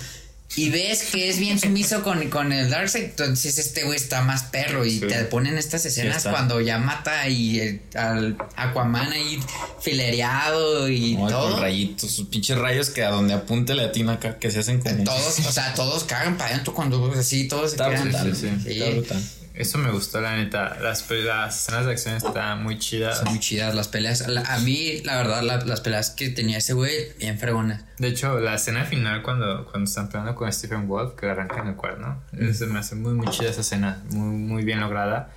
Y 0.56 0.70
ves 0.70 1.04
que 1.12 1.30
es 1.30 1.40
bien 1.40 1.60
sumiso 1.60 2.04
con, 2.04 2.30
con 2.30 2.54
el 2.54 2.70
Darkseid, 2.70 3.06
entonces 3.06 3.58
este 3.58 3.84
güey 3.86 3.96
está 3.96 4.22
más 4.22 4.44
perro. 4.44 4.86
Y 4.86 5.00
Sí. 5.00 5.08
te 5.08 5.24
ponen 5.26 5.58
estas 5.58 5.86
escenas 5.86 6.24
cuando 6.24 6.62
ya 6.62 6.78
mata 6.78 7.28
y 7.28 7.60
el- 7.60 7.82
al 7.96 8.38
Aquaman 8.56 9.12
ahí 9.12 9.40
filereado 9.82 10.88
y 10.90 11.16
Ay, 11.16 11.26
todo. 11.28 11.52
con 11.54 11.62
rayitos, 11.62 12.12
sus 12.12 12.28
pinches 12.28 12.58
rayos 12.58 12.90
que 12.90 13.04
a 13.04 13.10
donde 13.10 13.34
apunte 13.34 13.74
le 13.74 13.84
atina 13.84 14.14
acá, 14.14 14.38
que 14.38 14.52
se 14.52 14.60
hacen 14.60 14.80
como. 14.82 15.04
Todos, 15.04 15.40
o 15.40 15.52
sea, 15.52 15.74
todos 15.74 16.04
cagan 16.04 16.38
para 16.38 16.52
adentro 16.52 16.74
cuando 16.74 17.12
así, 17.18 17.48
todos 17.48 17.72
se 17.72 17.78
quedan. 17.78 18.04
brutal, 18.04 18.36
sí, 18.36 18.50
Sí. 18.64 18.72
Está 18.74 18.90
brutal. 18.92 19.24
Eso 19.54 19.78
me 19.78 19.92
gustó, 19.92 20.20
la 20.20 20.36
neta. 20.36 20.78
Las, 20.82 21.08
las 21.12 21.56
escenas 21.56 21.86
de 21.86 21.92
acción 21.92 22.16
están 22.16 22.64
muy 22.64 22.80
chidas. 22.80 23.20
Son 23.20 23.30
muy 23.30 23.40
chidas 23.40 23.76
las 23.76 23.88
peleas. 23.88 24.28
La- 24.28 24.42
a 24.42 24.58
mí, 24.60 25.02
la 25.04 25.18
verdad, 25.18 25.44
la- 25.44 25.64
las 25.64 25.80
peleas 25.82 26.10
que 26.10 26.30
tenía 26.30 26.58
ese 26.58 26.74
güey, 26.74 27.14
bien 27.20 27.38
fregonas. 27.38 27.84
De 28.00 28.08
hecho, 28.08 28.40
la 28.40 28.56
escena 28.56 28.84
final 28.86 29.22
cuando, 29.22 29.66
cuando 29.70 29.88
están 29.88 30.08
peleando 30.10 30.34
con 30.36 30.52
Stephen 30.52 30.88
Wolf, 30.88 31.14
que 31.14 31.28
le 31.28 31.34
arrancan 31.34 31.68
el 31.68 31.76
cuerno, 31.76 32.22
se 32.54 32.66
me 32.66 32.80
hace 32.80 32.96
muy, 32.96 33.14
muy 33.14 33.28
chida 33.30 33.50
esa 33.52 33.62
escena, 33.62 34.02
muy, 34.10 34.36
muy 34.36 34.64
bien 34.64 34.80
lograda. 34.80 35.30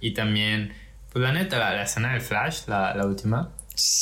Y 0.00 0.12
también, 0.12 0.74
pues 1.12 1.22
la 1.22 1.32
neta, 1.32 1.58
la, 1.58 1.72
la 1.72 1.84
escena 1.84 2.12
del 2.12 2.20
Flash, 2.20 2.62
la, 2.66 2.94
la 2.94 3.06
última. 3.06 3.50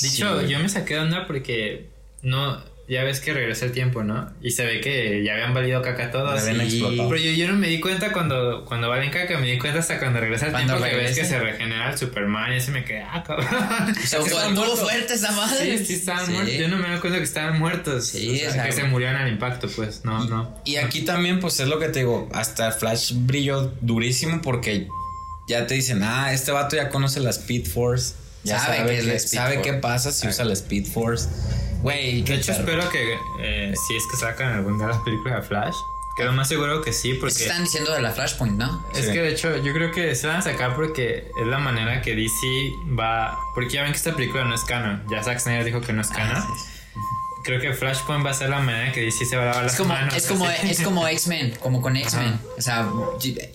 De 0.01 0.09
hecho, 0.09 0.35
güey. 0.35 0.49
yo 0.49 0.59
me 0.59 0.69
saqué 0.69 0.95
de 0.95 1.01
onda 1.01 1.27
porque 1.29 1.89
no, 2.23 2.61
ya 2.89 3.05
ves 3.05 3.21
que 3.21 3.33
regresa 3.33 3.65
el 3.65 3.73
tiempo, 3.73 4.03
¿no? 4.03 4.31
Y 4.43 4.51
se 4.51 4.67
ve 4.67 4.81
que 4.81 5.23
ya 5.25 5.35
habían 5.35 5.55
valido 5.55 5.81
caca 5.83 6.11
todos. 6.11 6.35
Ya 6.45 6.51
habían 6.51 6.67
y- 6.67 6.69
explotado. 6.69 7.09
Pero 7.09 7.21
yo, 7.23 7.31
yo 7.31 7.49
no 7.49 7.55
me 7.55 7.69
di 7.69 7.81
cuenta 7.81 8.13
cuando, 8.13 8.65
cuando 8.67 8.89
valen 8.89 9.11
caca, 9.11 9.39
me 9.39 9.47
di 9.51 9.59
cuenta 9.59 9.79
hasta 9.79 9.99
cuando 9.99 10.21
regresa 10.21 10.47
el 10.47 10.53
Cuando 10.53 10.75
tiempo 10.77 10.91
que 10.91 10.97
ves 11.03 11.17
que 11.17 11.25
se 11.25 11.39
regenera 11.39 11.91
el 11.93 11.97
Superman 11.99 12.53
y 12.53 12.57
ese 12.57 12.71
me 12.73 12.85
quedé, 12.85 13.03
ah, 13.03 13.23
cabrón. 13.27 13.47
Estaban 14.03 14.27
estuvo 14.27 14.51
muertos. 14.51 14.81
fuerte 14.81 15.15
esa 15.15 15.33
madre. 15.33 15.79
Sí, 15.79 15.85
sí 15.87 15.95
estaban 15.95 16.27
Sí. 16.27 16.33
muertos. 16.33 16.55
Yo 16.55 16.69
no 16.69 16.77
me 16.77 16.89
doy 16.91 16.99
cuenta 17.01 17.19
que 17.19 17.25
estaban 17.25 17.59
muertos. 17.59 18.07
Sí, 18.09 18.35
O 18.37 18.39
sea, 18.39 18.49
o 18.51 18.53
sea, 18.53 18.65
que 18.67 18.73
se 18.73 18.85
murieron 18.85 19.17
al 19.17 19.29
impacto, 19.29 19.69
pues. 19.75 20.05
No, 20.05 20.25
no. 20.27 20.55
Y 20.65 20.77
aquí 20.77 21.03
también, 21.03 21.41
pues 21.41 21.61
es 21.61 21.69
lo 21.69 21.79
que 21.79 21.89
te 21.89 22.01
digo, 22.01 22.29
hasta 22.35 22.73
Flash 22.73 23.13
brilló 23.15 23.73
durísimo 23.81 24.43
porque 24.43 24.89
ya 25.49 25.67
te 25.67 25.75
dicen, 25.75 26.03
ah, 26.03 26.33
este 26.33 26.51
vato 26.53 26.77
ya 26.77 26.89
conoce 26.89 27.21
la 27.21 27.31
Speed 27.31 27.67
Force. 27.67 28.15
Ya 28.45 28.59
Sabe 28.59 28.77
sabe, 28.79 28.97
que- 28.97 29.03
la 29.05 29.15
Speed 29.15 29.39
sabe 29.39 29.55
Force. 29.57 29.71
qué 29.71 29.77
pasa 29.79 30.11
si 30.13 30.27
usa 30.27 30.45
la 30.45 30.53
Speed 30.55 30.87
Force. 30.87 31.29
Güey, 31.83 32.23
De 32.23 32.35
hecho, 32.35 32.53
espero 32.53 32.89
que 32.91 33.19
eh, 33.41 33.75
si 33.77 33.97
es 33.97 34.07
que 34.11 34.17
sacan 34.17 34.53
algún 34.55 34.79
día 34.79 34.87
las 34.89 34.99
películas 35.03 35.43
de 35.43 35.49
Flash. 35.49 35.75
Que 36.15 36.25
lo 36.25 36.33
más 36.33 36.47
seguro 36.47 36.83
que 36.83 36.93
sí, 36.93 37.15
porque. 37.15 37.33
Están 37.35 37.65
diciendo 37.65 37.93
de 37.93 38.03
la 38.03 38.11
Flashpoint, 38.11 38.59
¿no? 38.59 38.85
Es 38.95 39.07
Sí. 39.07 39.13
que 39.13 39.21
de 39.21 39.31
hecho, 39.31 39.57
yo 39.57 39.73
creo 39.73 39.91
que 39.93 40.15
se 40.15 40.27
van 40.27 40.37
a 40.37 40.43
sacar 40.43 40.75
porque 40.75 41.31
es 41.41 41.47
la 41.47 41.59
manera 41.59 42.03
que 42.03 42.15
DC 42.15 42.75
va. 42.99 43.39
Porque 43.55 43.71
ya 43.71 43.83
ven 43.83 43.93
que 43.93 43.97
esta 43.97 44.15
película 44.15 44.45
no 44.45 44.55
es 44.55 44.63
canon. 44.65 45.03
Ya 45.11 45.23
Zack 45.23 45.39
Snyder 45.41 45.65
dijo 45.65 45.81
que 45.81 45.93
no 45.95 46.03
es 46.03 46.09
canon. 46.09 46.37
Ah, 46.37 46.47
sí, 46.55 46.72
Creo 47.45 47.61
que 47.61 47.73
Flashpoint 47.73 48.25
va 48.25 48.31
a 48.31 48.35
ser 48.35 48.51
la 48.51 48.61
manera 48.61 48.93
que 48.93 49.01
DC 49.01 49.25
se 49.25 49.37
va 49.37 49.43
a 49.43 49.47
lavar 49.47 49.63
las 49.65 49.73
Es 49.73 49.79
como, 49.79 49.93
manos. 49.95 50.15
es 50.15 50.27
como, 50.27 50.49
es 50.71 50.81
como 50.81 51.09
X-Men, 51.09 51.55
como 51.61 51.83
con 51.83 51.97
X-Men. 51.97 52.39
O 52.57 52.63
sea, 52.63 52.89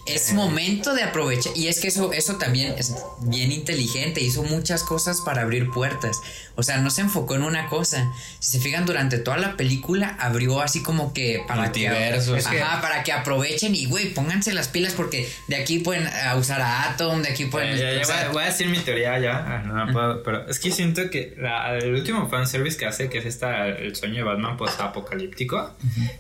es 0.06 0.34
momento 0.34 0.94
de 0.94 1.04
aprovechar. 1.04 1.54
Y 1.56 1.68
es 1.68 1.80
que 1.80 1.88
eso, 1.88 2.12
eso 2.14 2.36
también 2.38 2.74
es 2.78 2.94
bien 3.22 3.52
inteligente. 3.52 4.22
Hizo 4.22 4.44
muchas 4.44 4.84
cosas 4.84 5.22
para 5.22 5.42
abrir 5.44 5.70
puertas. 5.72 6.20
O 6.56 6.64
sea, 6.64 6.78
no 6.80 6.90
se 6.90 7.02
enfocó 7.02 7.36
en 7.36 7.44
una 7.44 7.68
cosa. 7.70 8.12
Si 8.40 8.52
se 8.52 8.60
fijan, 8.60 8.86
durante 8.86 9.20
toda 9.20 9.38
la 9.38 9.56
película 9.56 10.18
abrió 10.20 10.60
así 10.62 10.82
como 10.84 11.14
que 11.14 11.44
para 11.48 11.62
Multiversos. 11.64 12.48
que, 12.48 12.62
ajá, 12.62 12.82
para 12.82 13.04
que 13.04 13.12
aprovechen 13.14 13.76
y 13.76 13.86
güey, 13.86 14.14
pónganse 14.14 14.54
las 14.54 14.68
pilas 14.68 14.94
porque 14.94 15.30
de 15.48 15.56
aquí 15.56 15.80
pueden 15.80 16.08
eh, 16.08 16.12
usar 16.36 16.60
a 16.62 16.90
Atom, 16.92 17.22
de 17.22 17.30
aquí 17.30 17.46
pueden. 17.46 17.78
Ya, 17.78 17.94
ya, 17.94 18.06
voy, 18.06 18.16
a, 18.16 18.30
voy 18.30 18.44
a 18.44 18.46
decir 18.48 18.68
mi 18.68 18.80
teoría 18.80 19.18
ya. 19.20 19.38
Ah, 19.38 19.64
no, 19.66 19.86
no 19.86 19.94
puedo, 19.94 20.24
pero 20.24 20.48
es 20.50 20.60
que 20.60 20.72
siento 20.72 21.10
que 21.10 21.36
la- 21.38 21.78
el 21.78 21.94
último 21.94 22.28
fanservice 22.28 22.78
que 22.78 22.86
hace, 22.88 23.10
que 23.10 23.20
es 23.20 23.26
esta, 23.26 23.68
el 23.78 23.96
sueño 23.96 24.18
de 24.18 24.24
Batman 24.24 24.58
post-apocalíptico, 24.58 25.76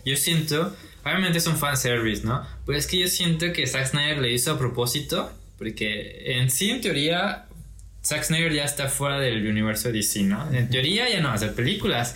yo 0.05 0.15
siento, 0.15 0.75
obviamente 1.03 1.37
es 1.37 1.47
un 1.47 1.57
fanservice, 1.57 2.25
¿no? 2.25 2.45
Pero 2.65 2.77
es 2.77 2.87
que 2.87 2.99
yo 2.99 3.07
siento 3.07 3.51
que 3.53 3.67
Zack 3.67 3.87
Snyder 3.87 4.19
lo 4.19 4.27
hizo 4.27 4.53
a 4.53 4.57
propósito, 4.57 5.31
porque 5.57 6.37
en 6.37 6.49
sí, 6.49 6.69
en 6.69 6.81
teoría, 6.81 7.45
Zack 8.03 8.23
Snyder 8.23 8.53
ya 8.53 8.63
está 8.63 8.87
fuera 8.87 9.19
del 9.19 9.45
universo 9.47 9.91
DC, 9.91 10.23
¿no? 10.23 10.51
En 10.53 10.69
teoría 10.69 11.09
ya 11.09 11.19
no 11.19 11.27
va 11.27 11.33
a 11.33 11.35
hacer 11.35 11.53
películas. 11.53 12.15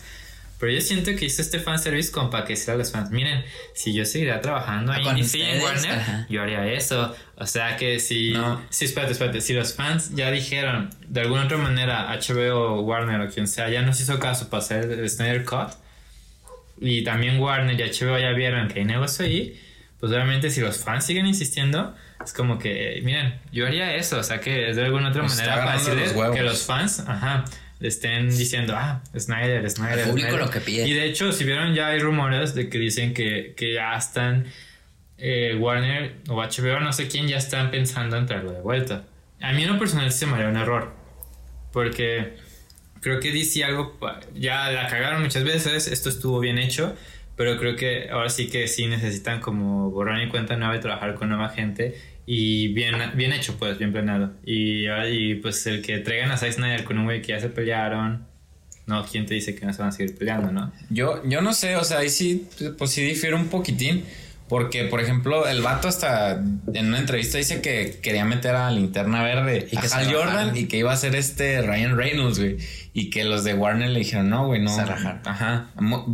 Pero 0.61 0.73
yo 0.73 0.81
siento 0.81 1.15
que 1.15 1.25
hizo 1.25 1.41
este 1.41 1.59
fanservice 1.59 2.11
como 2.11 2.29
para 2.29 2.45
que 2.45 2.55
sea 2.55 2.75
a 2.75 2.77
los 2.77 2.91
fans. 2.91 3.09
Miren, 3.09 3.43
si 3.73 3.93
yo 3.93 4.05
seguiría 4.05 4.41
trabajando 4.41 4.91
ahí 4.91 5.03
Con 5.03 5.17
en 5.17 5.23
DC, 5.23 5.55
en 5.55 5.59
Warner, 5.59 5.91
ajá. 5.91 6.27
yo 6.29 6.43
haría 6.43 6.71
eso. 6.71 7.15
O 7.35 7.47
sea 7.47 7.77
que 7.77 7.99
si. 7.99 8.33
No. 8.33 8.61
Sí, 8.69 8.85
espérate, 8.85 9.13
espérate. 9.13 9.41
Si 9.41 9.53
los 9.53 9.73
fans 9.73 10.11
ya 10.13 10.29
dijeron 10.29 10.91
de 11.07 11.21
alguna 11.21 11.45
otra 11.45 11.57
manera, 11.57 12.15
HBO, 12.15 12.81
Warner 12.81 13.21
o 13.21 13.29
quien 13.31 13.47
sea, 13.47 13.69
ya 13.69 13.81
nos 13.81 13.99
hizo 14.01 14.19
caso 14.19 14.51
para 14.51 14.61
hacer 14.61 14.83
el 14.91 15.09
Snyder 15.09 15.45
Cut, 15.45 15.71
y 16.79 17.03
también 17.03 17.39
Warner 17.39 17.73
y 17.79 17.81
HBO 17.81 18.19
ya 18.19 18.29
vieron 18.29 18.67
que 18.67 18.81
hay 18.81 18.85
negocio 18.85 19.25
ahí, 19.25 19.59
pues 19.99 20.11
obviamente 20.11 20.51
si 20.51 20.61
los 20.61 20.77
fans 20.77 21.03
siguen 21.05 21.25
insistiendo, 21.25 21.95
es 22.23 22.33
como 22.33 22.59
que, 22.59 23.01
miren, 23.03 23.39
yo 23.51 23.65
haría 23.65 23.95
eso. 23.95 24.19
O 24.19 24.23
sea 24.23 24.39
que 24.39 24.69
es 24.69 24.75
de 24.75 24.85
alguna 24.85 25.09
otra 25.09 25.23
manera 25.23 25.55
para 25.55 25.73
decirles 25.73 26.15
los 26.15 26.35
que 26.35 26.43
los 26.43 26.67
fans, 26.67 26.99
ajá, 27.07 27.45
estén 27.81 28.29
diciendo, 28.29 28.73
ah, 28.75 29.01
Snyder, 29.17 29.69
Snyder. 29.69 29.99
El 29.99 30.09
público 30.09 30.29
Snyder". 30.29 30.45
lo 30.45 30.51
que 30.51 30.61
pide. 30.61 30.87
Y 30.87 30.93
de 30.93 31.05
hecho, 31.05 31.31
si 31.31 31.43
vieron, 31.43 31.73
ya 31.73 31.87
hay 31.87 31.99
rumores 31.99 32.53
de 32.55 32.69
que 32.69 32.77
dicen 32.77 33.13
que, 33.13 33.53
que 33.55 33.73
ya 33.73 33.95
están 33.95 34.45
eh, 35.17 35.55
Warner 35.59 36.15
o 36.29 36.35
HBO, 36.35 36.79
no 36.79 36.93
sé 36.93 37.07
quién, 37.07 37.27
ya 37.27 37.37
están 37.37 37.71
pensando 37.71 38.17
en 38.17 38.25
traerlo 38.25 38.51
de 38.51 38.61
vuelta. 38.61 39.05
A 39.39 39.53
mí 39.53 39.63
en 39.63 39.69
lo 39.69 39.79
personal 39.79 40.11
se 40.11 40.25
me 40.25 40.33
haría 40.33 40.49
un 40.49 40.57
error. 40.57 40.93
Porque 41.71 42.33
creo 43.01 43.19
que 43.19 43.31
DC 43.31 43.63
algo, 43.63 43.97
ya 44.35 44.71
la 44.71 44.87
cagaron 44.87 45.21
muchas 45.21 45.43
veces, 45.43 45.87
esto 45.87 46.09
estuvo 46.09 46.39
bien 46.39 46.57
hecho, 46.57 46.95
pero 47.35 47.57
creo 47.57 47.75
que 47.75 48.09
ahora 48.09 48.29
sí 48.29 48.49
que 48.49 48.67
sí 48.67 48.87
necesitan 48.87 49.39
como 49.39 49.89
borrar 49.89 50.19
en 50.19 50.29
cuenta 50.29 50.55
nueva 50.55 50.75
y 50.75 50.79
trabajar 50.79 51.15
con 51.15 51.29
nueva 51.29 51.49
gente. 51.49 51.99
Y 52.33 52.69
bien, 52.69 52.95
bien 53.15 53.33
hecho, 53.33 53.57
pues, 53.59 53.77
bien 53.77 53.91
planeado. 53.91 54.31
Y, 54.45 54.85
y 54.87 55.35
pues 55.35 55.67
el 55.67 55.81
que 55.81 55.97
traigan 55.97 56.31
a 56.31 56.37
Zack 56.37 56.53
Snyder 56.53 56.85
con 56.85 56.97
un 56.97 57.03
güey 57.03 57.21
que 57.21 57.33
ya 57.33 57.41
se 57.41 57.49
pelearon. 57.49 58.25
No, 58.87 59.05
¿quién 59.05 59.25
te 59.25 59.33
dice 59.33 59.53
que 59.53 59.65
no 59.65 59.73
se 59.73 59.79
van 59.79 59.89
a 59.89 59.91
seguir 59.91 60.17
peleando, 60.17 60.49
no? 60.49 60.71
Yo, 60.89 61.21
yo 61.27 61.41
no 61.41 61.53
sé, 61.53 61.75
o 61.75 61.83
sea, 61.83 61.97
ahí 61.97 62.09
sí, 62.09 62.47
pues 62.77 62.91
sí 62.91 63.03
difiere 63.03 63.35
un 63.35 63.49
poquitín. 63.49 64.05
Porque, 64.51 64.83
por 64.83 64.99
ejemplo, 64.99 65.47
el 65.47 65.61
vato 65.61 65.87
hasta 65.87 66.33
en 66.73 66.87
una 66.87 66.99
entrevista 66.99 67.37
dice 67.37 67.61
que 67.61 67.99
quería 68.03 68.25
meter 68.25 68.53
a 68.53 68.69
Linterna 68.69 69.23
Verde 69.23 69.65
Y 69.71 69.77
que 69.77 69.87
a 69.87 69.97
Hal. 69.97 70.13
Jordan 70.13 70.57
y 70.57 70.65
que 70.65 70.75
iba 70.75 70.91
a 70.91 70.97
ser 70.97 71.15
este 71.15 71.61
Ryan 71.61 71.95
Reynolds, 71.95 72.37
güey. 72.37 72.57
Y 72.93 73.09
que 73.11 73.23
los 73.23 73.45
de 73.45 73.53
Warner 73.53 73.89
le 73.89 73.99
dijeron, 73.99 74.29
no, 74.29 74.47
güey, 74.47 74.61
no. 74.61 74.69
Se 74.69 74.83
rajaron. 74.83 75.21
Ajá. 75.23 75.69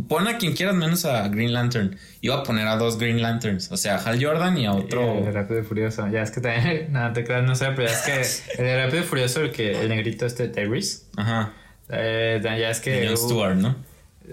Pon 0.08 0.28
a 0.28 0.38
quien 0.38 0.52
quieras 0.54 0.76
menos 0.76 1.04
a 1.04 1.26
Green 1.26 1.52
Lantern. 1.52 1.96
Iba 2.20 2.36
a 2.36 2.42
poner 2.44 2.68
a 2.68 2.76
dos 2.76 2.96
Green 2.98 3.20
Lanterns. 3.20 3.72
O 3.72 3.76
sea, 3.76 3.96
a 3.96 3.98
Hal 3.98 4.24
Jordan 4.24 4.56
y 4.56 4.66
a 4.66 4.70
El 4.70 4.76
otro. 4.84 5.20
de 5.24 5.32
Rápido 5.32 5.58
y 5.58 5.64
Furioso. 5.64 6.06
Ya 6.08 6.22
es 6.22 6.30
que 6.30 6.40
también. 6.40 6.86
Nada, 6.92 7.12
te 7.12 7.24
creas, 7.24 7.42
no 7.42 7.56
sé, 7.56 7.66
pero 7.74 7.88
es 7.88 7.98
que 8.02 8.62
el 8.62 8.68
de 8.68 8.84
Rápido 8.84 9.02
y 9.02 9.04
Furioso, 9.04 9.40
el, 9.40 9.50
que, 9.50 9.72
el 9.80 9.88
negrito 9.88 10.24
este 10.24 10.46
Tyrese. 10.46 11.06
Ajá. 11.16 11.54
Eh, 11.90 12.38
ya 12.40 12.70
es 12.70 12.78
que. 12.78 13.08
hubo- 13.10 13.16
Stewart, 13.16 13.56
¿no? 13.56 13.74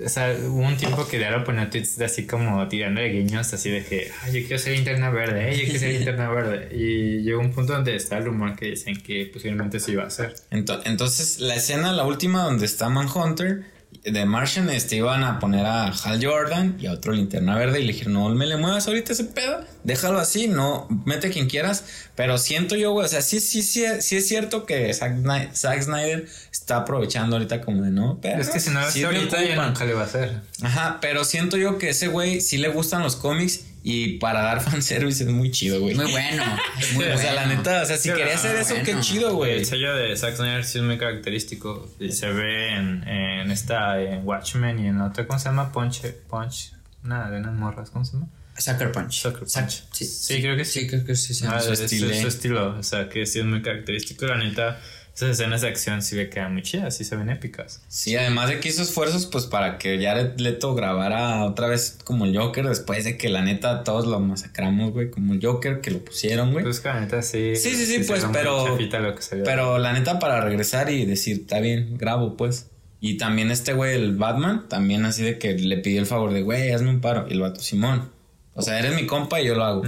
O 0.04 0.10
sea, 0.10 0.36
hubo 0.48 0.60
un 0.62 0.76
tiempo 0.78 1.08
que 1.08 1.18
Diario 1.18 1.44
ponía 1.44 1.70
tweets 1.70 2.02
así 2.02 2.26
como 2.26 2.68
tirando 2.68 3.00
de 3.02 3.10
guiños, 3.10 3.54
así 3.54 3.70
de 3.70 3.84
que, 3.86 4.12
yo 4.28 4.32
quiero 4.46 4.58
ser 4.58 4.74
linterna 4.74 5.10
verde, 5.10 5.52
eh, 5.52 5.58
yo 5.58 5.64
quiero 5.66 5.80
ser 5.80 5.94
linterna 5.94 6.30
verde. 6.30 6.76
Y 6.76 7.22
llegó 7.22 7.40
un 7.40 7.52
punto 7.52 7.74
donde 7.74 7.96
está 7.96 8.18
el 8.18 8.26
rumor 8.26 8.56
que 8.56 8.66
dicen 8.72 8.96
que 9.02 9.30
posiblemente 9.32 9.80
sí 9.80 9.92
iba 9.94 10.04
a. 10.04 10.08
Ento- 10.08 10.82
Entonces, 10.86 11.40
la 11.40 11.56
escena, 11.56 11.94
la 11.94 12.04
última 12.06 12.44
donde 12.44 12.66
está 12.66 12.90
Manhunter 12.90 13.64
de 14.06 14.26
Martian, 14.26 14.70
este, 14.70 14.98
iban 14.98 15.24
a 15.24 15.40
poner 15.40 15.66
a 15.66 15.88
Hal 15.88 16.24
Jordan 16.24 16.78
y 16.80 16.86
a 16.86 16.92
otro 16.94 17.12
linterna 17.12 17.56
verde 17.58 17.80
y 17.82 17.86
le 17.86 17.94
dijeron, 17.94 18.14
no 18.14 18.30
me 18.30 18.46
le 18.46 18.56
muevas 18.58 18.88
ahorita 18.88 19.14
ese 19.14 19.24
pedo, 19.26 19.64
déjalo 19.84 20.20
así, 20.20 20.48
no, 20.48 20.88
mete 21.06 21.32
quien 21.32 21.48
quieras, 21.50 21.84
pero 22.16 22.38
siento 22.38 22.76
yo, 22.76 22.92
güey, 22.92 23.06
o 23.06 23.10
sea, 23.10 23.22
sí, 23.22 23.40
sí, 23.40 23.64
sí, 23.64 23.84
sí 24.00 24.16
es 24.18 24.28
cierto 24.28 24.66
que 24.66 24.94
Zack, 24.94 25.18
Sny- 25.18 25.50
Zack 25.54 25.82
Snyder 25.82 26.28
está 26.52 26.78
aprovechando 26.78 27.36
ahorita 27.36 27.62
como 27.62 27.82
de, 27.82 27.90
no, 27.92 28.20
pero... 28.22 28.40
es 28.42 28.50
que 28.50 28.60
si 28.60 28.70
no 28.70 28.82
lo 28.82 28.92
sí 28.92 29.04
ahorita 29.04 29.42
ya 29.44 29.48
ocupan". 29.54 29.68
nunca 29.70 29.86
le 29.86 29.94
va 29.94 30.02
a 30.02 30.06
hacer. 30.06 30.42
Ajá, 30.62 31.00
pero 31.02 31.24
siento 31.26 31.58
yo 31.58 31.78
que 31.80 31.90
ese 31.90 32.08
güey 32.08 32.42
sí 32.42 32.58
le 32.58 32.68
gustan 32.70 33.02
los 33.02 33.16
cómics 33.16 33.62
Y 33.88 34.18
para 34.18 34.42
dar 34.42 34.62
fanservice 34.70 35.24
es 35.24 35.30
muy 35.30 35.52
chido, 35.52 35.80
güey. 35.80 35.94
Muy 35.94 36.10
bueno. 36.10 36.44
muy 36.96 37.06
o 37.06 37.18
sea, 37.20 37.34
la 37.34 37.46
neta, 37.46 37.84
o 37.84 37.86
sea, 37.86 37.98
si 37.98 38.10
quería 38.10 38.34
ah, 38.34 38.36
hacer 38.36 38.56
eso, 38.56 38.74
qué 38.84 39.00
chido, 39.00 39.36
güey. 39.36 39.60
El 39.60 39.66
sello 39.68 39.94
de 39.96 40.18
Zack 40.18 40.38
Snyder 40.38 40.66
sí 40.66 40.80
es 40.80 40.84
muy 40.84 40.98
característico. 40.98 41.88
Y 42.00 42.12
se 42.12 42.32
ve 42.32 42.74
en, 42.74 43.08
en 43.08 43.52
esta, 43.52 44.02
en 44.02 44.26
Watchmen 44.26 44.80
y 44.80 44.88
en 44.88 44.98
la 44.98 45.06
otra, 45.06 45.28
¿cómo 45.28 45.38
se 45.38 45.50
llama? 45.50 45.72
Punch, 45.72 46.02
Punch, 46.28 46.74
nada, 47.04 47.30
de 47.30 47.38
unas 47.38 47.54
morras, 47.54 47.92
¿cómo 47.92 48.04
se 48.04 48.14
llama? 48.14 48.28
Sucker 48.58 48.92
Punch. 48.92 49.22
Sucker 49.22 49.42
Punch. 49.42 49.84
Sí, 49.92 50.06
Sí, 50.06 50.42
creo 50.42 50.58
que 50.58 50.66
sí. 50.66 50.80
Sí, 50.80 50.88
creo 50.88 51.06
que 51.06 51.16
sí. 51.16 51.36
sí. 51.36 51.46
Ah, 51.48 51.60
su 51.60 51.72
es- 51.74 51.82
es 51.82 51.92
estilo. 51.92 52.14
su 52.16 52.28
estilo, 52.28 52.80
o 52.80 52.84
sea, 52.84 53.08
que 53.08 53.28
sí 53.28 53.38
es 53.38 53.46
muy 53.46 53.62
característico. 53.62 54.26
La 54.26 54.38
neta, 54.38 54.82
esas 55.16 55.30
escenas 55.30 55.62
de 55.62 55.70
acción 55.70 56.02
sí 56.02 56.16
me 56.16 56.30
quedan 56.30 56.52
muy 56.54 56.62
chidas, 56.62 56.98
sí 56.98 57.06
se 57.06 57.16
ven 57.16 57.30
épicas. 57.30 57.82
Sí, 57.88 58.18
además 58.18 58.50
de 58.50 58.60
que 58.60 58.68
hizo 58.68 58.82
esfuerzos, 58.82 59.26
pues 59.28 59.46
para 59.46 59.78
que 59.78 59.98
Jared 60.04 60.38
Leto 60.40 60.76
grabara 60.76 61.46
otra 61.46 61.68
vez 61.68 61.98
como 62.04 62.26
el 62.26 62.38
Joker, 62.38 62.68
después 62.68 63.06
de 63.06 63.18
que 63.18 63.30
la 63.30 63.42
neta 63.42 63.84
todos 63.86 64.06
lo 64.08 64.20
masacramos, 64.20 64.92
güey, 64.92 65.10
como 65.10 65.34
el 65.34 65.40
Joker 65.42 65.80
que 65.80 65.92
lo 65.92 66.00
pusieron, 66.04 66.52
güey. 66.52 66.64
Pues 66.66 66.82
que 66.82 66.90
la 66.90 67.00
neta 67.00 67.22
sí. 67.22 67.56
Sí, 67.56 67.76
sí, 67.76 67.86
sí, 67.86 68.04
pues, 68.06 68.26
pero- 68.34 68.68
chafita 68.68 69.00
lo 69.00 69.16
que 69.16 69.22
se 69.22 69.38
ve. 69.38 69.44
Pero 69.46 69.78
la 69.80 69.94
neta 69.94 70.20
para 70.20 70.42
regresar 70.42 70.90
y 70.90 71.06
decir, 71.06 71.38
está 71.42 71.62
bien, 71.62 71.98
grabo, 71.98 72.36
pues. 72.36 72.68
Y 73.00 73.18
también 73.18 73.52
este 73.52 73.72
güey, 73.74 73.96
el 73.96 74.18
Batman, 74.18 74.68
también 74.68 75.06
así 75.06 75.24
de 75.24 75.38
que 75.40 75.54
le 75.54 75.78
pidió 75.78 76.02
el 76.02 76.08
favor 76.08 76.34
de, 76.34 76.42
güey, 76.42 76.72
hazme 76.72 76.90
un 76.90 77.00
paro. 77.02 77.26
Y 77.30 77.34
el 77.34 77.40
vato, 77.42 77.62
Simón. 77.62 78.10
O 78.54 78.62
sea, 78.62 78.80
eres 78.80 78.96
mi 78.96 79.06
compa 79.06 79.40
y 79.42 79.46
yo 79.48 79.56
lo 79.56 79.64
hago. 79.64 79.84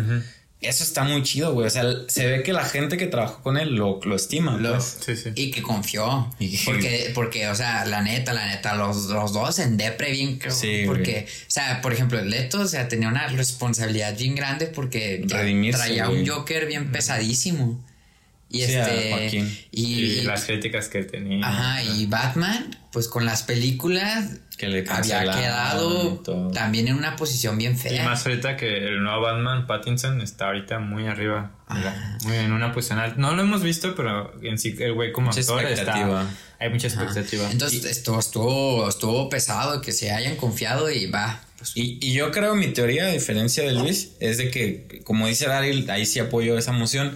Eso 0.59 0.83
está 0.83 1.03
muy 1.03 1.21
chido, 1.21 1.53
güey. 1.53 1.67
O 1.67 1.69
sea, 1.69 1.83
se 2.07 2.25
ve 2.25 2.41
que 2.41 2.51
la 2.51 2.65
gente 2.65 2.97
que 2.97 3.05
trabajó 3.05 3.43
con 3.43 3.57
él 3.59 3.75
lo, 3.75 3.99
lo 4.03 4.15
estima, 4.15 4.57
Lo- 4.57 4.73
pues. 4.73 4.97
Sí, 5.05 5.15
sí. 5.15 5.29
Y 5.35 5.51
que 5.51 5.61
confió. 5.61 6.31
Y 6.39 6.57
Porque, 6.65 7.11
porque, 7.13 7.47
o 7.47 7.53
sea, 7.53 7.85
la 7.85 8.01
neta, 8.01 8.33
la 8.33 8.47
neta, 8.47 8.73
los, 8.75 9.05
los 9.05 9.33
dos 9.33 9.59
en 9.59 9.77
depre 9.77 10.11
bien. 10.11 10.39
creo, 10.39 10.51
Sí, 10.51 10.83
porque, 10.87 11.11
güey. 11.11 11.23
o 11.25 11.49
sea, 11.49 11.79
por 11.83 11.93
ejemplo, 11.93 12.19
Leto, 12.23 12.61
o 12.61 12.67
sea, 12.67 12.87
tenía 12.87 13.07
una 13.07 13.27
responsabilidad 13.27 14.17
bien 14.17 14.33
grande 14.33 14.65
porque 14.65 15.23
Redimirse, 15.27 15.77
traía 15.79 16.07
güey. 16.07 16.21
un 16.21 16.27
Joker 16.27 16.65
bien 16.65 16.91
pesadísimo. 16.91 17.83
Y 18.49 18.61
Sí, 18.63 18.73
este. 18.73 19.67
Y 19.71 20.21
las 20.21 20.45
críticas 20.45 20.87
que 20.87 21.03
tenía. 21.03 21.45
Ajá, 21.47 21.83
y 21.83 22.05
Batman, 22.07 22.75
pues 22.91 23.07
con 23.07 23.25
las 23.25 23.43
películas 23.43 24.39
Que 24.57 24.67
le 24.67 24.83
había 24.89 25.21
quedado 25.23 26.21
y 26.49 26.53
también 26.53 26.87
en 26.87 26.95
una 26.95 27.15
posición 27.15 27.57
bien 27.59 27.73
Y 27.73 27.77
fea. 27.77 28.03
más 28.05 28.25
ahorita 28.25 28.57
que 28.57 28.77
el 28.87 29.03
nuevo 29.03 29.21
Batman, 29.21 29.67
Pattinson, 29.67 30.19
está 30.21 30.47
ahorita 30.47 30.79
muy 30.79 31.05
arriba. 31.05 31.51
Mira, 31.69 32.17
muy 32.23 32.37
en 32.37 32.51
una 32.51 32.71
posición 32.73 32.97
alta. 32.99 33.17
No 33.19 33.35
lo 33.35 33.43
hemos 33.43 33.61
visto, 33.61 33.93
pero 33.95 34.33
en 34.41 34.57
sí 34.57 34.75
el 34.79 34.93
güey 34.93 35.11
como 35.11 35.27
Mucha 35.27 35.41
actor 35.41 35.61
expectativa. 35.63 36.23
está... 36.23 36.35
Hay 36.59 36.69
mucha 36.71 36.87
Ajá. 36.87 37.03
expectativa. 37.03 37.51
Entonces 37.51 37.85
estuvo, 37.85 38.19
estuvo, 38.19 38.89
estuvo 38.89 39.29
pesado 39.29 39.79
que 39.81 39.91
se 39.91 40.11
hayan 40.11 40.35
confiado 40.37 40.89
y 40.89 41.05
va. 41.05 41.39
Pues, 41.59 41.73
Y, 41.75 41.99
y 42.01 42.13
yo 42.13 42.31
creo, 42.31 42.55
mi 42.55 42.67
teoría, 42.67 43.05
a 43.05 43.09
diferencia 43.09 43.63
de 43.63 43.73
Luis, 43.73 44.13
es 44.19 44.39
de 44.39 44.49
que, 44.49 45.01
como 45.03 45.27
dice 45.27 45.47
Daryl, 45.47 45.87
ahí 45.91 46.07
sí 46.07 46.17
apoyo 46.19 46.57
esa 46.57 46.71
moción. 46.71 47.15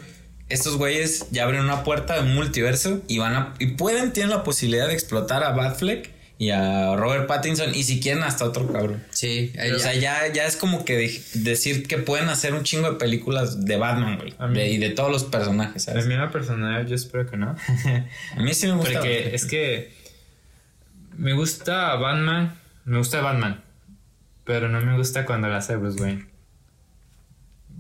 Estos 0.50 0.78
güeyes 0.78 1.26
ya 1.32 1.46
abren 1.46 1.62
una 1.62 1.84
puerta 1.84 2.14
de 2.16 2.20
un 2.22 2.36
multiverso 2.36 3.02
y 3.08 3.18
van 3.18 3.34
a. 3.34 3.54
Y 3.58 3.68
pueden, 3.68 4.14
tienen 4.14 4.30
la 4.30 4.44
posibilidad 4.44 4.88
de 4.88 4.94
explotar 4.94 5.44
a 5.44 5.52
Batfleck 5.54 6.12
y 6.42 6.50
a 6.50 6.96
Robert 6.96 7.28
Pattinson 7.28 7.76
y 7.76 7.84
si 7.84 8.00
quieren 8.00 8.24
hasta 8.24 8.46
otro 8.46 8.66
cabrón. 8.74 9.04
sí, 9.12 9.54
O 9.76 9.78
sea, 9.78 9.94
ya, 9.94 10.26
ya 10.34 10.46
es 10.48 10.56
como 10.56 10.84
que 10.86 10.98
de- 10.98 11.24
decir 11.36 11.86
que 11.88 12.00
pueden 12.00 12.30
hacer 12.30 12.54
un 12.56 12.64
chingo 12.64 12.90
de 12.92 12.98
películas 12.98 13.64
de 13.64 13.78
Batman, 13.78 14.18
güey. 14.18 14.34
A 14.40 14.48
mí- 14.48 14.58
de- 14.58 14.70
y 14.72 14.78
de 14.80 14.90
todos 14.90 15.12
los 15.12 15.24
personajes, 15.26 15.88
A 15.88 15.92
¿sabes? 15.92 16.08
mí 16.08 16.16
en 16.16 16.22
lo 16.22 16.32
personal 16.32 16.88
yo 16.88 16.96
espero 16.96 17.30
que 17.30 17.38
no. 17.38 17.56
A 18.38 18.40
mí 18.42 18.54
sí 18.56 18.66
me 18.66 18.74
gusta. 18.74 18.94
Porque 18.94 19.36
es 19.36 19.46
que 19.46 19.94
me 21.16 21.34
gusta 21.34 21.94
Batman, 21.96 22.56
me 22.86 22.98
gusta 22.98 23.22
Batman, 23.22 23.62
pero 24.44 24.68
no 24.68 24.82
me 24.82 24.98
gusta 24.98 25.26
cuando 25.28 25.48
la 25.48 25.58
hace 25.58 25.76
Bruce 25.76 26.02
Wayne. 26.02 26.26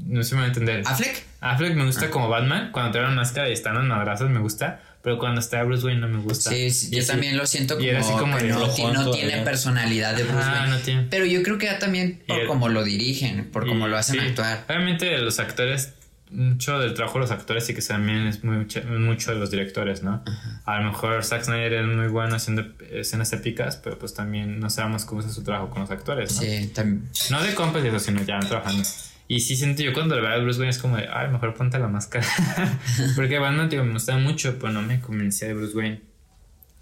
No 0.06 0.21
sé 0.24 0.30
si 0.30 0.36
me 0.36 0.41
va 0.41 0.45
a 0.45 0.47
entender. 0.50 0.84
Affleck. 0.86 1.24
Affleck 1.41 1.74
me 1.76 1.82
Ah. 1.82 1.86
gusta 1.88 2.12
como 2.12 2.30
Batman, 2.30 2.69
cuando 2.71 2.91
trae 2.91 3.04
la 3.06 3.10
máscara 3.12 3.50
y 3.50 3.54
están 3.54 3.74
los 3.74 3.86
madrazos 3.86 4.30
me 4.30 4.39
gusta, 4.39 4.82
pero 5.04 5.18
cuando 5.18 5.40
está 5.42 5.64
Bruce 5.64 5.86
Wayne 5.86 6.02
no 6.02 6.08
me 6.08 6.20
gusta. 6.20 6.50
Sí, 6.52 6.70
yo 6.92 7.06
también 7.06 7.38
lo 7.38 7.46
siento 7.48 7.76
como, 7.76 7.88
era 7.88 8.00
así 8.02 8.12
como 8.14 8.38
que 8.38 8.48
no, 8.48 9.12
ti- 9.12 9.20
tiene 9.20 9.42
personalidad 9.44 10.16
de 10.16 10.24
Bruce 10.24 10.48
Wayne. 10.48 10.70
no 10.70 10.78
tiene. 10.80 11.08
Pero 11.10 11.26
yo 11.26 11.42
creo 11.44 11.58
que 11.58 11.66
ya 11.68 11.80
también 11.80 12.22
por 12.28 12.46
cómo 12.48 12.70
lo 12.70 12.84
dirigen, 12.84 13.50
por 13.52 13.66
cómo 13.68 13.88
lo 13.88 13.98
hacen 13.98 14.20
sí. 14.20 14.26
actuar. 14.28 14.66
Obviamente 14.68 15.18
los 15.20 15.40
actores, 15.40 15.94
mucho 16.30 16.80
del 16.80 16.94
trabajo 16.94 17.16
de 17.20 17.22
los 17.24 17.32
actores 17.32 17.68
y 17.70 17.74
que 17.74 17.82
también 17.82 18.26
es 18.28 18.44
muy, 18.44 18.56
mucho, 18.58 18.82
mucho 18.86 19.32
de 19.34 19.38
los 19.40 19.52
directores, 19.52 20.02
¿no? 20.02 20.24
A 20.66 20.80
lo 20.80 20.92
mejor 20.92 21.24
Zack 21.26 21.44
Snyder 21.44 21.74
es 21.74 21.86
muy 21.88 22.08
bueno 22.08 22.36
haciendo 22.36 22.64
escenas 22.92 23.34
épicas, 23.34 23.76
pero 23.78 24.00
pues 24.00 24.14
también 24.14 24.60
no 24.60 24.70
sabemos 24.70 25.04
cómo 25.04 25.20
es 25.22 25.34
su 25.34 25.44
trabajo 25.44 25.70
con 25.72 25.82
los 25.82 25.92
actores, 25.92 26.34
¿no? 26.36 26.42
Sí, 26.42 26.72
también. 26.74 27.10
No 27.32 27.44
de 27.44 27.54
compas 27.54 27.84
y 27.84 27.88
eso, 27.90 28.00
sino 28.00 28.24
ya 28.24 28.40
trabajando. 28.40 28.84
Y 29.32 29.39
sí 29.39 29.56
siento 29.56 29.82
yo 29.82 29.94
cuando 29.94 30.13
le 30.15 30.22
veo 30.22 30.30
a 30.30 30.38
Bruce 30.39 30.60
Wayne 30.60 30.72
es 30.72 30.78
como 30.78 30.98
de, 30.98 31.08
ay, 31.08 31.30
mejor 31.30 31.54
ponte 31.54 31.80
la 31.80 31.88
máscara. 31.88 32.28
Porque 33.15 33.39
Batman, 33.39 33.70
digo, 33.70 33.86
me 33.86 33.94
gusta 33.94 34.17
mucho, 34.17 34.60
pero 34.60 34.74
no 34.74 34.82
me 34.82 35.00
convencía 35.00 35.48
de 35.48 35.54
Bruce 35.54 35.74
Wayne. 35.74 36.02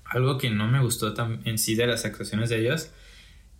Algo 0.03 0.39
que 0.39 0.49
no 0.49 0.67
me 0.67 0.81
gustó 0.81 1.13
en 1.45 1.59
sí 1.59 1.75
de 1.75 1.85
las 1.85 2.05
actuaciones 2.05 2.49
de 2.49 2.62
ellos, 2.62 2.89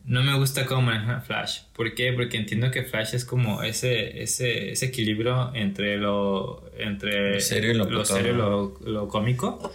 no 0.06 0.24
me 0.24 0.36
gusta 0.36 0.66
cómo 0.66 0.82
manejan 0.82 1.22
Flash. 1.22 1.60
¿Por 1.76 1.94
qué? 1.94 2.14
Porque 2.14 2.38
entiendo 2.38 2.72
que 2.72 2.82
Flash 2.82 3.14
es 3.14 3.26
como 3.26 3.62
ese, 3.62 4.24
ese, 4.24 4.72
ese 4.72 4.88
equilibrio 4.88 5.54
entre 5.54 5.98
lo, 5.98 6.72
entre 6.76 7.36
Lo 7.36 7.42
serio 7.42 7.70
y 7.70 7.74
lo 7.76 7.84
cotorro. 7.84 8.06
serio 8.06 8.34
y 8.34 8.38
lo, 8.38 8.80
lo 8.88 9.08
cómico. 9.08 9.72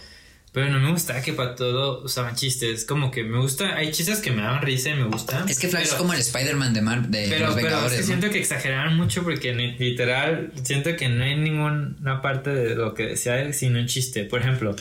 Pero 0.55 0.69
no 0.69 0.79
me 0.79 0.89
gusta 0.89 1.21
que 1.21 1.33
para 1.33 1.53
todo 1.53 2.01
usaban 2.03 2.33
chistes. 2.35 2.85
Como 2.85 3.11
que 3.11 3.23
me 3.25 3.37
gusta, 3.39 3.75
hay 3.75 3.91
chistes 3.91 4.19
que 4.19 4.31
me 4.31 4.41
dan 4.41 4.61
risa 4.61 4.89
y 4.89 4.93
me 4.95 5.03
gustan. 5.03 5.47
Es 5.49 5.59
que 5.59 5.67
Flash 5.67 5.83
es 5.83 5.89
pero- 5.89 5.99
como 6.01 6.13
el 6.13 6.19
Spider-Man 6.21 6.73
de, 6.73 6.81
Mar- 6.81 7.07
de 7.09 7.27
pero, 7.29 7.47
los 7.47 7.55
pero 7.55 7.67
es 7.67 7.71
Vengadores. 7.73 7.91
que 7.93 8.01
¿no? 8.01 8.07
siento 8.07 8.29
que 8.31 8.39
exageraron 8.39 8.95
mucho 8.95 9.21
porque 9.23 9.53
literal 9.53 10.51
siento 10.63 10.95
que 10.95 11.09
no 11.09 11.23
hay 11.23 11.35
ninguna 11.37 12.21
parte 12.21 12.49
de 12.51 12.73
lo 12.73 12.93
que 12.93 13.03
decía 13.07 13.39
él 13.41 13.53
sino 13.53 13.79
un 13.79 13.85
chiste. 13.85 14.23
Por 14.23 14.39
ejemplo, 14.39 14.75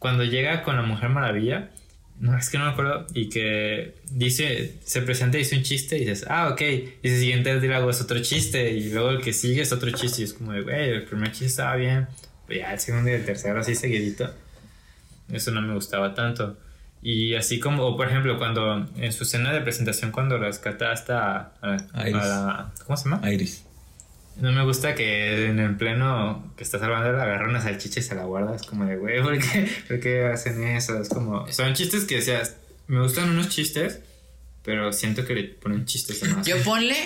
cuando 0.00 0.24
llega 0.24 0.62
con 0.64 0.74
la 0.76 0.82
Mujer 0.82 1.08
Maravilla, 1.10 1.70
no 2.18 2.36
es 2.36 2.50
que 2.50 2.58
no 2.58 2.64
me 2.66 2.72
acuerdo, 2.72 3.06
y 3.14 3.28
que 3.30 3.94
dice, 4.10 4.74
se 4.84 5.00
presenta 5.00 5.38
y 5.38 5.42
dice 5.42 5.56
un 5.56 5.62
chiste 5.62 5.96
y 5.96 6.00
dices, 6.00 6.26
ah, 6.28 6.48
ok, 6.50 6.60
y 6.60 7.08
el 7.08 7.18
siguiente 7.18 7.58
diálogo 7.60 7.90
es 7.90 8.00
otro 8.00 8.20
chiste 8.20 8.72
y 8.72 8.90
luego 8.90 9.10
el 9.10 9.20
que 9.22 9.32
sigue 9.32 9.62
es 9.62 9.72
otro 9.72 9.90
chiste 9.92 10.22
y 10.22 10.24
es 10.24 10.32
como 10.34 10.52
de, 10.52 10.60
güey, 10.62 10.90
el 10.90 11.04
primer 11.04 11.28
chiste 11.30 11.46
estaba 11.46 11.76
bien, 11.76 12.08
pero 12.46 12.60
ya 12.60 12.72
el 12.74 12.80
segundo 12.80 13.08
y 13.10 13.14
el 13.14 13.24
tercero 13.24 13.60
así 13.60 13.74
seguidito. 13.76 14.34
Eso 15.32 15.50
no 15.50 15.62
me 15.62 15.74
gustaba 15.74 16.14
tanto. 16.14 16.58
Y 17.02 17.34
así 17.34 17.58
como, 17.60 17.84
o 17.86 17.96
por 17.96 18.08
ejemplo, 18.08 18.36
cuando 18.38 18.86
en 18.96 19.12
su 19.12 19.24
escena 19.24 19.52
de 19.52 19.60
presentación, 19.62 20.10
cuando 20.10 20.36
rescata 20.38 20.92
hasta 20.92 21.18
a, 21.38 21.52
a- 21.62 21.76
a 21.94 22.02
Iris. 22.08 22.14
la. 22.22 22.70
¿Cómo 22.86 22.96
se 22.96 23.08
llama? 23.08 23.32
Iris. 23.32 23.64
No 24.36 24.52
me 24.52 24.62
gusta 24.64 24.94
que 24.94 25.46
en 25.46 25.58
el 25.58 25.76
pleno 25.76 26.52
que 26.56 26.62
está 26.62 26.78
salvando 26.78 27.12
le 27.12 27.20
agarra 27.20 27.48
una 27.48 27.60
salchicha 27.60 28.00
y 28.00 28.02
se 28.02 28.14
la 28.14 28.24
guarda. 28.24 28.54
Es 28.54 28.62
como 28.62 28.84
de, 28.86 28.96
güey, 28.96 29.22
¿por 29.22 29.38
qué, 29.38 29.68
por 29.88 30.00
qué 30.00 30.26
hacen 30.26 30.62
eso? 30.62 31.00
Es 31.00 31.08
como. 31.08 31.50
Son 31.52 31.72
chistes 31.74 32.04
que, 32.04 32.18
o 32.18 32.22
sea, 32.22 32.42
me 32.86 33.00
gustan 33.02 33.30
unos 33.30 33.48
chistes, 33.48 34.00
pero 34.62 34.92
siento 34.92 35.24
que 35.24 35.34
le 35.34 35.44
ponen 35.44 35.84
chistes 35.86 36.20
de 36.20 36.28
más. 36.28 36.46
Yo 36.46 36.56
ponle 36.64 36.96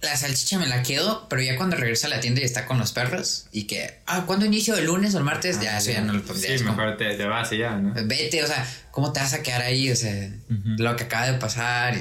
la 0.00 0.16
salchicha 0.16 0.58
me 0.58 0.66
la 0.68 0.82
quedo, 0.82 1.26
pero 1.28 1.42
ya 1.42 1.56
cuando 1.56 1.76
regresa 1.76 2.06
a 2.06 2.10
la 2.10 2.20
tienda 2.20 2.40
y 2.40 2.44
está 2.44 2.66
con 2.66 2.78
los 2.78 2.92
perros 2.92 3.46
y 3.52 3.64
que, 3.64 3.98
ah, 4.06 4.24
¿cuándo 4.26 4.46
inicio? 4.46 4.76
¿El 4.76 4.84
lunes 4.86 5.14
o 5.14 5.18
el 5.18 5.24
martes? 5.24 5.60
ya, 5.60 5.78
eso 5.78 5.90
ya 5.90 6.00
no 6.02 6.12
lo 6.12 6.22
pondría. 6.22 6.56
Sí, 6.56 6.64
mejor 6.64 6.96
te, 6.96 7.14
te 7.16 7.24
vas 7.24 7.50
y 7.52 7.58
ya, 7.58 7.76
¿no? 7.76 7.92
Vete, 8.06 8.42
o 8.42 8.46
sea, 8.46 8.64
¿cómo 8.92 9.12
te 9.12 9.20
vas 9.20 9.32
a 9.34 9.42
quedar 9.42 9.62
ahí? 9.62 9.90
O 9.90 9.96
sea, 9.96 10.30
lo 10.48 10.94
que 10.96 11.04
acaba 11.04 11.26
de 11.30 11.38
pasar. 11.38 11.96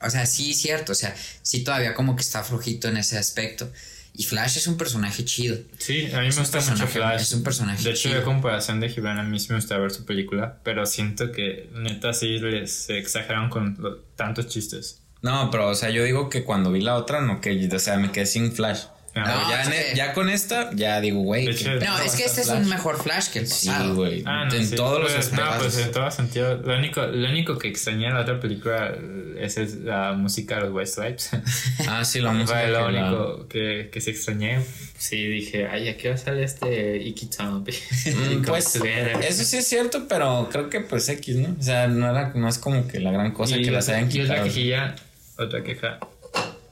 o 0.00 0.08
sea, 0.10 0.24
sí, 0.26 0.54
cierto. 0.54 0.92
O 0.92 0.94
sea, 0.94 1.14
sí, 1.42 1.62
todavía 1.62 1.94
como 1.94 2.16
que 2.16 2.22
está 2.22 2.42
flojito 2.42 2.88
en 2.88 2.96
ese 2.96 3.18
aspecto. 3.18 3.70
Y 4.14 4.24
Flash 4.24 4.58
es 4.58 4.66
un 4.66 4.76
personaje 4.76 5.24
chido. 5.24 5.56
Sí, 5.78 6.10
a 6.12 6.20
mí 6.20 6.28
Es 6.28 6.36
me 6.36 6.42
gusta 6.42 6.60
mucho 6.60 6.86
Flash. 6.86 7.20
es 7.22 7.32
un 7.32 7.42
personaje 7.42 7.82
De 7.82 7.90
hecho, 7.90 8.08
chido. 8.08 8.16
de 8.18 8.22
comparación 8.24 8.78
de 8.80 8.90
Gibran, 8.90 9.18
a 9.18 9.22
mí 9.22 9.38
sí 9.40 9.46
me 9.50 9.56
gusta 9.56 9.76
ver 9.78 9.90
su 9.90 10.04
película, 10.04 10.58
pero 10.64 10.84
siento 10.84 11.32
que 11.32 11.70
neta 11.74 12.12
sí 12.12 12.38
les 12.38 12.90
exageraron 12.90 13.48
con 13.48 13.78
tantos 14.16 14.48
chistes. 14.48 15.01
No, 15.22 15.50
pero 15.50 15.68
o 15.68 15.74
sea, 15.74 15.90
yo 15.90 16.04
digo 16.04 16.28
que 16.28 16.44
cuando 16.44 16.72
vi 16.72 16.80
la 16.80 16.96
otra, 16.96 17.20
no 17.20 17.40
que, 17.40 17.68
o 17.72 17.78
sea, 17.78 17.96
me 17.96 18.10
quedé 18.10 18.26
sin 18.26 18.52
flash. 18.52 18.80
Ah, 19.14 19.24
Pero 19.26 19.40
No, 19.42 19.50
ya, 19.50 19.60
es 19.60 19.66
en- 19.66 19.72
que- 19.90 19.94
ya 19.94 20.12
con 20.14 20.30
esta, 20.30 20.70
ya 20.74 20.98
digo, 21.02 21.20
güey. 21.20 21.44
Que- 21.54 21.80
No, 21.84 21.98
es 21.98 22.14
que 22.16 22.24
este 22.24 22.40
es 22.40 22.46
Flash. 22.46 22.62
un 22.62 22.68
mejor 22.70 23.02
Flash 23.02 23.28
que 23.28 23.40
el 23.40 23.46
Sí, 23.46 23.66
pasado. 23.68 23.94
güey. 23.94 24.22
Ah, 24.24 24.46
no, 24.46 24.54
en 24.54 24.66
sí. 24.66 24.74
todos 24.74 25.00
los 25.02 25.12
Pues, 25.12 25.26
aspectos. 25.26 25.54
No, 25.54 25.60
pues 25.60 25.78
en 25.78 25.92
todo 25.92 26.10
sentido. 26.10 26.56
Lo 26.56 26.78
único, 26.78 27.02
lo 27.02 27.28
único 27.28 27.58
que 27.58 27.68
extrañé 27.68 28.06
de 28.06 28.14
la 28.14 28.20
otra 28.22 28.40
película 28.40 28.90
es, 29.38 29.58
es 29.58 29.74
la 29.80 30.14
música 30.14 30.54
de 30.54 30.60
los 30.62 30.70
White 30.72 30.90
Stripes. 30.90 31.28
Ah, 31.90 32.06
sí, 32.06 32.20
la 32.20 32.32
música. 32.32 32.54
Fue 32.58 32.64
que 32.64 32.72
lo 32.72 32.90
la- 32.90 33.02
único 33.12 33.48
que, 33.48 33.90
que 33.92 34.00
se 34.00 34.12
extrañé. 34.12 34.60
Sí, 34.96 35.26
dije, 35.28 35.68
ay, 35.70 35.90
aquí 35.90 36.08
va 36.08 36.14
a 36.14 36.16
salir 36.16 36.44
este 36.44 36.96
Iki 36.96 37.26
Tomp. 37.26 37.68
Mm, 37.68 38.42
Pues 38.46 38.74
eso 38.76 39.44
sí 39.44 39.58
es 39.58 39.68
cierto, 39.68 40.08
pero 40.08 40.48
creo 40.50 40.70
que 40.70 40.80
pues 40.80 41.06
X, 41.10 41.36
¿no? 41.36 41.54
O 41.60 41.62
sea, 41.62 41.86
no, 41.86 42.08
era, 42.10 42.32
no 42.34 42.48
es 42.48 42.56
como 42.56 42.88
que 42.88 42.98
la 42.98 43.10
gran 43.12 43.32
cosa 43.32 43.56
que 43.58 43.70
las 43.70 43.90
hayan 43.90 44.04
Y 44.10 44.22
otra 44.22 44.36
quitado. 44.36 44.44
quejilla, 44.44 44.94
otra 45.38 45.62
queja. 45.62 45.98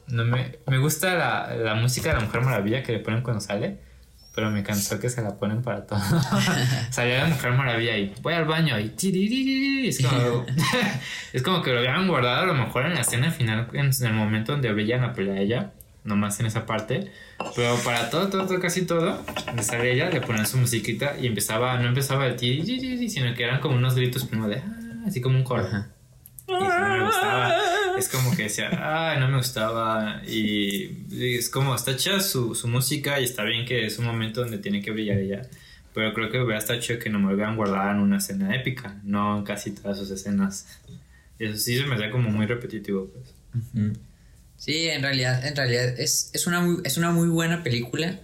No 0.08 0.24
me, 0.24 0.58
me 0.66 0.78
gusta 0.78 1.14
la, 1.14 1.54
la 1.54 1.74
música 1.74 2.08
de 2.10 2.16
la 2.16 2.24
Mujer 2.24 2.42
Maravilla 2.42 2.82
que 2.82 2.92
le 2.92 2.98
ponen 2.98 3.22
cuando 3.22 3.40
sale, 3.40 3.78
pero 4.34 4.50
me 4.50 4.62
cansó 4.62 4.98
que 4.98 5.08
se 5.08 5.22
la 5.22 5.36
ponen 5.36 5.62
para 5.62 5.86
todo. 5.86 6.00
Salía 6.90 7.22
la 7.22 7.28
Mujer 7.28 7.52
Maravilla 7.52 7.96
y 7.96 8.12
voy 8.20 8.34
al 8.34 8.44
baño 8.44 8.78
y 8.78 8.88
tiririri, 8.88 9.88
es 9.88 10.04
como, 10.04 10.46
es 11.32 11.42
como 11.42 11.62
que 11.62 11.72
lo 11.72 11.78
habían 11.78 12.08
guardado 12.08 12.42
a 12.42 12.46
lo 12.46 12.54
mejor 12.54 12.86
en 12.86 12.94
la 12.94 13.00
escena 13.00 13.30
final, 13.30 13.68
en 13.72 13.90
el 14.00 14.12
momento 14.12 14.52
donde 14.52 14.72
brillan 14.72 15.02
la 15.02 15.12
pelea 15.12 15.40
ella, 15.40 15.72
nomás 16.04 16.40
en 16.40 16.46
esa 16.46 16.66
parte. 16.66 17.12
Pero 17.54 17.76
para 17.84 18.10
todo, 18.10 18.28
todo, 18.28 18.46
todo, 18.46 18.60
casi 18.60 18.86
todo, 18.86 19.22
donde 19.46 19.62
sale 19.62 19.92
ella, 19.92 20.10
le 20.10 20.20
ponían 20.20 20.46
su 20.46 20.58
musiquita 20.58 21.16
y 21.20 21.26
empezaba, 21.26 21.78
no 21.78 21.88
empezaba 21.88 22.26
el 22.26 22.36
ti, 22.36 22.62
ti, 22.62 22.78
ti, 22.78 22.98
ti, 22.98 23.08
sino 23.08 23.34
que 23.34 23.44
eran 23.44 23.60
como 23.60 23.76
unos 23.76 23.94
gritos 23.94 24.24
primero 24.24 24.48
de, 24.48 24.56
ah, 24.56 25.04
así 25.06 25.20
como 25.20 25.36
un 25.36 25.44
coro. 25.44 25.64
Ajá. 25.66 25.88
Y 26.50 26.64
no 26.64 26.88
me 26.88 27.04
gustaba. 27.04 27.56
Es 27.98 28.08
como 28.08 28.34
que 28.36 28.44
decía, 28.44 28.70
ay, 28.72 29.20
no 29.20 29.28
me 29.28 29.36
gustaba. 29.36 30.22
Y, 30.26 31.04
y 31.10 31.36
es 31.36 31.48
como, 31.48 31.74
está 31.74 31.96
chida 31.96 32.20
su, 32.20 32.54
su 32.54 32.68
música 32.68 33.20
y 33.20 33.24
está 33.24 33.44
bien 33.44 33.64
que 33.64 33.86
es 33.86 33.98
un 33.98 34.06
momento 34.06 34.40
donde 34.40 34.58
tiene 34.58 34.82
que 34.82 34.90
brillar 34.90 35.18
ella. 35.18 35.42
Pero 35.94 36.14
creo 36.14 36.30
que 36.30 36.40
hubiera 36.40 36.58
estado 36.58 36.80
chido 36.80 36.98
que 36.98 37.10
no 37.10 37.18
me 37.18 37.34
hubieran 37.34 37.56
guardado 37.56 37.90
en 37.90 37.98
una 37.98 38.18
escena 38.18 38.54
épica, 38.54 39.00
no 39.02 39.38
en 39.38 39.44
casi 39.44 39.72
todas 39.72 39.98
sus 39.98 40.10
escenas. 40.10 40.66
Y 41.38 41.46
eso 41.46 41.56
sí 41.56 41.76
se 41.76 41.86
me 41.86 41.94
hacía 41.96 42.10
como 42.10 42.30
muy 42.30 42.46
repetitivo, 42.46 43.08
pues. 43.08 43.34
Mm. 43.72 43.92
Sí, 44.56 44.88
en 44.88 45.02
realidad, 45.02 45.44
en 45.46 45.56
realidad 45.56 45.98
es, 45.98 46.30
es, 46.34 46.46
una 46.46 46.60
muy, 46.60 46.82
es 46.84 46.96
una 46.96 47.10
muy 47.10 47.28
buena 47.28 47.62
película. 47.62 48.20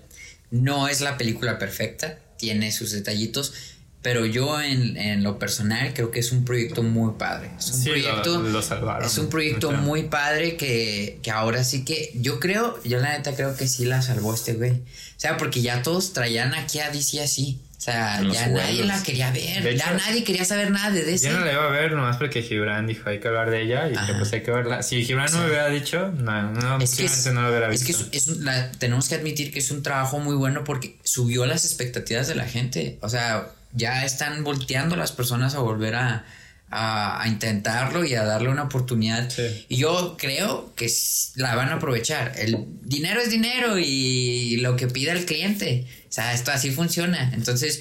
No 0.50 0.86
es 0.86 1.00
la 1.00 1.16
película 1.18 1.58
perfecta, 1.58 2.18
tiene 2.38 2.70
sus 2.72 2.92
detallitos, 2.92 3.75
pero 4.06 4.24
yo 4.24 4.60
en, 4.60 4.96
en 4.96 5.24
lo 5.24 5.36
personal 5.36 5.92
creo 5.92 6.12
que 6.12 6.20
es 6.20 6.30
un 6.30 6.44
proyecto 6.44 6.84
muy 6.84 7.14
padre. 7.18 7.50
Es 7.58 7.72
un 7.72 7.82
Sí, 7.82 7.88
proyecto, 7.90 8.40
lo, 8.40 8.50
lo 8.50 8.62
salvaron. 8.62 9.04
es 9.04 9.18
un 9.18 9.28
proyecto 9.28 9.72
muy 9.72 10.04
padre 10.04 10.56
que, 10.56 11.18
que 11.24 11.32
ahora 11.32 11.64
sí 11.64 11.84
que 11.84 12.12
yo 12.14 12.38
creo, 12.38 12.80
yo 12.84 13.00
la 13.00 13.18
neta 13.18 13.34
creo 13.34 13.56
que 13.56 13.66
sí 13.66 13.84
la 13.84 14.02
salvó 14.02 14.32
este 14.32 14.54
güey. 14.54 14.70
O 14.70 15.18
sea, 15.18 15.36
porque 15.36 15.60
ya 15.60 15.82
todos 15.82 16.12
traían 16.12 16.54
aquí 16.54 16.78
a 16.78 16.90
DC 16.90 17.20
así. 17.20 17.58
O 17.78 17.80
sea, 17.86 18.20
ya 18.22 18.46
nadie 18.48 18.84
la 18.84 19.00
quería 19.02 19.30
ver. 19.30 19.62
De 19.62 19.76
ya 19.76 19.84
hecho, 19.92 19.94
nadie 20.06 20.24
quería 20.24 20.44
saber 20.44 20.70
nada 20.70 20.90
de 20.90 21.04
DC. 21.04 21.28
Yo 21.28 21.38
no 21.38 21.44
la 21.44 21.52
iba 21.52 21.64
a 21.66 21.70
ver 21.70 21.92
nomás 21.92 22.16
porque 22.16 22.42
Gibran 22.42 22.86
dijo 22.86 23.08
hay 23.08 23.20
que 23.20 23.28
hablar 23.28 23.50
de 23.50 23.62
ella 23.62 23.88
y 23.88 23.92
que 24.06 24.14
pues 24.14 24.32
hay 24.32 24.42
que 24.42 24.50
verla. 24.50 24.82
Si 24.82 25.04
Gibran 25.04 25.30
no 25.32 25.40
me 25.40 25.46
hubiera 25.46 25.68
dicho, 25.68 26.08
no, 26.16 26.52
no, 26.52 26.78
Es 26.80 26.96
que 26.96 27.04
es, 27.04 27.26
no 27.32 27.42
lo 27.42 27.48
hubiera 27.50 27.70
es 27.70 27.84
visto. 27.84 28.10
que 28.10 28.16
es, 28.16 28.26
es 28.28 28.34
un- 28.34 28.44
la- 28.44 28.70
tenemos 28.72 29.08
que 29.08 29.14
admitir 29.16 29.52
que 29.52 29.58
es 29.60 29.70
un 29.70 29.82
trabajo 29.82 30.18
muy 30.18 30.34
bueno 30.34 30.64
porque 30.64 30.96
subió 31.04 31.44
las 31.46 31.64
expectativas 31.64 32.26
de 32.28 32.34
la 32.34 32.46
gente. 32.46 32.98
O 33.02 33.08
sea, 33.08 33.50
ya 33.72 34.04
están 34.04 34.42
volteando 34.42 34.96
las 34.96 35.12
personas 35.12 35.54
a 35.54 35.58
volver 35.60 35.94
a, 35.96 36.24
a- 36.70 37.22
a 37.22 37.28
intentarlo 37.28 38.04
y 38.04 38.14
a 38.14 38.24
darle 38.24 38.48
una 38.48 38.64
oportunidad. 38.64 39.30
Sí. 39.30 39.66
Y 39.68 39.76
yo 39.76 40.16
creo 40.18 40.74
que 40.74 40.90
la 41.36 41.54
van 41.54 41.68
a 41.70 41.74
aprovechar. 41.74 42.32
El 42.36 42.64
dinero 42.82 43.20
es 43.20 43.30
dinero 43.30 43.78
y 43.78 44.56
lo 44.58 44.76
que 44.76 44.86
pida 44.88 45.12
el 45.12 45.24
cliente. 45.26 45.86
O 46.08 46.12
sea, 46.12 46.32
esto 46.34 46.50
así 46.50 46.70
funciona. 46.70 47.30
Entonces, 47.34 47.80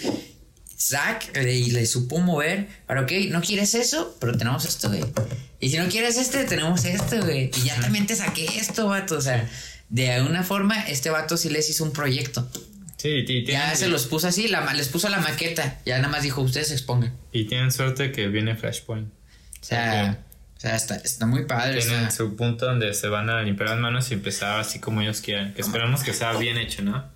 Zack 0.78 1.36
y 1.38 1.72
le 1.72 1.86
supo 1.86 2.20
mover. 2.20 2.68
Pero 2.88 3.04
ok, 3.04 3.12
no 3.30 3.42
quieres 3.42 3.74
eso, 3.76 4.16
pero 4.20 4.38
tenemos 4.38 4.66
esto, 4.66 4.90
güey. 4.90 5.04
Y 5.60 5.70
si 5.70 5.78
no 5.78 5.88
quieres 5.88 6.18
este, 6.18 6.44
tenemos 6.44 6.86
esto, 6.86 7.22
güey. 7.24 7.50
Y 7.58 7.62
ya 7.66 7.80
también 7.80 8.06
te 8.06 8.16
saqué 8.16 8.46
esto, 8.60 8.88
vato. 8.88 9.18
O 9.18 9.22
sea, 9.22 9.50
de 9.90 10.12
alguna 10.12 10.44
forma, 10.44 10.80
este 10.88 11.10
vato 11.10 11.38
sí 11.38 11.50
les 11.50 11.70
hizo 11.70 11.84
un 11.86 11.92
proyecto. 11.92 12.48
Sí, 12.98 13.10
y 13.10 13.26
tienen, 13.26 13.46
Ya 13.46 13.76
se 13.76 13.88
los 13.88 14.06
puso 14.08 14.28
así, 14.28 14.48
la, 14.48 14.74
les 14.74 14.88
puso 14.90 15.10
la 15.10 15.20
maqueta. 15.20 15.80
Ya 15.86 15.98
nada 15.98 16.10
más 16.10 16.24
dijo, 16.24 16.42
ustedes 16.42 16.72
expongan. 16.72 17.14
y 17.32 17.46
tienen 17.46 17.72
suerte 17.72 18.12
que 18.12 18.28
viene 18.28 18.56
Flashpoint. 18.56 19.10
O 19.62 19.66
sea, 19.66 20.20
o 20.56 20.60
sea 20.60 20.76
está, 20.76 20.96
está 20.96 21.26
muy 21.26 21.46
padre. 21.46 21.82
Tienen 21.82 22.12
su 22.12 22.36
punto 22.36 22.66
donde 22.66 22.94
se 22.94 23.08
van 23.08 23.30
a 23.30 23.42
limpiar 23.42 23.70
las 23.72 23.80
manos 23.80 24.12
y 24.12 24.14
empezar 24.14 24.60
así 24.60 24.80
como 24.80 25.02
ellos 25.02 25.22
quieran. 25.22 25.54
Que 25.54 25.62
esperamos 25.62 26.04
que 26.04 26.14
sea 26.14 26.34
bien 26.38 26.58
hecho, 26.58 26.82
¿no? 26.84 27.15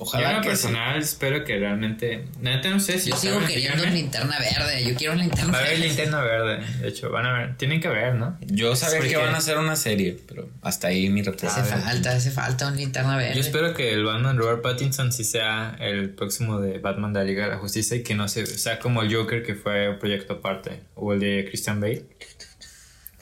Ojalá 0.00 0.22
Yo 0.22 0.30
en 0.30 0.36
lo 0.36 0.42
que 0.42 0.56
sí. 0.56 0.62
personal 0.66 0.98
espero 0.98 1.44
que 1.44 1.58
realmente... 1.58 2.24
Neta 2.40 2.70
no 2.70 2.80
sé 2.80 2.98
si... 2.98 3.10
Yo 3.10 3.16
sigo 3.16 3.38
queriendo 3.40 3.82
explicarme. 3.84 3.96
linterna 3.98 4.38
verde. 4.38 4.84
Yo 4.84 4.94
quiero 4.96 5.12
una 5.14 5.22
linterna 5.24 5.52
Va 5.52 5.58
a 5.58 5.60
haber 5.60 5.72
verde. 5.74 5.86
linterna 5.88 6.20
verde. 6.22 6.64
De 6.80 6.88
hecho, 6.88 7.10
van 7.10 7.26
a 7.26 7.32
ver... 7.38 7.56
Tienen 7.56 7.80
que 7.80 7.88
ver, 7.88 8.14
¿no? 8.14 8.38
Yo 8.46 8.76
sabía 8.76 9.00
que 9.00 9.16
van 9.16 9.34
a 9.34 9.38
hacer 9.38 9.58
una 9.58 9.76
serie, 9.76 10.16
pero 10.28 10.48
hasta 10.62 10.88
ahí 10.88 11.08
mi 11.10 11.20
Hace 11.22 11.30
reporte. 11.32 11.76
falta, 11.82 12.12
hace 12.12 12.30
falta 12.30 12.68
un 12.68 12.76
linterna 12.76 13.16
verde. 13.16 13.34
Yo 13.34 13.40
espero 13.40 13.74
que 13.74 13.92
el 13.92 14.04
Batman 14.04 14.38
Robert 14.38 14.62
Pattinson 14.62 15.12
sí 15.12 15.24
sea 15.24 15.76
el 15.80 16.10
próximo 16.10 16.60
de 16.60 16.78
Batman 16.78 17.12
de 17.12 17.20
la 17.20 17.24
Liga 17.24 17.44
de 17.44 17.50
la 17.50 17.58
Justicia 17.58 17.96
y 17.96 18.02
que 18.02 18.14
no 18.14 18.28
se, 18.28 18.46
sea 18.46 18.78
como 18.78 19.02
el 19.02 19.14
Joker 19.14 19.42
que 19.42 19.54
fue 19.54 19.88
un 19.88 19.98
proyecto 19.98 20.34
aparte 20.34 20.80
o 20.94 21.12
el 21.12 21.20
de 21.20 21.44
Christian 21.48 21.80
Bale 21.80 22.04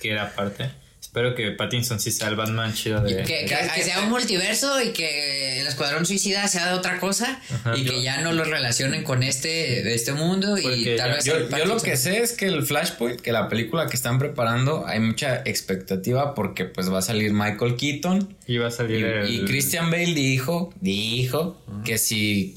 que 0.01 0.11
era 0.11 0.24
aparte. 0.24 0.70
Espero 1.17 1.35
que 1.35 1.51
Pattinson 1.53 1.99
sí 1.99 2.11
sea 2.11 2.29
el 2.29 2.37
Batman 2.37 2.75
chido 2.75 3.01
de... 3.01 3.23
Que, 3.23 3.47
que- 3.47 3.57
que 3.75 3.83
sea 3.83 4.03
un 4.03 4.11
multiverso 4.11 4.83
y 4.83 4.91
que 4.91 5.61
el 5.62 5.67
Escuadrón 5.67 6.05
Suicida 6.05 6.47
sea 6.47 6.67
de 6.69 6.75
otra 6.75 7.01
cosa 7.01 7.41
Ajá. 7.51 7.75
y 7.75 7.87
que 7.87 8.03
ya 8.03 8.21
no 8.21 8.35
lo 8.35 8.45
relacionen 8.45 9.03
con 9.03 9.23
este, 9.23 9.95
este 9.95 10.12
mundo 10.12 10.59
y 10.59 10.95
tal 10.99 11.09
ya- 11.09 11.14
vez... 11.17 11.25
Yo, 11.25 11.64
lo 11.64 11.81
que 11.81 11.97
sé 11.97 12.19
es 12.19 12.33
que 12.33 12.45
el 12.45 12.62
Flashpoint, 12.67 13.19
que 13.23 13.33
la 13.33 13.49
película 13.49 13.87
que 13.87 13.97
están 13.97 14.19
preparando, 14.19 14.87
hay 14.87 15.01
mucha 15.01 15.37
expectativa 15.47 16.35
porque 16.35 16.67
pues 16.67 16.93
va 16.93 16.99
a 16.99 17.03
salir 17.03 17.33
Michael 17.33 17.77
Keaton 17.77 18.37
Iba 18.47 18.67
a 18.67 18.69
y, 18.69 18.73
salir 18.73 19.03
el... 19.07 19.31
y 19.31 19.45
Christian 19.47 19.91
Bale 19.91 20.12
dijo, 20.12 20.75
dijo 20.83 21.59
que 21.87 21.97
si 21.97 22.55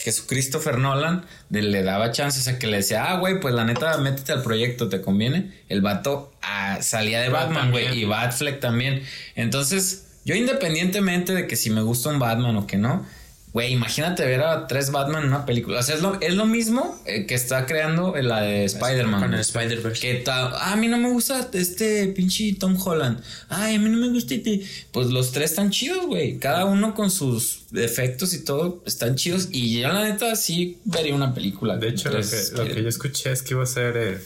Jesús 0.00 0.24
Christopher 0.26 0.78
Nolan 0.78 1.24
de- 1.50 1.62
le 1.62 1.82
daba 1.82 2.10
chance, 2.10 2.40
o 2.40 2.42
sea 2.42 2.58
que 2.58 2.66
le 2.66 2.78
decía, 2.78 3.10
ah, 3.10 3.18
güey, 3.18 3.38
pues 3.40 3.54
la 3.54 3.64
neta, 3.64 3.96
métete 3.98 4.32
al 4.32 4.42
proyecto, 4.42 4.88
¿te 4.88 5.00
conviene? 5.00 5.52
El 5.68 5.82
vato 5.82 6.32
ah, 6.42 6.78
salía 6.80 7.20
de 7.20 7.28
Bat 7.28 7.46
Batman, 7.48 7.70
güey, 7.70 7.98
y 7.98 8.04
Batfleck 8.06 8.60
también. 8.60 9.02
Entonces, 9.36 10.06
yo 10.24 10.34
independientemente 10.34 11.34
de 11.34 11.46
que 11.46 11.56
si 11.56 11.70
me 11.70 11.82
gusta 11.82 12.08
un 12.08 12.18
Batman 12.18 12.56
o 12.56 12.66
que 12.66 12.76
no, 12.76 13.06
güey, 13.52 13.72
imagínate 13.72 14.24
ver 14.24 14.42
a 14.42 14.66
tres 14.66 14.90
Batman 14.92 15.22
en 15.22 15.28
una 15.28 15.44
película. 15.46 15.80
O 15.80 15.82
sea, 15.82 15.96
es 15.96 16.02
lo, 16.02 16.20
es 16.20 16.34
lo 16.34 16.46
mismo 16.46 17.00
eh, 17.06 17.26
que 17.26 17.34
está 17.34 17.66
creando 17.66 18.14
la 18.16 18.42
de 18.42 18.64
Spider-Man. 18.64 19.20
Con 19.20 19.34
el. 19.34 19.40
Spider-Verse. 19.40 20.00
Que 20.00 20.14
ta- 20.20 20.50
ah, 20.54 20.72
a 20.72 20.76
mí 20.76 20.86
no 20.88 20.98
me 20.98 21.10
gusta 21.10 21.48
este 21.52 22.06
pinche 22.08 22.54
Tom 22.58 22.76
Holland. 22.80 23.20
Ay, 23.48 23.76
a 23.76 23.78
mí 23.78 23.88
no 23.88 23.98
me 23.98 24.08
gusta 24.08 24.34
este. 24.34 24.62
Pues 24.92 25.08
los 25.08 25.32
tres 25.32 25.50
están 25.50 25.70
chidos, 25.70 26.06
güey. 26.06 26.38
Cada 26.38 26.64
uno 26.64 26.94
con 26.94 27.10
sus 27.10 27.64
defectos 27.70 28.34
y 28.34 28.44
todo 28.44 28.82
están 28.86 29.16
chidos. 29.16 29.48
Y 29.50 29.80
yo, 29.80 29.88
la 29.88 30.04
neta, 30.04 30.36
sí 30.36 30.78
vería 30.84 31.14
una 31.14 31.34
película. 31.34 31.76
De 31.76 31.88
hecho, 31.88 32.08
lo 32.10 32.16
que, 32.16 32.22
Entonces, 32.22 32.52
lo 32.52 32.64
que 32.64 32.82
yo 32.82 32.88
escuché 32.88 33.32
es 33.32 33.42
que 33.42 33.54
iba 33.54 33.62
a 33.62 33.66
ser 33.66 33.96
el, 33.96 34.18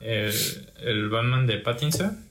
el, 0.00 0.34
el 0.82 1.08
Batman 1.08 1.46
de 1.46 1.58
Pattinson, 1.58 2.24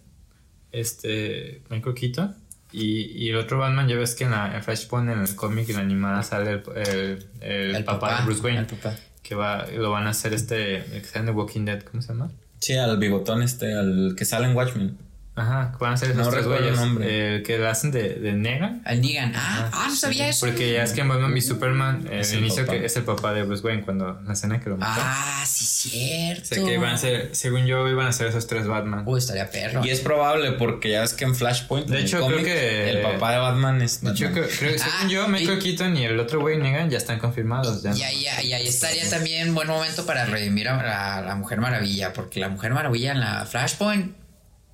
este, 0.71 1.61
Michael 1.69 1.95
Keaton, 1.95 2.36
y, 2.76 3.26
y 3.26 3.30
el 3.30 3.38
otro 3.38 3.57
Batman, 3.59 3.88
ya 3.88 3.95
ves 3.95 4.15
que 4.15 4.26
en 4.26 4.32
la 4.32 4.55
en 4.55 4.63
Flashpoint, 4.63 5.09
en 5.09 5.19
el 5.21 5.36
cómic, 5.36 5.69
en 5.69 5.76
la 5.76 5.82
animada, 5.82 6.23
sale 6.23 6.51
el, 6.51 6.63
el, 6.76 7.26
el 7.41 7.76
El 7.76 7.84
papá, 7.86 7.99
papá, 7.99 8.19
de 8.19 8.26
Bruce 8.26 8.41
Wayne, 8.41 8.65
papá. 8.65 8.95
que 9.23 9.36
va, 9.36 9.65
lo 9.76 9.91
van 9.91 10.07
a 10.07 10.09
hacer 10.11 10.34
este, 10.34 10.78
el 10.78 10.91
que 10.91 10.97
está 11.07 11.19
en 11.19 11.26
The 11.28 11.32
Walking 11.32 11.65
Dead, 11.65 11.82
¿cómo 11.84 12.01
se 12.01 12.09
llama? 12.09 12.32
Sí, 12.59 12.73
al 12.76 12.97
bigotón 12.97 13.41
este, 13.43 13.73
al 13.78 14.15
que 14.17 14.26
sale 14.26 14.47
en 14.47 14.55
Watchmen. 14.55 14.97
Ajá, 15.38 15.75
van 15.81 15.93
a 15.93 15.97
ser 15.97 16.11
esos 16.11 16.23
No 16.25 16.31
tres 16.31 16.45
el 16.45 16.49
güeyes, 16.49 16.75
nombre. 16.79 17.36
eh, 17.38 17.43
que 17.43 17.57
lo 17.57 17.67
hacen 17.69 17.91
de, 17.91 18.15
de 18.15 18.31
Negan. 18.31 18.81
Al 18.86 19.01
Negan. 19.01 19.33
Ah, 19.36 19.69
ah, 19.73 19.86
no 19.89 19.95
sabía 19.95 20.29
eso. 20.29 20.45
Porque 20.45 20.71
ya 20.71 20.83
es 20.83 20.93
que 20.93 21.01
en 21.01 21.09
Batman 21.09 21.33
v 21.33 21.41
Superman, 21.41 22.07
eh, 22.09 22.21
Es 22.21 22.31
el 22.31 22.38
el 22.38 22.45
inicio 22.45 22.65
papá. 22.65 22.77
que 22.79 22.86
es 22.86 22.95
el 22.95 23.03
papá 23.03 23.33
de 23.33 23.43
Bruce 23.43 23.61
Wayne, 23.65 23.83
cuando 23.83 24.17
la 24.25 24.31
escena 24.31 24.61
que 24.61 24.69
lo 24.69 24.77
mató. 24.77 25.01
Ah, 25.03 25.43
sí, 25.45 25.65
cierto. 25.65 26.41
O 26.43 26.45
sea 26.55 26.63
que 26.63 26.73
iban 26.75 26.89
a 26.93 26.97
ser, 26.97 27.29
según 27.36 27.65
yo, 27.65 27.86
iban 27.89 28.07
a 28.07 28.13
ser 28.13 28.27
esos 28.27 28.47
tres 28.47 28.65
Batman. 28.65 29.03
Uy, 29.05 29.19
estaría 29.19 29.49
perro. 29.51 29.86
Y 29.86 29.89
es 29.89 29.99
probable 29.99 30.53
porque 30.53 30.91
ya 30.91 31.01
ves 31.01 31.13
que 31.13 31.25
en 31.25 31.36
Flashpoint. 31.36 31.88
De 31.88 31.95
en 31.95 31.99
el 31.99 32.05
hecho, 32.05 32.17
creo 32.19 32.29
cómic, 32.29 32.45
que- 32.45 32.89
El 32.91 33.01
papá 33.01 33.31
de 33.33 33.38
Batman 33.39 33.81
es. 33.81 34.01
De 34.01 34.11
hecho, 34.11 34.25
Batman. 34.25 34.43
creo, 34.45 34.57
creo- 34.57 34.77
según 34.79 34.93
Ah, 35.01 35.07
yo, 35.09 35.27
Michael 35.27 35.57
y- 35.59 35.61
Keaton 35.63 35.97
y 35.97 36.05
el 36.05 36.17
otro 36.17 36.39
güey 36.39 36.57
Negan 36.57 36.89
ya 36.89 36.97
están 36.97 37.19
confirmados. 37.19 37.83
Ya. 37.83 37.93
Y 37.93 38.03
ahí, 38.03 38.25
y 38.47 38.53
ahí 38.53 38.67
estaría 38.69 39.09
también 39.09 39.53
buen 39.53 39.67
momento 39.67 40.05
para 40.05 40.23
redimir 40.25 40.69
a 40.69 40.81
la, 40.81 41.15
a 41.17 41.21
la 41.21 41.36
Mujer 41.36 41.59
Maravilla, 41.59 42.13
porque 42.13 42.39
la 42.39 42.47
Mujer 42.47 42.73
Maravilla 42.73 43.11
en 43.11 43.19
la 43.19 43.45
Flashpoint, 43.45 44.15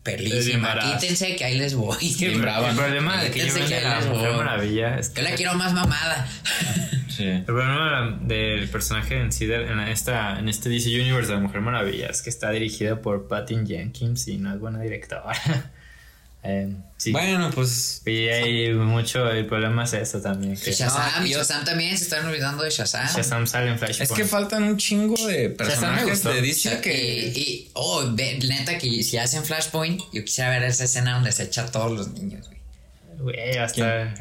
Bien 0.04 0.62
barato. 0.62 1.00
Quítense 1.00 1.36
que 1.36 1.46
ahí 1.46 1.58
les 1.58 1.76
voy. 1.76 1.98
el, 2.20 2.34
el 2.34 2.76
problema 2.76 3.22
de 3.22 3.32
que 3.32 3.48
yo 3.48 3.56
ahí 3.56 3.84
la 3.84 4.02
Mujer. 4.02 4.34
Maravilla 4.34 4.98
es 4.98 5.10
que 5.10 5.22
Yo 5.22 5.30
la 5.30 5.36
quiero 5.36 5.54
más 5.56 5.74
mamada. 5.74 6.28
Sí. 7.12 7.26
el 7.26 7.44
problema 7.44 8.18
del 8.22 8.70
personaje 8.70 9.20
en 9.20 9.34
sí 9.34 9.44
en 9.52 9.80
esta 9.82 10.40
en 10.40 10.48
este 10.48 10.70
DC 10.70 10.90
Universe 10.90 11.28
de 11.28 11.36
la 11.36 11.42
Mujer 11.42 11.60
Maravilla 11.60 12.08
es 12.08 12.22
que 12.22 12.30
está 12.30 12.52
dirigida 12.52 13.02
por 13.02 13.28
Patty 13.28 13.58
Jenkins 13.68 14.30
y 14.30 14.38
no 14.38 14.54
es 14.54 14.60
buena 14.60 14.80
directora. 14.82 15.34
Eh, 16.44 16.76
sí. 16.98 17.12
Bueno, 17.12 17.52
pues. 17.54 18.02
Y 18.06 18.28
hay 18.28 18.74
mucho, 18.74 19.30
el 19.30 19.46
problema 19.46 19.84
es 19.84 19.94
eso 19.94 20.22
también. 20.22 20.56
Que 20.56 20.72
Shazam, 20.72 21.22
No, 21.22 21.28
y 21.28 21.32
Shazam 21.32 21.64
también 21.66 21.96
se 21.98 22.06
están 22.06 22.26
olvidando 22.26 22.64
de 22.64 22.72
Shazam. 22.72 23.08
Shazam 23.08 23.46
sale 23.46 23.70
en 23.70 23.78
Flashpoint. 23.78 24.12
Es 24.12 24.18
que 24.18 24.26
faltan 24.26 24.64
un 24.64 24.78
chingo 24.78 25.16
de 25.28 25.50
me 25.50 25.56
personajes 25.56 26.24
de 26.24 26.54
sea, 26.54 26.82
que. 26.82 27.32
y, 27.36 27.40
y- 27.40 27.72
oh, 27.74 28.04
neta 28.04 28.78
que 28.78 29.04
si 29.04 29.18
hacen 29.18 29.44
Flashpoint, 29.46 30.02
yo 30.12 30.24
quisiera 30.26 30.50
ver 30.50 30.64
esa 30.64 30.86
escena 30.86 31.14
donde 31.14 31.32
se 31.32 31.44
echa 31.44 31.64
a 31.64 31.72
todos 31.72 31.92
los 31.92 32.08
niños, 32.14 32.48
güey. 32.48 32.61
Güey, 33.22 33.58
hasta 33.58 34.16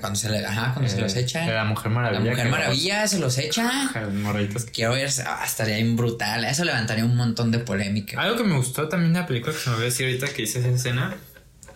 cuando 0.00 0.16
se 0.18 0.28
le, 0.30 0.44
ajá, 0.46 0.72
cuando 0.74 0.90
se 0.90 1.00
los 1.00 1.14
echa. 1.16 1.44
La 1.46 1.64
Mujer 1.64 1.90
Maravilla. 1.90 2.20
La 2.22 2.30
Mujer 2.30 2.44
que- 2.44 2.50
Maravilla 2.50 3.06
se 3.08 3.18
los 3.18 3.36
echa. 3.38 3.90
Los 4.00 4.14
morritos 4.14 4.64
que- 4.64 4.72
Quiero 4.72 4.92
ver, 4.92 5.10
ah, 5.26 5.42
estaría 5.44 5.76
bien 5.76 5.96
brutal. 5.96 6.44
Eso 6.44 6.64
levantaría 6.64 7.04
un 7.04 7.16
montón 7.16 7.50
de 7.50 7.58
polémica. 7.58 8.20
Algo 8.20 8.36
que 8.36 8.44
me 8.44 8.56
gustó 8.56 8.88
también 8.88 9.12
de 9.12 9.20
la 9.20 9.26
película 9.26 9.52
que 9.52 9.58
se 9.58 9.70
me 9.70 9.76
va 9.76 9.82
a 9.82 9.84
decir 9.84 10.06
ahorita 10.06 10.28
que 10.28 10.42
hice 10.42 10.60
esa 10.60 10.68
escena, 10.68 11.14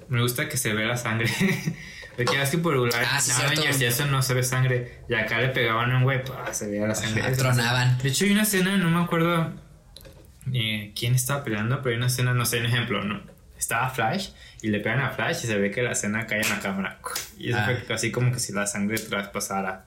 me 0.09 0.21
gusta 0.23 0.49
que 0.49 0.57
se 0.57 0.73
ve 0.73 0.85
la 0.87 0.97
sangre. 0.97 1.29
Porque 2.17 2.35
ya 2.35 2.43
es 2.43 2.51
que 2.51 2.59
por 2.59 2.75
regular 2.75 3.03
Ah, 3.11 3.19
sí, 3.21 3.33
y 3.81 3.85
eso 3.85 4.05
no 4.07 4.21
se 4.23 4.35
ve 4.35 4.43
sangre. 4.43 4.99
Y 5.09 5.15
acá 5.15 5.39
le 5.41 5.49
pegaban 5.49 5.91
a 5.91 5.97
un 5.99 6.03
güey, 6.03 6.23
pues 6.23 6.57
se 6.57 6.69
veía 6.69 6.87
la 6.87 6.95
sangre. 6.95 7.23
Ajá, 7.23 7.33
tronaban. 7.33 7.97
De 7.99 8.09
hecho, 8.11 8.25
hay 8.27 8.33
una 8.33 8.43
escena, 8.43 8.77
no 8.77 8.91
me 8.91 9.03
acuerdo 9.03 9.53
eh, 10.53 10.93
quién 10.99 11.15
estaba 11.15 11.43
peleando, 11.45 11.79
pero 11.83 11.91
hay 11.93 11.97
una 11.97 12.09
escena, 12.09 12.35
no 12.35 12.45
sé, 12.45 12.61
un 12.61 12.67
ejemplo, 12.67 13.03
¿no? 13.05 13.23
Estaba 13.61 13.89
Flash 13.91 14.31
y 14.63 14.69
le 14.69 14.81
pegan 14.81 15.01
a 15.01 15.11
Flash 15.11 15.45
y 15.45 15.47
se 15.47 15.57
ve 15.59 15.71
que 15.71 15.83
la 15.83 15.93
escena 15.93 16.27
cae 16.27 16.41
en 16.41 16.49
la 16.49 16.59
cámara. 16.61 16.99
Y 17.39 17.51
eso 17.51 17.59
Ah. 17.61 17.71
fue 17.87 17.95
así 17.95 18.11
como 18.11 18.33
que 18.33 18.41
si 18.41 18.53
la 18.53 18.67
sangre 18.67 18.99
traspasara. 18.99 19.87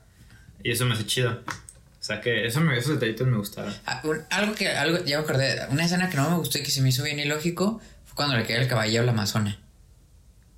Y 0.63 0.71
eso 0.71 0.85
me 0.85 0.93
hace 0.93 1.05
chido. 1.05 1.43
O 1.45 2.05
sea 2.05 2.21
que 2.21 2.45
eso 2.45 2.59
me, 2.61 2.77
esos 2.77 2.93
detallitos 2.99 3.27
me 3.27 3.37
gustaron. 3.37 3.73
Ah, 3.85 4.01
un- 4.03 4.21
algo 4.29 4.55
que, 4.55 4.69
algo, 4.69 5.03
ya 5.05 5.17
me 5.19 5.23
acordé, 5.23 5.65
una 5.69 5.85
escena 5.85 6.09
que 6.09 6.17
no 6.17 6.29
me 6.29 6.37
gustó 6.37 6.57
y 6.59 6.63
que 6.63 6.71
se 6.71 6.81
me 6.81 6.89
hizo 6.89 7.03
bien 7.03 7.19
ilógico 7.19 7.81
fue 8.05 8.15
cuando 8.15 8.35
le 8.37 8.45
cae 8.45 8.57
el 8.61 8.67
caballo 8.67 9.01
a 9.01 9.03
la 9.05 9.11
amazona. 9.11 9.57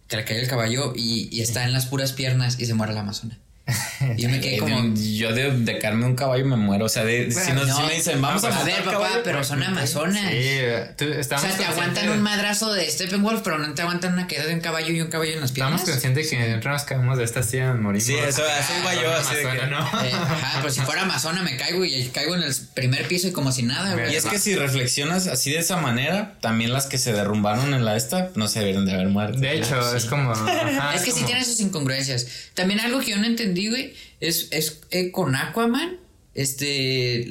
Que 0.07 0.17
le 0.17 0.25
cae 0.25 0.39
el 0.39 0.47
caballo 0.47 0.93
y, 0.95 1.29
y 1.31 1.41
está 1.41 1.63
en 1.63 1.73
las 1.73 1.85
puras 1.87 2.13
piernas 2.13 2.59
y 2.59 2.65
se 2.65 2.73
muere 2.75 2.93
la 2.93 3.01
amazona. 3.01 3.37
Y 4.17 4.21
yo 4.21 4.29
me 4.29 4.39
quedé 4.39 4.55
Eh, 4.55 4.59
como... 4.59 4.81
de- 4.89 5.15
yo 5.17 5.33
de, 5.33 5.51
de 5.51 5.79
caerme 5.79 6.05
un 6.05 6.15
caballo 6.15 6.45
me 6.45 6.55
muero. 6.55 6.85
O 6.85 6.89
sea, 6.89 7.03
de, 7.03 7.31
si, 7.31 7.51
nos, 7.53 7.67
no, 7.67 7.75
si 7.77 7.83
me 7.83 7.95
dicen, 7.95 8.21
vamos 8.21 8.43
a, 8.43 8.55
a 8.59 8.63
ver, 8.63 8.77
papá, 8.83 8.91
caballo, 8.91 9.21
pero 9.23 9.43
son 9.43 9.63
amazonas. 9.63 10.29
Sí, 10.31 10.59
tú, 10.97 11.05
O 11.19 11.23
sea, 11.23 11.39
te 11.57 11.65
aguantan 11.65 12.09
un 12.09 12.21
madrazo 12.21 12.71
de 12.73 12.89
Steppenwolf, 12.89 13.41
pero 13.41 13.57
no 13.57 13.73
te 13.73 13.81
aguantan 13.81 14.13
una 14.13 14.27
caída 14.27 14.45
de 14.45 14.53
un 14.53 14.59
caballo 14.59 14.91
y 14.91 15.01
un 15.01 15.07
caballo 15.07 15.33
en 15.33 15.41
las 15.41 15.51
piernas. 15.51 15.81
Estamos 15.81 15.91
conscientes 15.95 16.29
que 16.29 16.37
dentro 16.37 16.71
nos 16.71 16.83
caemos 16.83 17.17
de 17.17 17.23
esta 17.23 17.41
silla 17.41 17.73
morimos. 17.73 18.03
Sí, 18.05 18.13
eso- 18.13 18.45
eso 18.45 18.73
iba 18.81 18.93
yo, 18.93 19.09
Ah, 19.11 19.19
así 19.19 19.35
de 19.35 19.41
que- 19.41 19.67
¿no? 19.67 19.79
Eh, 20.03 20.11
ajá, 20.13 20.59
pero 20.61 20.71
si 20.71 20.81
fuera 20.81 21.01
amazona 21.01 21.41
me 21.41 21.57
caigo 21.57 21.83
y 21.83 22.05
caigo 22.09 22.35
en 22.35 22.43
el 22.43 22.53
primer 22.75 23.07
piso 23.07 23.27
y 23.27 23.31
como 23.31 23.51
si 23.51 23.63
nada, 23.63 23.93
güey. 23.95 24.13
Y 24.13 24.15
es 24.15 24.25
que 24.25 24.37
si 24.37 24.55
reflexionas 24.55 25.25
así 25.27 25.51
de 25.51 25.59
esa 25.59 25.77
manera, 25.77 26.33
también 26.41 26.71
las 26.73 26.85
que 26.85 26.97
se 26.99 27.13
derrumbaron 27.13 27.73
en 27.73 27.83
la 27.85 27.95
esta 27.95 28.29
no 28.35 28.47
se 28.47 28.59
debieron 28.59 28.85
de 28.85 28.93
haber 28.93 29.07
muerto. 29.07 29.39
De 29.39 29.53
hecho, 29.57 29.95
es 29.95 30.05
como. 30.05 30.31
ajá, 30.33 30.93
es 30.93 31.01
que 31.01 31.07
sí 31.07 31.11
como- 31.15 31.25
tiene 31.27 31.43
sus 31.43 31.59
incongruencias. 31.61 32.27
También 32.53 32.79
algo 32.79 32.99
que 32.99 33.11
yo 33.11 33.17
no 33.17 33.25
entendí, 33.25 33.54
güey, 33.69 33.93
es, 34.19 34.47
es 34.51 34.81
eh, 34.91 35.11
con 35.11 35.35
Aquaman, 35.35 35.97
este, 36.33 37.27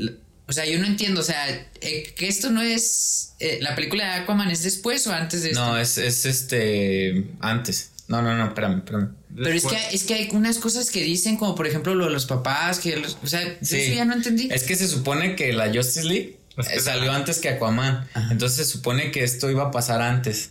o 0.46 0.52
sea, 0.52 0.66
yo 0.66 0.78
no 0.78 0.86
entiendo, 0.86 1.20
o 1.20 1.24
sea, 1.24 1.48
eh, 1.80 2.12
que 2.16 2.28
esto 2.28 2.50
no 2.50 2.60
es, 2.62 3.34
eh, 3.40 3.58
la 3.60 3.74
película 3.74 4.04
de 4.04 4.10
Aquaman 4.22 4.50
es 4.50 4.62
después 4.62 5.06
o 5.06 5.12
antes 5.12 5.42
de 5.42 5.50
esto. 5.50 5.64
No, 5.64 5.78
es, 5.78 5.98
es 5.98 6.26
este 6.26 7.24
antes. 7.40 7.90
No, 8.08 8.20
no, 8.20 8.36
no, 8.36 8.46
espérame, 8.48 8.78
espérame. 8.78 9.08
Pero 9.34 9.50
es 9.50 9.64
que, 9.64 9.76
es 9.92 10.04
que 10.04 10.14
hay 10.14 10.28
unas 10.32 10.58
cosas 10.58 10.90
que 10.90 11.02
dicen, 11.02 11.36
como 11.36 11.54
por 11.54 11.66
ejemplo 11.66 11.94
lo 11.94 12.04
de 12.04 12.10
los 12.12 12.26
papás, 12.26 12.78
que 12.78 12.96
los- 12.96 13.16
o 13.22 13.26
sea, 13.26 13.40
Sí. 13.62 13.78
eso 13.78 13.94
ya 13.94 14.04
no 14.04 14.14
entendí. 14.14 14.48
Es 14.52 14.62
que 14.64 14.76
se 14.76 14.86
supone 14.86 15.34
que 15.36 15.52
la 15.52 15.72
Justice 15.72 16.04
League 16.04 16.36
Es 16.70 16.84
salió 16.84 17.10
antes 17.12 17.38
que 17.38 17.48
Aquaman. 17.48 18.06
Entonces 18.30 18.66
se 18.66 18.72
supone 18.72 19.10
que 19.10 19.24
esto 19.24 19.50
iba 19.50 19.64
a 19.64 19.70
pasar 19.70 20.02
antes. 20.02 20.50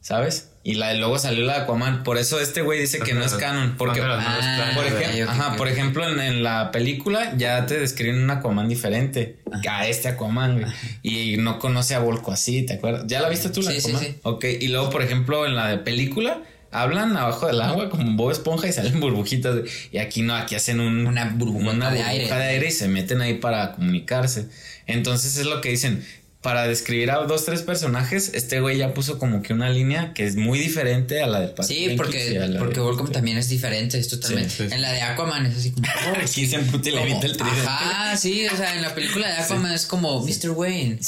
¿Sabes? 0.00 0.48
Y 0.66 0.74
la, 0.76 0.94
luego 0.94 1.18
salió 1.18 1.44
la 1.44 1.58
de 1.58 1.60
Aquaman. 1.64 2.02
Por 2.04 2.16
eso 2.16 2.40
este 2.40 2.62
güey 2.62 2.80
dice 2.80 2.98
que 3.00 3.12
no 3.12 3.22
es 3.22 3.34
canon. 3.34 3.74
Porque, 3.76 4.00
de 4.00 4.06
Ah, 4.08 4.72
por, 4.74 4.84
de- 4.90 4.98
ejemplo, 4.98 5.30
ajá, 5.30 5.56
por 5.56 5.68
ejemplo, 5.68 6.08
en, 6.08 6.18
en 6.18 6.42
la 6.42 6.72
película 6.72 7.34
ya 7.36 7.66
te 7.66 7.78
describen 7.78 8.22
un 8.22 8.30
Aquaman 8.30 8.66
diferente 8.68 9.36
a 9.68 9.86
este 9.86 10.08
Aquaman, 10.08 10.60
güey. 10.62 10.72
Y 11.02 11.36
no 11.36 11.58
conoce 11.58 11.94
a 11.94 11.98
Volco 11.98 12.32
así, 12.32 12.62
¿te 12.64 12.74
acuerdas? 12.74 13.04
¿Ya 13.06 13.20
la 13.20 13.28
viste 13.28 13.50
tú 13.50 13.60
la 13.60 13.72
Sí, 13.72 13.80
sí, 13.82 13.90
Aquaman? 13.90 14.06
sí. 14.06 14.16
Ok, 14.22 14.44
y 14.60 14.68
luego, 14.68 14.88
por 14.88 15.02
ejemplo, 15.02 15.44
en 15.44 15.54
la 15.54 15.68
de 15.68 15.76
película, 15.78 16.42
hablan 16.70 17.14
abajo 17.14 17.46
del 17.46 17.60
agua 17.60 17.90
como 17.90 18.16
Bob 18.16 18.30
Esponja 18.30 18.66
y 18.66 18.72
salen 18.72 18.98
burbujitas. 19.00 19.56
Y 19.92 19.98
aquí 19.98 20.22
no, 20.22 20.34
aquí 20.34 20.54
hacen 20.54 20.80
un, 20.80 21.06
Una 21.06 21.26
de 21.26 21.30
burbuja 21.32 21.88
aire. 22.08 22.24
de 22.26 22.32
aire 22.42 22.68
y 22.68 22.72
se 22.72 22.88
meten 22.88 23.20
ahí 23.20 23.34
para 23.34 23.72
comunicarse. 23.72 24.48
Entonces 24.86 25.36
es 25.36 25.44
lo 25.44 25.60
que 25.60 25.68
dicen. 25.68 26.02
Para 26.44 26.68
describir 26.68 27.10
a 27.10 27.16
dos, 27.20 27.46
tres 27.46 27.62
personajes, 27.62 28.32
este 28.34 28.60
güey 28.60 28.76
ya 28.76 28.92
puso 28.92 29.18
como 29.18 29.40
que 29.42 29.54
una 29.54 29.70
línea 29.70 30.12
que 30.12 30.26
es 30.26 30.36
muy 30.36 30.58
diferente 30.58 31.22
a 31.22 31.26
la 31.26 31.40
de 31.40 31.48
Pat 31.48 31.64
Sí, 31.66 31.94
porque, 31.96 32.54
porque 32.58 32.80
Volcom 32.80 33.10
también 33.10 33.38
es 33.38 33.48
diferente, 33.48 33.98
es 33.98 34.08
totalmente. 34.08 34.50
Sí, 34.50 34.68
sí. 34.68 34.74
En 34.74 34.82
la 34.82 34.92
de 34.92 35.00
Aquaman 35.00 35.46
es 35.46 35.56
así 35.56 35.70
como. 35.70 35.88
oh, 36.12 36.20
Aquí 36.20 36.46
se 36.46 36.56
emputa 36.56 36.86
y 36.90 36.92
le 36.92 37.02
evita 37.04 37.24
el 37.28 37.38
tridente. 37.38 37.66
Ajá, 37.66 38.14
sí, 38.18 38.46
o 38.46 38.54
sea, 38.58 38.76
en 38.76 38.82
la 38.82 38.94
película 38.94 39.26
de 39.26 39.36
Aquaman 39.38 39.72
es 39.72 39.86
como 39.86 40.20
Mr. 40.20 40.50
Wayne, 40.50 40.98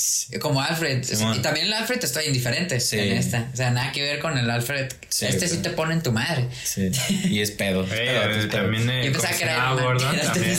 como 0.40 0.62
Alfred. 0.62 1.04
Y 1.36 1.38
también 1.40 1.66
el 1.66 1.74
Alfred 1.74 2.02
está 2.02 2.24
indiferente 2.24 2.80
Sí. 2.80 2.98
en 2.98 3.18
esta. 3.18 3.50
O 3.52 3.56
sea, 3.58 3.70
nada 3.72 3.92
que 3.92 4.00
ver 4.00 4.20
con 4.20 4.38
el 4.38 4.48
Alfred. 4.48 4.88
Sí, 5.10 5.26
este 5.26 5.48
sí 5.48 5.58
te 5.58 5.68
pone 5.68 5.92
en 5.92 6.02
tu 6.02 6.12
madre. 6.12 6.48
Sí, 6.64 6.90
y 7.28 7.40
es 7.40 7.50
pedo. 7.50 7.84
es 7.84 7.90
pedo, 7.90 8.30
es 8.30 8.46
pedo. 8.46 8.48
también 8.48 8.88
eh, 8.88 9.04
Yo 9.04 9.12
pensaba 9.12 9.36
que 9.36 9.44
era 9.44 9.72
Gordon 9.74 10.16
también. 10.32 10.56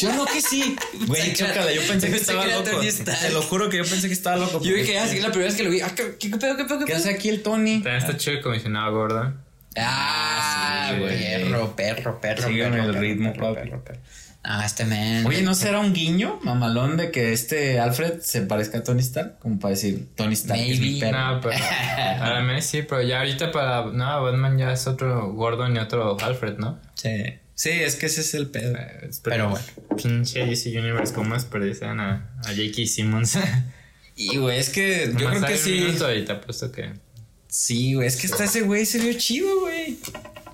Yo 0.00 0.12
no 0.14 0.26
que 0.26 0.40
sí. 0.40 0.74
Güey, 1.06 1.32
chócala, 1.32 1.72
yo 1.72 1.82
pensé 1.86 2.10
que 2.10 2.16
estaba 2.16 2.44
loco. 2.44 2.80
Te 3.20 3.30
lo 3.30 3.42
juro 3.42 3.70
que 3.70 3.76
yo 3.76 3.84
pensé 3.84 4.08
que 4.08 4.15
estaba 4.16 4.36
loco. 4.36 4.60
Yo 4.62 4.74
dije, 4.74 4.98
así 4.98 5.20
la 5.20 5.28
primera 5.28 5.46
vez 5.48 5.56
que 5.56 5.62
lo 5.64 5.70
vi. 5.70 5.80
Ah, 5.80 5.92
¿qué, 5.94 6.16
qué 6.18 6.28
pedo, 6.36 6.56
qué 6.56 6.64
pedo, 6.64 6.78
qué 6.80 6.84
¿Qué 6.86 6.92
pedo? 6.92 6.96
hace 6.98 7.10
aquí 7.10 7.28
el 7.28 7.42
Tony? 7.42 7.74
También 7.82 7.96
está 7.96 8.16
chido 8.16 8.36
el 8.36 8.42
comisionado 8.42 8.92
Gordon. 8.92 9.40
Ah, 9.78 10.90
sí, 10.94 11.00
güey. 11.00 11.18
perro, 11.18 11.76
perro, 11.76 12.20
perro. 12.20 12.42
Perro, 12.48 12.48
el 12.48 12.70
perro, 12.72 13.00
ritmo, 13.00 13.32
perro, 13.32 13.54
papi. 13.54 13.68
perro, 13.68 13.84
perro. 13.84 14.00
Ah, 14.48 14.64
este 14.64 14.84
man. 14.84 15.26
Oye, 15.26 15.42
¿no 15.42 15.54
será 15.54 15.80
un 15.80 15.92
guiño 15.92 16.38
mamalón 16.42 16.96
de 16.96 17.10
que 17.10 17.32
este 17.32 17.80
Alfred 17.80 18.20
se 18.20 18.42
parezca 18.42 18.78
a 18.78 18.82
Tony 18.84 19.00
Stark? 19.00 19.38
Como 19.40 19.58
para 19.58 19.74
decir, 19.74 20.08
Tony 20.14 20.34
Stark 20.34 20.60
es 20.60 20.78
mi 20.78 20.90
Maybe. 20.92 21.00
perro. 21.00 21.18
No, 21.34 21.40
pero. 21.40 21.56
A 22.22 22.30
la 22.30 22.42
vez 22.42 22.64
sí, 22.64 22.82
pero 22.82 23.02
ya 23.02 23.18
ahorita 23.18 23.50
para. 23.50 23.86
No, 23.86 24.22
Batman 24.22 24.56
ya 24.56 24.72
es 24.72 24.86
otro 24.86 25.32
Gordon 25.32 25.74
y 25.74 25.78
otro 25.80 26.16
Alfred, 26.20 26.58
¿no? 26.58 26.78
Sí. 26.94 27.34
Sí, 27.54 27.70
es 27.70 27.96
que 27.96 28.06
ese 28.06 28.20
es 28.20 28.34
el 28.34 28.48
pedo. 28.48 28.76
Eh, 28.76 29.10
Pero 29.24 29.48
bueno. 29.48 29.64
Pinche 29.96 30.44
DC 30.44 30.78
Universe, 30.78 31.14
¿cómo 31.14 31.32
desperdician 31.34 31.98
a, 32.00 32.30
a 32.44 32.48
J.K. 32.48 32.86
Simmons? 32.86 33.38
Y, 34.16 34.38
güey, 34.38 34.58
es 34.58 34.70
que 34.70 35.12
yo 35.16 35.28
creo 35.28 35.44
que 35.44 35.56
sí. 35.58 35.72
minuto 35.72 36.06
ahorita, 36.06 36.40
puesto 36.40 36.72
que. 36.72 36.92
Sí, 37.48 37.94
güey, 37.94 38.08
es 38.08 38.16
que 38.16 38.26
hasta 38.26 38.44
ese 38.44 38.62
güey 38.62 38.84
se 38.86 38.98
vio 38.98 39.12
chido, 39.14 39.60
güey. 39.60 39.98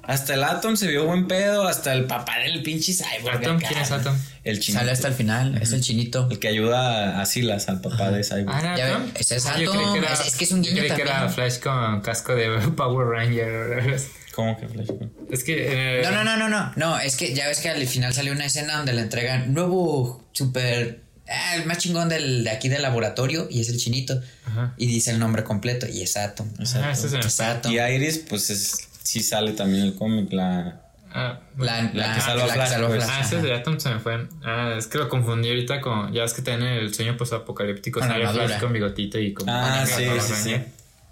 Hasta 0.05 0.35
el 0.35 0.43
Atom 0.43 0.77
se 0.77 0.89
vio 0.89 1.05
buen 1.07 1.29
pedo, 1.29 1.67
hasta 1.69 1.93
el 1.93 2.07
papá 2.07 2.39
del 2.41 2.61
pinche 2.65 2.93
Cyborg. 2.93 3.37
Atom. 3.37 3.59
¿quién 3.61 3.79
es 3.79 3.91
Atom? 3.93 4.17
El 4.43 4.59
chino. 4.59 4.81
Sale 4.81 4.91
hasta 4.91 5.07
el 5.09 5.15
final, 5.15 5.57
es 5.63 5.73
el 5.73 5.81
chinito. 5.81 6.29
El 6.29 6.41
que 6.41 6.49
ayuda 6.49 7.21
a 7.21 7.27
Silas, 7.27 7.69
al 7.69 7.81
papá 7.81 8.11
de 8.11 8.25
Cyborg. 8.25 8.49
Ah, 8.51 8.59
¿era 8.61 8.77
Ya 8.77 8.89
Atom? 8.97 9.05
ve, 9.05 9.13
ese 9.21 9.37
es 9.37 9.45
yo 9.45 9.51
Atom, 9.51 9.77
creí 9.77 9.93
que 9.93 9.99
era- 9.99 10.13
es- 10.13 10.27
es 10.27 10.35
que 10.37 10.45
es 10.45 10.51
un 10.53 10.63
yo 10.65 10.71
guiño 10.73 10.83
creí 10.85 10.97
que 10.97 11.03
era 11.03 11.13
también. 11.13 11.35
Flash 11.35 11.59
con 11.61 12.01
casco 12.01 12.35
de 12.35 12.49
Power 12.77 13.07
Ranger. 13.07 14.01
¿Cómo 14.35 14.59
que 14.59 14.67
Flash? 14.67 14.89
Es 15.31 15.45
que. 15.45 16.01
eh, 16.01 16.03
No, 16.03 16.11
no, 16.11 16.25
no, 16.25 16.37
no, 16.37 16.49
no. 16.49 16.73
No, 16.75 16.99
es 16.99 17.15
que 17.17 17.33
ya 17.33 17.47
ves 17.47 17.61
que 17.61 17.69
al 17.69 17.87
final 17.87 18.13
salió 18.13 18.33
una 18.33 18.47
escena 18.47 18.79
donde 18.79 18.93
le 18.95 19.03
entregan 19.03 19.55
nuevo 19.55 20.25
super. 20.33 21.02
Ah, 21.29 21.57
el 21.57 21.67
más 21.67 21.79
chingón 21.79 22.09
del, 22.09 22.45
de 22.45 22.51
aquí 22.51 22.69
del 22.69 22.83
laboratorio 22.83 23.47
y 23.51 23.61
es 23.61 23.69
el 23.69 23.77
chinito. 23.79 24.21
Ajá. 24.47 24.75
Y 24.77 24.87
dice 24.87 25.11
el 25.11 25.19
nombre 25.19 25.45
completo 25.45 25.87
y 25.87 26.03
es 26.03 26.17
Atom. 26.17 26.49
Ah, 26.59 26.91
ese 26.93 27.07
es 27.07 27.13
el- 27.13 27.21
Es 27.21 27.41
Atom. 27.41 27.73
Y 27.73 27.79
Iris, 27.81 28.19
pues 28.29 28.51
es, 28.51 28.89
sí 29.03 29.23
sale 29.23 29.53
también 29.53 29.85
el 29.85 29.95
cómic, 29.95 30.33
la... 30.33 30.79
Ah, 31.15 31.41
La, 31.59 31.91
la, 31.93 32.15
que 32.15 32.21
salva 32.23 32.47
la 32.47 32.55
Flash, 32.55 32.69
salva 32.71 32.89
pues. 32.89 33.05
Flash, 33.05 33.17
Ah, 33.19 33.23
ese 33.27 33.43
de 33.43 33.55
Atom 33.55 33.79
se 33.79 33.91
me 33.91 34.01
fue. 34.01 34.27
Ah, 34.45 34.75
es 34.79 34.87
que 34.87 34.97
lo 34.97 35.11
confundí 35.11 35.49
ahorita 35.51 35.83
con. 35.83 36.11
Ya 36.11 36.23
ves 36.23 36.33
que 36.33 36.41
tiene 36.41 36.79
el 36.79 36.95
sueño 36.95 37.19
posapocalíptico. 37.19 38.01
Con 38.01 38.09
Sale. 38.09 38.27
Flash 38.29 38.59
con 38.59 38.73
bigotito 38.73 39.19
y 39.19 39.35
con. 39.35 39.47
Ah, 39.47 39.85
sí, 39.87 40.05
sí, 40.21 40.33
sí. 40.43 40.57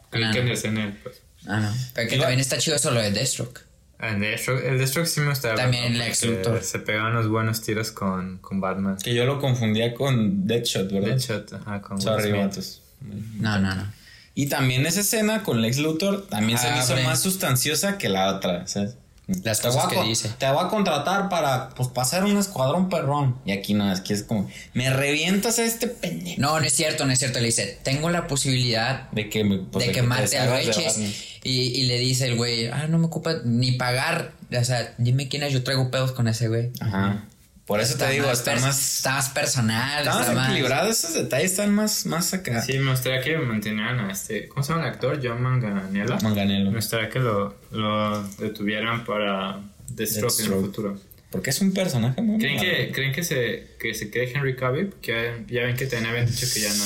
Creí 0.09 0.25
Ah. 0.25 0.33
que 0.33 0.53
es 0.53 0.65
en 0.65 0.79
él, 0.79 0.99
pues. 1.03 1.17
Ah, 1.47 1.61
no. 1.61 1.71
Pero 1.93 2.09
que 2.09 2.17
también 2.17 2.41
está 2.41 2.57
chido 2.57 2.77
eso 2.77 2.91
lo 2.93 3.01
de 3.03 3.11
Deathstroke. 3.11 3.61
Ah, 4.03 4.09
el 4.11 4.21
Deathstroke, 4.21 4.65
el 4.65 4.79
Deathstroke 4.79 5.07
sí 5.07 5.21
me 5.21 5.29
gusta. 5.29 5.55
También. 5.55 5.99
Lex 5.99 6.25
Luthor. 6.25 6.63
Se 6.63 6.79
pegaban 6.79 7.13
unos 7.13 7.29
buenos 7.29 7.61
tiros 7.61 7.91
con, 7.91 8.39
con 8.39 8.61
Batman. 8.61 8.97
Que 8.97 9.15
yo 9.15 9.27
lo 9.27 9.39
confundía 9.39 9.95
con 9.95 10.47
Deadshot, 10.47 10.91
¿verdad? 10.91 11.09
Deadshot, 11.09 11.53
ajá, 11.53 11.83
con 11.83 12.01
Sorry. 12.01 12.33
No, 12.33 13.59
no, 13.59 13.75
no. 13.75 14.01
Y 14.35 14.47
también 14.47 14.87
esa 14.87 15.01
escena 15.01 15.43
con 15.43 15.61
Lex 15.61 15.79
Luthor 15.79 16.27
también 16.29 16.59
se 16.59 16.71
me 16.71 16.79
hizo 16.79 16.93
hombre. 16.93 17.05
más 17.05 17.21
sustanciosa 17.21 17.99
que 17.99 18.09
la 18.09 18.35
otra, 18.35 18.67
¿sabes? 18.67 18.97
Las 19.45 19.61
Te 19.61 19.69
cosas 19.69 19.87
que 19.89 20.03
dice. 20.03 20.31
Te 20.39 20.51
voy 20.51 20.65
a 20.65 20.69
contratar 20.69 21.29
para, 21.29 21.71
pues, 21.71 21.89
pasar 21.89 22.25
un 22.25 22.37
escuadrón 22.37 22.89
perrón. 22.89 23.39
Y 23.45 23.53
aquí 23.53 23.75
no, 23.75 23.93
es 23.93 24.01
que 24.01 24.15
es 24.15 24.23
como, 24.23 24.49
me 24.75 24.91
revientas 24.91 25.59
a 25.59 25.65
este 25.65 25.87
pendejo. 25.87 26.41
No, 26.41 26.59
no 26.59 26.67
es 26.67 26.73
cierto, 26.73 27.05
no 27.07 27.13
es 27.13 27.19
cierto. 27.19 27.39
Le 27.39 27.47
dice, 27.47 27.79
tengo 27.83 28.11
la 28.11 28.27
posibilidad 28.27 29.11
De 29.11 29.29
que 29.29 29.45
me, 29.45 29.59
pues, 29.59 29.87
de 29.87 29.93
que 29.93 30.01
te 30.01 30.07
mate 30.07 30.21
a 30.21 30.23
deshagas 30.23 30.67
de 30.67 30.73
Reches. 30.73 30.87
Batman. 30.87 31.13
Y, 31.43 31.51
y 31.51 31.83
le 31.85 31.99
dice 31.99 32.27
el 32.27 32.37
güey, 32.37 32.67
ah, 32.67 32.87
no 32.89 32.99
me 32.99 33.07
ocupa 33.07 33.37
ni 33.45 33.73
pagar. 33.73 34.33
O 34.53 34.65
sea, 34.65 34.95
dime 34.99 35.29
quién 35.29 35.43
es, 35.43 35.53
yo 35.53 35.63
traigo 35.63 35.91
pedos 35.91 36.13
con 36.13 36.29
ese 36.29 36.49
güey. 36.49 36.71
Ajá. 36.81 37.25
Por 37.71 37.81
eso 37.81 37.97
te 37.97 38.11
digo, 38.11 38.29
está 38.33 38.57
más, 38.57 38.97
Está 38.97 39.13
más 39.13 39.29
personal. 39.29 40.01
está 40.01 40.13
más 40.13 40.21
está 40.23 40.35
más- 40.35 40.49
equilibrado. 40.51 40.91
Esos 40.91 41.15
detalles 41.15 41.53
están 41.53 41.73
más, 41.73 42.05
más 42.05 42.35
acá. 42.35 42.61
Sí, 42.63 42.77
me 42.81 42.91
gustaría 42.91 43.21
que 43.21 43.37
mantenieran 43.39 44.01
a 44.01 44.11
este. 44.11 44.49
¿Cómo 44.49 44.65
se 44.65 44.73
llama 44.73 44.87
el 44.89 44.93
actor? 44.93 45.21
John 45.23 45.41
Manganiello. 45.41 46.19
Manganelo. 46.21 46.71
Me 46.73 46.79
gustaría 46.79 47.09
que 47.09 47.21
lo, 47.21 47.55
lo 47.71 48.25
detuvieran 48.39 49.05
para 49.05 49.61
Deathstroke 49.89 50.41
en 50.41 50.47
el 50.47 50.53
futuro. 50.61 51.01
Porque 51.31 51.51
es 51.51 51.61
un 51.61 51.73
personaje 51.73 52.21
muy 52.23 52.41
¿Creen 52.41 52.57
malo. 52.57 52.69
que, 52.69 52.91
¿Creen 52.91 53.13
que 53.13 53.23
se, 53.23 53.69
que 53.79 53.95
se 53.95 54.11
quede 54.11 54.33
Henry 54.35 54.57
Cavill? 54.57 54.93
Que 55.01 55.45
ya 55.47 55.63
ven 55.63 55.77
que 55.77 55.87
tenía 55.87 56.11
habían 56.11 56.27
dicho 56.27 56.45
que 56.53 56.59
ya 56.63 56.75
no. 56.75 56.85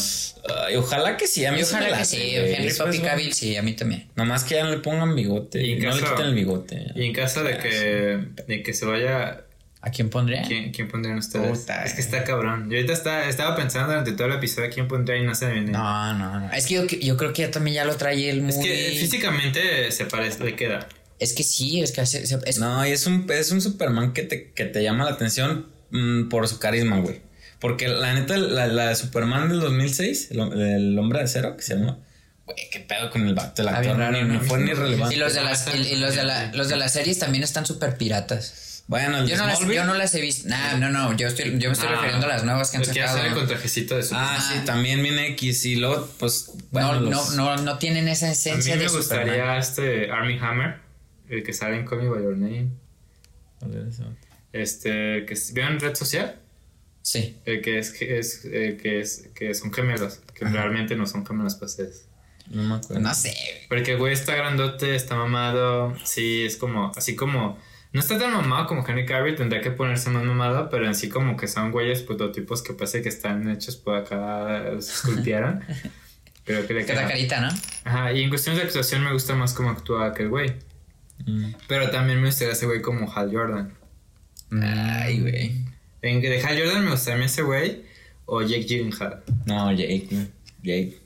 Ay, 0.67 0.77
ojalá 0.77 1.17
que 1.17 1.27
sí, 1.27 1.47
a 1.47 1.53
mí 1.53 1.63
ojalá 1.63 1.97
que 1.97 2.05
sí. 2.05 2.19
Henry 2.35 2.75
Papi 2.75 2.99
Cavill, 2.99 3.33
sí, 3.33 3.57
a 3.57 3.63
mí 3.63 3.73
también. 3.73 4.09
Nomás 4.17 4.45
que 4.45 4.57
ya 4.57 4.65
no 4.65 4.71
le 4.71 4.81
pongan 4.81 5.17
bigote. 5.17 5.67
Y 5.67 5.73
en 5.73 5.83
no 5.85 5.97
le 5.97 6.03
quiten 6.03 6.27
el 6.27 6.35
bigote. 6.35 6.89
Y 6.95 7.07
en 7.07 7.15
caso 7.15 7.43
de 7.43 7.57
que, 7.57 8.19
de 8.47 8.63
que 8.63 8.75
se 8.75 8.85
vaya, 8.85 9.44
¿A 9.87 9.91
quién 9.91 10.09
pondría? 10.09 10.43
¿quién, 10.43 10.73
quién 10.73 10.89
pondrían 10.89 11.19
ustedes? 11.19 11.59
Puta, 11.59 11.85
es 11.85 11.93
que 11.93 12.01
eh. 12.01 12.05
está 12.05 12.25
cabrón. 12.25 12.71
Yo 12.71 12.77
ahorita 12.77 12.93
está, 12.95 13.29
estaba 13.29 13.55
pensando 13.55 13.89
durante 13.89 14.13
todo 14.13 14.29
el 14.29 14.33
episodio 14.35 14.71
quién 14.73 14.89
pondría 14.89 15.19
y 15.19 15.25
no 15.27 15.35
se 15.35 15.47
me 15.47 15.53
viene. 15.53 15.73
No, 15.73 16.15
no, 16.15 16.41
no. 16.41 16.53
Es 16.53 16.67
que 16.67 16.75
yo, 16.75 16.87
yo 16.87 17.17
creo 17.19 17.33
que 17.35 17.43
ya 17.43 17.51
también 17.51 17.75
ya 17.75 17.85
lo 17.85 17.95
trae 17.97 18.31
él 18.31 18.41
muy... 18.41 18.51
Es 18.51 18.59
que 18.59 18.97
físicamente 18.99 19.91
se 19.93 20.07
parece, 20.07 20.43
le 20.43 20.57
queda. 20.57 20.89
Es 21.19 21.33
que 21.35 21.43
sí, 21.43 21.81
es 21.81 21.93
que 21.93 22.01
hace- 22.01 22.27
se- 22.27 22.39
es- 22.47 22.59
No, 22.59 22.87
y 22.87 22.91
es 22.93 23.07
un, 23.07 23.27
es 23.31 23.51
un 23.53 23.61
Superman 23.61 24.13
que 24.15 24.23
te, 24.23 24.53
que 24.53 24.65
te 24.65 24.83
llama 24.83 25.05
la 25.05 25.11
atención 25.11 25.67
mm, 25.91 26.29
por 26.29 26.49
su 26.49 26.59
carisma, 26.59 26.99
güey. 27.01 27.21
Porque 27.61 27.89
la 27.89 28.15
neta, 28.15 28.37
la, 28.37 28.67
la 28.67 28.95
Superman 28.95 29.49
del 29.49 29.61
2006, 29.61 30.31
el, 30.33 30.41
el 30.61 30.99
hombre 30.99 31.19
de 31.21 31.25
acero, 31.27 31.57
que 31.57 31.63
se 31.63 31.77
llama, 31.77 31.99
Güey, 32.47 32.57
qué 32.71 32.81
pedo 32.81 33.11
con 33.11 33.27
el 33.27 33.35
vato. 33.35 33.63
El 33.63 33.69
actor 33.69 33.85
bien 33.85 33.99
raro, 33.99 34.13
ni- 34.23 34.29
¿no? 34.29 34.35
no 34.35 34.41
fue 34.41 34.59
ni 34.61 34.73
relevante. 34.75 35.15
Y 35.15 35.19
los 35.19 35.35
de 35.35 35.43
las, 35.43 35.67
y, 35.75 35.79
y 35.93 35.97
los 35.97 36.15
de 36.15 36.25
la, 36.25 36.53
los 36.53 36.69
de 36.69 36.77
las 36.77 36.93
series 36.93 37.19
también 37.19 37.43
están 37.45 37.65
súper 37.65 37.97
piratas. 37.97 38.74
Bueno, 38.87 39.19
el 39.19 39.27
Yo 39.27 39.37
de 39.37 39.41
no, 39.43 39.47
las, 39.47 39.61
yo 39.61 39.85
no 39.85 39.95
las 39.95 40.15
he 40.15 40.21
visto. 40.21 40.47
Nah, 40.49 40.77
no, 40.77 40.91
no. 40.91 41.17
Yo, 41.17 41.27
estoy, 41.29 41.59
yo 41.59 41.69
me 41.71 41.73
estoy 41.73 41.89
Ah, 41.89 41.93
refiriendo 41.93 42.27
a 42.27 42.29
las 42.29 42.45
nuevas 42.45 42.71
que 42.71 42.77
han 42.77 42.83
Los 42.83 42.91
que 42.91 42.95
ya 42.97 43.07
sacado. 43.09 43.23
sale 43.25 43.35
con 43.35 43.47
trajecito 43.49 43.97
de 43.97 44.03
su. 44.03 44.15
Ah, 44.15 44.39
sí, 44.53 44.61
también 44.67 45.03
viene 45.03 45.29
X. 45.29 45.65
Y 45.65 45.77
luego, 45.77 46.07
pues. 46.19 46.53
Bueno, 46.71 47.01
no, 47.01 47.11
los- 47.11 47.35
no, 47.35 47.57
no, 47.57 47.63
no 47.63 47.79
tienen 47.79 48.09
esa 48.09 48.27
a 48.27 48.29
mí 48.29 48.33
esencia 48.35 48.77
me 48.77 48.83
de 48.83 48.89
gustaría 48.89 49.33
Superman. 49.33 49.59
este 49.59 50.11
Army 50.11 50.39
Hammer, 50.39 50.77
el 51.31 51.43
que 51.43 51.53
sale 51.55 51.77
en 51.79 51.87
Call 51.87 52.03
Me 52.03 52.09
By 52.11 52.23
Your 52.23 52.37
Name. 52.37 52.69
Este, 54.53 55.25
que 55.27 55.35
¿vieron 55.53 55.81
Red 55.81 55.95
Social? 55.95 56.37
Sí. 57.03 57.37
El 57.45 57.61
que 57.61 57.79
es, 57.79 57.91
que 57.91 58.19
es, 58.19 58.45
el 58.45 58.77
que 58.77 59.01
es, 59.01 59.29
que 59.35 59.53
son 59.55 59.73
gemelos, 59.73 60.21
que 60.35 60.45
realmente 60.47 60.95
no 60.97 61.07
son 61.07 61.27
gemelos 61.27 61.55
pases. 61.57 62.07
No 62.51 62.63
me 62.63 62.75
acuerdo. 62.77 63.01
No 63.03 63.15
sé. 63.15 63.35
Porque 63.69 63.93
el 63.93 63.99
güey 63.99 64.13
está 64.13 64.35
grandote, 64.35 64.95
está 64.95 65.17
mamado. 65.17 65.97
Sí, 66.05 66.45
es 66.45 66.57
como, 66.57 66.93
así 66.97 67.17
como. 67.17 67.59
No 67.95 68.01
está 68.01 68.19
tan 68.19 68.33
mamado 68.33 68.67
como 68.67 68.87
Henry 68.87 69.07
Cavill, 69.07 69.37
tendría 69.37 69.63
que 69.63 69.71
ponerse 69.71 70.11
más 70.11 70.25
mamado, 70.25 70.69
pero 70.69 70.85
en 70.87 70.95
sí 70.95 71.09
como 71.09 71.37
que 71.37 71.47
son 71.49 71.71
güeyes 71.71 72.03
prototipos 72.03 72.61
que 72.63 72.75
parece 72.75 73.01
que 73.03 73.09
están 73.09 73.49
hechos 73.49 73.77
por 73.77 73.97
acá, 73.97 74.65
los 74.73 74.91
esculpieron. 74.95 75.63
Creo 76.45 76.67
que 76.67 76.75
le 76.75 76.85
Que 76.85 76.93
la 76.93 77.01
queda. 77.03 77.09
carita, 77.09 77.41
¿no? 77.41 77.49
Ajá, 77.85 78.13
y 78.13 78.23
en 78.23 78.29
cuestiones 78.29 78.61
de 78.61 78.67
actuación 78.67 79.03
me 79.05 79.13
gusta 79.13 79.35
más 79.35 79.55
cómo 79.55 79.71
actúa 79.71 80.13
que 80.13 80.25
el 80.25 80.29
güey. 80.29 80.55
Mm. 81.25 81.53
Pero 81.69 81.89
también 81.91 82.21
me 82.21 82.27
gustaría 82.27 82.53
ese 82.53 82.67
güey 82.67 82.83
como 82.83 83.11
Hal 83.11 83.31
Jordan. 83.33 83.73
Ay, 84.61 85.21
güey. 85.21 85.65
De 86.03 86.43
Hal 86.45 86.59
Jordan 86.59 86.85
me 86.85 86.91
gustaría 86.91 87.25
ese 87.25 87.43
güey 87.43 87.85
o 88.27 88.43
Jake 88.43 88.65
Gyllenhaal. 88.65 89.23
No, 89.47 89.73
Jake. 89.73 90.09
Jake. 90.63 90.99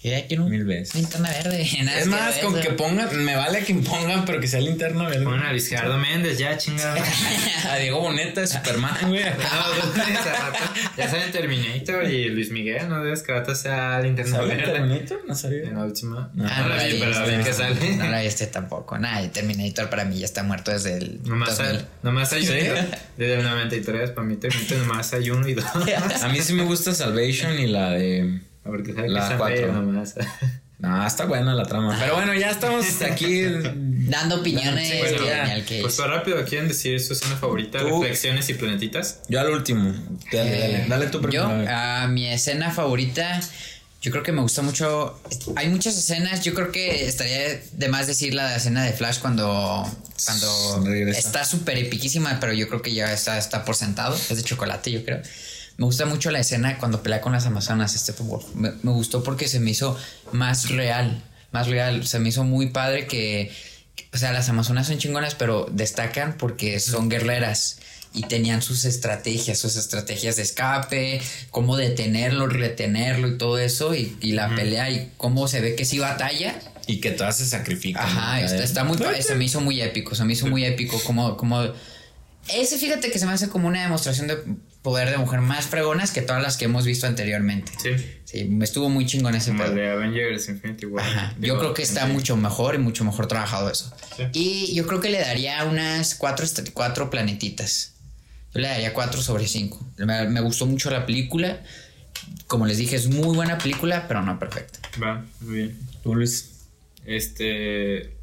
Que. 0.00 0.26
Mil 0.38 0.64
veces. 0.64 0.94
Linterna 0.94 1.28
verde. 1.28 1.68
Nada 1.84 1.98
Es 1.98 2.06
más, 2.06 2.38
con 2.38 2.58
que 2.58 2.70
pongan. 2.70 3.22
Me 3.22 3.36
vale 3.36 3.62
que 3.64 3.74
pongan, 3.74 4.24
pero 4.24 4.40
que 4.40 4.48
sea 4.48 4.60
linterna 4.60 5.06
verde. 5.08 5.24
Ponen 5.24 5.42
a 5.42 5.50
Luis 5.52 5.68
Gerardo 5.68 5.98
Méndez, 5.98 6.38
ya 6.38 6.56
chingada. 6.56 7.02
A 7.70 7.76
Diego 7.76 8.00
Boneta 8.00 8.40
de 8.40 8.46
Superman, 8.46 8.96
güey. 9.08 9.22
No, 9.30 10.96
ya 10.96 11.08
sale 11.08 11.28
Terminator 11.30 12.04
y 12.10 12.28
Luis 12.30 12.50
Miguel, 12.50 12.88
¿no? 12.88 13.02
Debes 13.04 13.22
que 13.22 13.32
ahora 13.32 13.54
sea 13.54 14.00
linterna 14.00 14.36
¿Sabe 14.36 14.48
verde. 14.56 14.72
Terminator? 14.72 15.20
No 15.28 15.34
sabía. 15.34 15.64
En 15.64 15.74
la 15.74 15.84
última. 15.84 16.30
No. 16.34 16.46
Ah, 16.48 16.62
no 16.62 16.68
la 16.68 16.84
vi, 16.84 16.98
pero 16.98 17.10
la 17.10 17.24
vi 17.26 17.44
que 17.44 17.52
sale. 17.52 17.96
No 17.96 18.06
la 18.10 18.22
viste 18.22 18.46
tampoco. 18.46 18.98
Nada, 18.98 19.30
Terminator 19.30 19.90
para 19.90 20.04
mí 20.06 20.18
ya 20.18 20.24
está 20.24 20.42
muerto 20.42 20.70
desde 20.70 20.96
el 20.96 21.20
Nomás 21.24 21.58
2000. 21.58 21.76
hay, 21.76 21.86
nomás 22.02 22.32
hay 22.32 22.46
¿Sí? 22.46 22.52
uno. 22.70 22.86
Desde 23.18 23.34
el 23.34 23.42
93, 23.42 24.10
para 24.12 24.26
mí 24.26 24.36
Terminator 24.36 24.78
nomás 24.78 25.12
hay 25.12 25.30
uno 25.30 25.46
y 25.46 25.54
dos. 25.54 25.64
A 26.22 26.28
mí 26.28 26.40
sí 26.40 26.54
me 26.54 26.64
gusta 26.64 26.94
Salvation 26.94 27.58
y 27.58 27.66
la 27.66 27.90
de. 27.90 28.40
A 28.64 28.70
ver, 28.70 28.82
que 28.82 28.92
sabe 28.94 29.08
La 29.08 29.28
que 29.28 29.36
cuatro. 29.36 29.72
nomás. 29.72 30.14
No, 30.80 31.06
está 31.06 31.26
buena 31.26 31.52
la 31.54 31.64
trama. 31.64 31.94
Pero 32.00 32.14
bueno, 32.14 32.32
ya 32.32 32.48
estamos 32.52 32.86
aquí. 33.02 33.42
Dando 34.08 34.36
opiniones. 34.36 34.88
Sí, 34.88 34.94
que 34.94 34.98
bueno, 35.00 35.26
ya. 35.26 35.40
genial 35.44 35.64
que 35.66 35.80
Pues 35.82 35.98
rápido, 35.98 36.42
¿quieren 36.46 36.68
decir 36.68 36.98
su 37.00 37.12
escena 37.12 37.36
favorita? 37.36 37.80
Tú. 37.80 38.00
Reflexiones 38.00 38.48
y 38.48 38.54
planetitas. 38.54 39.20
Yo 39.28 39.40
al 39.40 39.50
último. 39.50 39.92
Dale, 40.32 40.50
dale. 40.58 40.76
Eh, 40.76 40.86
Dale 40.88 41.06
tú 41.08 41.20
Yo, 41.30 41.46
primero. 41.46 41.66
ah, 41.68 42.08
mi 42.10 42.26
escena 42.28 42.70
favorita, 42.70 43.40
yo 44.00 44.10
creo 44.10 44.22
que 44.22 44.32
me 44.32 44.40
gusta 44.40 44.62
mucho. 44.62 45.20
Hay 45.56 45.68
muchas 45.68 45.98
escenas, 45.98 46.44
yo 46.44 46.54
creo 46.54 46.72
que 46.72 47.04
estaría 47.06 47.60
de 47.72 47.88
más 47.90 48.06
decir 48.06 48.32
la 48.32 48.56
escena 48.56 48.82
de 48.82 48.94
Flash 48.94 49.18
cuando. 49.18 49.86
Cuando 50.24 50.82
Regresa. 50.86 51.18
está 51.18 51.44
súper 51.44 51.76
epiquísima, 51.76 52.38
pero 52.40 52.54
yo 52.54 52.68
creo 52.68 52.80
que 52.80 52.94
ya 52.94 53.12
está, 53.12 53.36
está 53.36 53.66
por 53.66 53.76
sentado. 53.76 54.14
Es 54.16 54.34
de 54.34 54.42
chocolate, 54.42 54.90
yo 54.90 55.04
creo. 55.04 55.20
Me 55.80 55.86
gusta 55.86 56.04
mucho 56.04 56.30
la 56.30 56.40
escena 56.40 56.76
cuando 56.76 57.02
pelea 57.02 57.22
con 57.22 57.32
las 57.32 57.46
Amazonas, 57.46 57.94
este 57.94 58.12
fútbol. 58.12 58.42
Me, 58.54 58.72
me 58.82 58.90
gustó 58.90 59.24
porque 59.24 59.48
se 59.48 59.60
me 59.60 59.70
hizo 59.70 59.96
más 60.30 60.68
real. 60.68 61.24
Más 61.52 61.68
real. 61.68 62.06
Se 62.06 62.18
me 62.18 62.28
hizo 62.28 62.44
muy 62.44 62.66
padre 62.66 63.06
que. 63.06 63.50
O 64.12 64.18
sea, 64.18 64.30
las 64.32 64.46
Amazonas 64.50 64.88
son 64.88 64.98
chingonas, 64.98 65.34
pero 65.34 65.66
destacan 65.72 66.36
porque 66.36 66.78
son 66.80 67.08
guerreras 67.08 67.78
y 68.12 68.24
tenían 68.24 68.60
sus 68.60 68.84
estrategias, 68.84 69.58
sus 69.58 69.76
estrategias 69.76 70.36
de 70.36 70.42
escape, 70.42 71.22
cómo 71.50 71.78
detenerlo, 71.78 72.46
retenerlo 72.46 73.28
y 73.28 73.38
todo 73.38 73.56
eso, 73.56 73.94
y, 73.94 74.18
y 74.20 74.32
la 74.32 74.54
pelea 74.54 74.90
y 74.90 75.10
cómo 75.16 75.48
se 75.48 75.62
ve 75.62 75.76
que 75.76 75.86
sí 75.86 75.98
batalla. 75.98 76.60
Y 76.88 77.00
que 77.00 77.12
todas 77.12 77.38
se 77.38 77.46
sacrifican. 77.46 78.04
Ajá, 78.04 78.42
está, 78.42 78.62
está 78.62 78.84
muy 78.84 78.98
padre, 78.98 79.22
se 79.22 79.34
me 79.34 79.46
hizo 79.46 79.62
muy 79.62 79.80
épico, 79.80 80.14
se 80.14 80.26
me 80.26 80.34
hizo 80.34 80.46
muy 80.46 80.62
épico, 80.66 81.00
como, 81.04 81.38
como... 81.38 81.62
Ese 82.52 82.76
fíjate 82.76 83.10
que 83.10 83.18
se 83.18 83.24
me 83.24 83.32
hace 83.32 83.48
como 83.48 83.66
una 83.66 83.80
demostración 83.80 84.26
de 84.26 84.36
poder 84.82 85.10
de 85.10 85.18
mujer 85.18 85.40
más 85.40 85.66
fregonas 85.66 86.10
que 86.10 86.22
todas 86.22 86.42
las 86.42 86.56
que 86.56 86.64
hemos 86.66 86.84
visto 86.86 87.06
anteriormente. 87.06 87.72
Sí. 87.82 87.90
Sí, 88.24 88.44
me 88.44 88.64
estuvo 88.64 88.88
muy 88.88 89.04
chingón 89.06 89.34
ese 89.34 89.50
Como 89.50 89.64
el 89.64 89.70
pedo. 89.72 89.80
de 89.80 89.90
Avengers 89.90 90.48
Infinity 90.48 90.86
War. 90.86 91.04
Ajá, 91.04 91.34
Digo, 91.38 91.54
yo 91.54 91.60
creo 91.60 91.74
que 91.74 91.82
está 91.82 92.02
Infinity- 92.06 92.12
mucho 92.14 92.36
mejor 92.36 92.74
y 92.74 92.78
mucho 92.78 93.04
mejor 93.04 93.26
trabajado 93.26 93.70
eso. 93.70 93.92
Sí. 94.16 94.22
Y 94.32 94.74
yo 94.74 94.86
creo 94.86 95.00
que 95.00 95.10
le 95.10 95.18
daría 95.20 95.64
unas 95.64 96.14
cuatro, 96.14 96.46
cuatro 96.72 97.10
planetitas. 97.10 97.94
Yo 98.54 98.60
le 98.60 98.68
daría 98.68 98.94
cuatro 98.94 99.20
sobre 99.20 99.46
cinco. 99.46 99.84
Me, 99.98 100.28
me 100.28 100.40
gustó 100.40 100.66
mucho 100.66 100.90
la 100.90 101.04
película. 101.06 101.60
Como 102.46 102.66
les 102.66 102.78
dije, 102.78 102.96
es 102.96 103.06
muy 103.08 103.34
buena 103.36 103.58
película, 103.58 104.06
pero 104.08 104.22
no 104.22 104.38
perfecta. 104.38 104.78
Va, 105.02 105.24
muy 105.40 105.54
bien. 105.54 105.78
Tú, 106.02 106.14
Luis. 106.14 106.50
Este. 107.04 108.16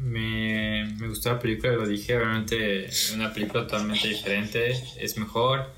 Me, 0.00 0.94
me 0.98 1.08
gustó 1.08 1.30
la 1.30 1.38
película, 1.38 1.72
lo 1.72 1.86
dije, 1.86 2.16
obviamente 2.16 2.88
una 3.14 3.32
película 3.32 3.66
totalmente 3.66 4.08
diferente, 4.08 4.70
es 4.98 5.18
mejor. 5.18 5.70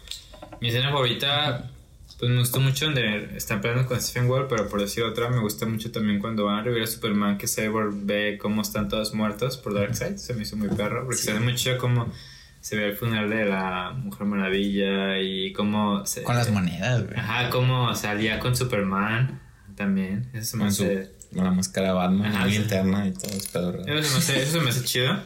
Mi 0.61 0.69
escena 0.69 0.91
favorita, 0.91 1.71
pues 2.19 2.31
me 2.31 2.39
gustó 2.39 2.61
mucho 2.61 2.85
donde 2.85 3.37
están 3.37 3.61
peleando 3.61 3.89
con 3.89 4.01
Stephen 4.01 4.31
Wall, 4.31 4.47
pero 4.49 4.69
por 4.69 4.81
decir 4.81 5.03
otra, 5.03 5.29
me 5.29 5.41
gusta 5.41 5.67
mucho 5.67 5.91
también 5.91 6.21
cuando 6.21 6.45
van 6.45 6.61
a 6.61 6.63
revivir 6.63 6.85
a 6.85 6.87
Superman, 6.87 7.37
que 7.37 7.49
Cyborg 7.49 7.93
ve 8.05 8.39
cómo 8.41 8.63
están 8.63 8.89
todos 8.89 9.13
muertos 9.13 9.57
por 9.57 9.75
Darkseid, 9.75 10.17
se 10.17 10.35
me 10.35 10.43
hizo 10.43 10.57
muy 10.57 10.69
perro, 10.69 11.05
porque 11.05 11.21
se 11.21 11.33
ve 11.33 11.41
muy 11.41 11.57
chido 11.57 11.79
cómo 11.79 12.13
se 12.61 12.77
ve 12.77 12.91
el 12.91 12.97
funeral 12.97 13.29
de 13.29 13.45
la 13.45 13.91
Mujer 13.91 14.25
Maravilla 14.25 15.19
y 15.19 15.53
cómo... 15.53 16.07
Se, 16.07 16.23
Con 16.23 16.37
las 16.37 16.49
monedas, 16.49 17.05
güey. 17.05 17.19
Ajá, 17.19 17.51
cómo 17.51 17.93
salía 17.97 18.39
con 18.39 18.55
Superman 18.55 19.41
también, 19.75 20.31
eso 20.33 20.53
se 20.53 20.57
me 20.59 20.71
su, 20.71 20.85
hace... 20.85 21.22
la 21.33 21.51
máscara 21.51 21.93
Batman, 21.93 22.33
sí. 22.45 22.59
linterna 22.59 23.07
y 23.07 23.13
todo. 23.13 23.33
Es 23.33 23.49
pedo, 23.49 23.73
¿verdad? 23.73 23.89
Eso 23.99 24.21
se, 24.21 24.33
me 24.33 24.39
hace, 24.39 24.43
eso 24.43 24.53
se 24.59 24.61
me 24.65 24.71
hace 24.71 24.85
chido. 24.85 25.23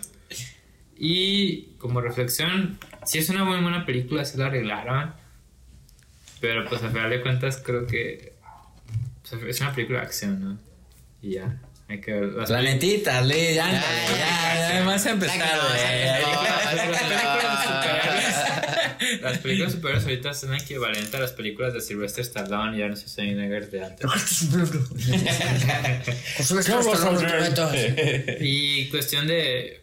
Y 0.99 1.63
como 1.79 2.01
reflexión, 2.01 2.79
si 3.05 3.19
es 3.19 3.29
una 3.29 3.45
muy 3.45 3.61
buena 3.61 3.85
película, 3.85 4.25
se 4.25 4.39
la 4.39 4.47
arreglaron. 4.47 5.13
Pero 6.41 6.69
pues 6.69 6.83
a 6.83 6.89
final 6.91 7.11
de 7.11 7.21
cuentas 7.23 7.61
creo 7.65 7.87
que 7.87 8.35
pues, 9.29 9.43
es 9.43 9.61
una 9.61 9.75
película 9.75 10.01
de 10.01 10.07
acción, 10.07 10.43
¿no? 10.43 10.59
Y 11.23 11.33
ya, 11.33 11.61
hay 11.89 12.01
que 12.01 12.13
ver. 12.13 12.33
Las 12.35 12.49
Planetita, 12.49 13.21
le, 13.23 13.55
ya, 13.55 13.71
ya, 13.71 13.83
ya. 14.17 14.87
Las 19.31 19.39
películas 19.39 19.73
superiores 19.73 20.05
ahorita 20.05 20.35
son 20.35 20.55
equivalentes 20.55 21.13
a 21.15 21.19
las 21.19 21.33
películas 21.33 21.75
de 21.75 21.81
Sylvester 21.81 22.23
Stallone 22.23 22.79
y 22.79 22.83
Arnold 22.83 23.01
Schwarzenegger 23.01 23.71
de 23.71 23.85
antes. 23.85 24.07
Y 28.41 28.89
cuestión 28.89 29.27
de. 29.27 29.81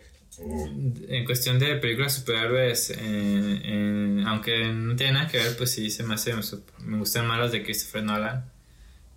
En 1.10 1.26
cuestión 1.26 1.60
de 1.60 1.76
películas 1.76 2.16
superhéroes, 2.16 2.90
eh, 2.90 2.96
eh, 2.98 4.24
aunque 4.26 4.66
no 4.74 4.96
tiene 4.96 5.14
nada 5.14 5.28
que 5.28 5.38
ver, 5.38 5.56
pues 5.58 5.72
sí 5.72 5.92
se 5.92 6.04
me 6.04 6.16
hace. 6.16 6.34
Me 6.80 6.98
gustan 6.98 7.28
más 7.28 7.40
las 7.40 7.52
de 7.52 7.64
Christopher 7.64 8.04
Nolan 8.04 8.46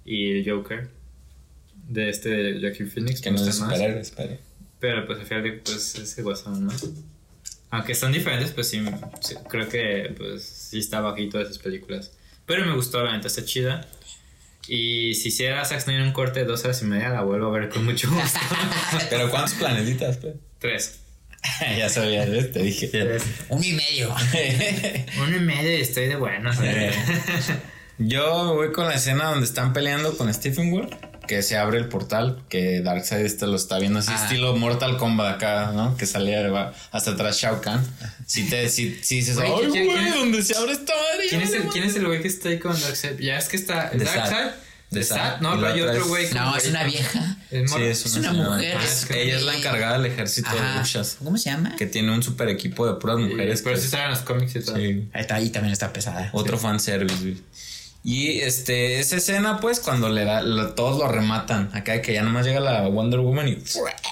y 0.04 0.32
el 0.32 0.50
Joker. 0.50 0.90
De 1.88 2.08
este 2.08 2.60
Joaquin 2.60 2.90
Phoenix. 2.90 3.20
Que 3.20 3.30
me 3.30 3.38
no 3.38 3.42
es 3.42 3.46
de 3.46 3.52
gustan 3.52 3.68
más. 3.68 3.78
superhéroes, 3.78 4.10
pero. 4.10 4.38
Pero 4.78 5.06
pues 5.06 5.20
al 5.20 5.26
final 5.26 5.60
pues 5.64 5.94
es 5.94 6.18
el 6.18 6.24
guasón, 6.24 6.66
¿no? 6.66 6.72
Aunque 7.76 7.94
son 7.94 8.10
diferentes, 8.10 8.52
pues 8.52 8.70
sí, 8.70 8.82
sí, 9.20 9.34
creo 9.50 9.68
que 9.68 10.14
pues 10.16 10.42
sí 10.44 10.78
está 10.78 11.00
bajito 11.00 11.36
de 11.36 11.44
esas 11.44 11.58
películas. 11.58 12.10
Pero 12.46 12.64
me 12.64 12.74
gustó, 12.74 13.02
la 13.04 13.12
neta 13.12 13.26
está 13.26 13.44
chida. 13.44 13.86
Y 14.66 15.14
si 15.14 15.28
hiciera 15.28 15.62
Zack 15.62 15.80
Snyder 15.82 16.02
un 16.02 16.12
corte 16.12 16.40
de 16.40 16.46
dos 16.46 16.64
horas 16.64 16.80
y 16.80 16.86
media, 16.86 17.10
la 17.10 17.20
vuelvo 17.20 17.48
a 17.48 17.58
ver 17.58 17.68
con 17.68 17.84
mucho 17.84 18.10
gusto. 18.10 18.40
Pero 19.10 19.30
¿cuántos 19.30 19.52
planetitas, 19.54 20.16
pues? 20.16 20.36
Tres. 20.58 21.00
ya 21.78 21.90
sabía, 21.90 22.24
te 22.24 22.62
dije. 22.62 22.88
Tres. 22.88 23.24
Uno 23.50 23.62
y 23.62 23.72
medio. 23.72 24.14
Uno 25.22 25.36
y 25.36 25.40
medio 25.40 25.76
y 25.76 25.82
estoy 25.82 26.06
de 26.06 26.16
buenas. 26.16 26.58
¿eh? 26.62 26.92
Yo 27.98 28.54
voy 28.54 28.72
con 28.72 28.88
la 28.88 28.94
escena 28.94 29.26
donde 29.26 29.44
están 29.44 29.74
peleando 29.74 30.16
con 30.16 30.32
Stephen 30.32 30.72
Wall, 30.72 30.96
que 31.26 31.42
se 31.42 31.56
abre 31.56 31.78
el 31.78 31.88
portal, 31.88 32.42
que 32.48 32.80
Darkseid 32.80 33.24
este 33.24 33.46
lo 33.46 33.56
está 33.56 33.78
viendo 33.78 33.98
así, 33.98 34.10
Ah. 34.12 34.22
estilo 34.24 34.56
Mortal 34.56 34.96
Kombat 34.96 35.36
acá, 35.36 35.72
¿no? 35.74 35.96
Que 35.96 36.06
salía 36.06 36.72
hasta 36.92 37.10
atrás 37.12 37.38
Shao 37.40 37.60
Kahn. 37.60 37.84
Si 38.26 38.48
te, 38.48 38.68
si, 38.68 38.98
si 39.02 39.16
dices, 39.16 39.38
ay, 39.38 39.50
¿quién- 39.58 39.70
quién- 39.72 39.86
güey, 39.86 40.08
es? 40.08 40.14
donde 40.14 40.42
se 40.42 40.56
abre 40.56 40.72
esta 40.72 40.92
madre. 40.94 41.28
¿Quién 41.28 41.40
es, 41.42 41.52
el, 41.52 41.62
¿Quién 41.68 41.84
es 41.84 41.96
el 41.96 42.06
güey 42.06 42.20
que 42.22 42.28
está 42.28 42.48
ahí 42.48 42.58
con 42.58 42.78
Darkseid? 42.80 43.18
Ya 43.20 43.38
es 43.38 43.48
que 43.48 43.56
está. 43.56 43.88
¿Es 43.88 43.98
De. 43.98 44.04
Darkseid? 44.04 44.46
De 44.88 45.00
¿De 45.00 45.04
Sad. 45.04 45.40
No, 45.40 45.56
pero 45.56 45.66
hay 45.72 45.80
otro 45.80 46.02
es- 46.02 46.08
güey. 46.08 46.32
No, 46.32 46.56
es 46.56 46.66
una 46.68 46.84
vieja. 46.84 47.36
Es, 47.50 47.70
Sí, 47.72 47.82
es 47.82 48.06
Es 48.06 48.14
una, 48.14 48.30
una 48.30 48.38
señora. 48.38 48.50
mujer, 48.56 48.76
Ah, 48.78 48.84
es 48.84 49.04
que 49.04 49.22
ella 49.22 49.36
es 49.36 49.42
la 49.42 49.56
encargada 49.56 49.98
del 49.98 50.06
ejército 50.12 50.48
de 50.52 50.58
Ajá. 50.60 50.78
Bushas, 50.78 51.16
¿Cómo 51.18 51.36
se 51.36 51.50
llama? 51.50 51.74
que 51.76 51.86
tiene 51.86 52.12
un 52.12 52.22
super 52.22 52.48
equipo 52.48 52.86
de 52.86 52.94
puras 53.00 53.18
mujeres. 53.18 53.62
Pero 53.62 53.74
que- 53.74 53.82
sí 53.82 53.88
salen 53.88 54.10
los 54.10 54.20
cómics 54.20 54.54
y 54.54 54.60
todo. 54.60 54.76
sí, 54.76 55.08
Ahí 55.12 55.20
está, 55.22 55.34
ahí 55.34 55.50
también 55.50 55.72
está 55.72 55.92
pesada. 55.92 56.30
otro 56.32 56.56
fanservice, 56.56 57.20
güey. 57.20 57.36
Y 58.08 58.38
este, 58.42 59.00
esa 59.00 59.16
escena, 59.16 59.58
pues, 59.58 59.80
cuando 59.80 60.08
le 60.08 60.24
da, 60.24 60.40
lo- 60.40 60.74
todos 60.74 60.96
lo 60.96 61.08
rematan. 61.08 61.70
Acá 61.72 62.00
que 62.02 62.12
ya 62.12 62.22
nomás 62.22 62.46
llega 62.46 62.60
la 62.60 62.86
Wonder 62.86 63.18
Woman 63.18 63.48
y. 63.48 63.58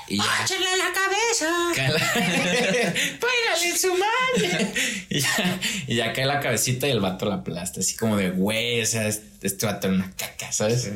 y 0.08 0.16
ya. 0.18 0.24
¡Échale 0.44 0.66
la 0.76 0.92
cabeza! 0.92 1.72
cae 1.76 1.92
la- 1.92 2.00
¡Pégale 2.92 3.68
en 3.70 3.78
su 3.78 3.88
madre! 3.94 4.72
y, 5.10 5.20
ya, 5.20 5.60
y 5.86 5.94
ya 5.94 6.12
cae 6.12 6.26
la 6.26 6.40
cabecita 6.40 6.88
y 6.88 6.90
el 6.90 6.98
vato 6.98 7.24
la 7.26 7.36
aplasta. 7.36 7.80
Así 7.80 7.94
como 7.94 8.16
de, 8.16 8.30
güey, 8.30 8.82
o 8.82 8.86
sea, 8.86 9.06
este 9.06 9.24
este 9.42 9.64
vato 9.66 9.86
era 9.86 9.94
una 9.96 10.10
caca, 10.16 10.50
¿sabes? 10.50 10.90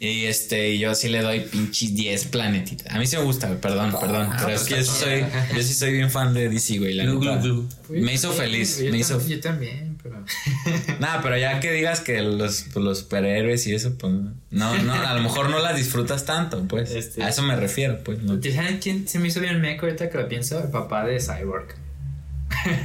Y 0.00 0.24
este, 0.24 0.78
yo 0.78 0.94
sí 0.94 1.08
le 1.08 1.20
doy 1.22 1.40
pinches 1.40 1.94
10 1.94 2.24
planetitas. 2.26 2.92
A 2.94 2.98
mí 2.98 3.06
sí 3.06 3.16
me 3.16 3.22
gusta, 3.22 3.48
perdón, 3.60 3.94
perdón. 4.00 4.30
pero 4.38 4.50
es 4.54 4.62
que 4.62 4.76
yo 4.76 4.82
sí, 4.82 4.90
soy, 4.98 5.24
yo 5.54 5.62
sí 5.62 5.74
soy 5.74 5.92
bien 5.92 6.10
fan 6.10 6.32
de 6.34 6.48
DC, 6.48 6.78
güey. 6.78 6.94
la 6.94 7.04
Glu, 7.04 7.20
neta. 7.20 7.36
glu, 7.36 7.68
Me 7.90 8.14
hizo 8.14 8.32
feliz. 8.32 8.78
Yo, 8.80 8.90
Me 8.90 8.98
hizo. 8.98 9.24
yo 9.26 9.40
también, 9.40 9.93
pero. 10.04 10.22
Nada, 11.00 11.20
pero 11.22 11.36
ya 11.36 11.58
que 11.58 11.72
digas 11.72 11.98
que 12.00 12.20
los, 12.22 12.66
pues, 12.72 12.84
los 12.84 12.98
superhéroes 13.00 13.66
y 13.66 13.74
eso, 13.74 13.96
pues 13.98 14.12
no, 14.50 14.78
no, 14.82 14.92
a 14.94 15.14
lo 15.14 15.20
mejor 15.22 15.50
no 15.50 15.58
las 15.58 15.76
disfrutas 15.76 16.24
tanto, 16.24 16.62
pues. 16.68 16.92
Este- 16.92 17.24
A 17.24 17.28
eso 17.30 17.42
me 17.42 17.56
refiero, 17.56 17.98
pues. 18.04 18.20
no. 18.22 18.40
¿Saben 18.40 18.78
quién 18.78 19.08
se 19.08 19.18
me 19.18 19.26
hizo 19.28 19.40
bien 19.40 19.60
meco 19.60 19.86
ahorita 19.86 20.08
que 20.10 20.18
lo 20.18 20.28
pienso? 20.28 20.62
El 20.62 20.70
papá 20.70 21.04
de 21.04 21.18
Cyborg. 21.18 21.74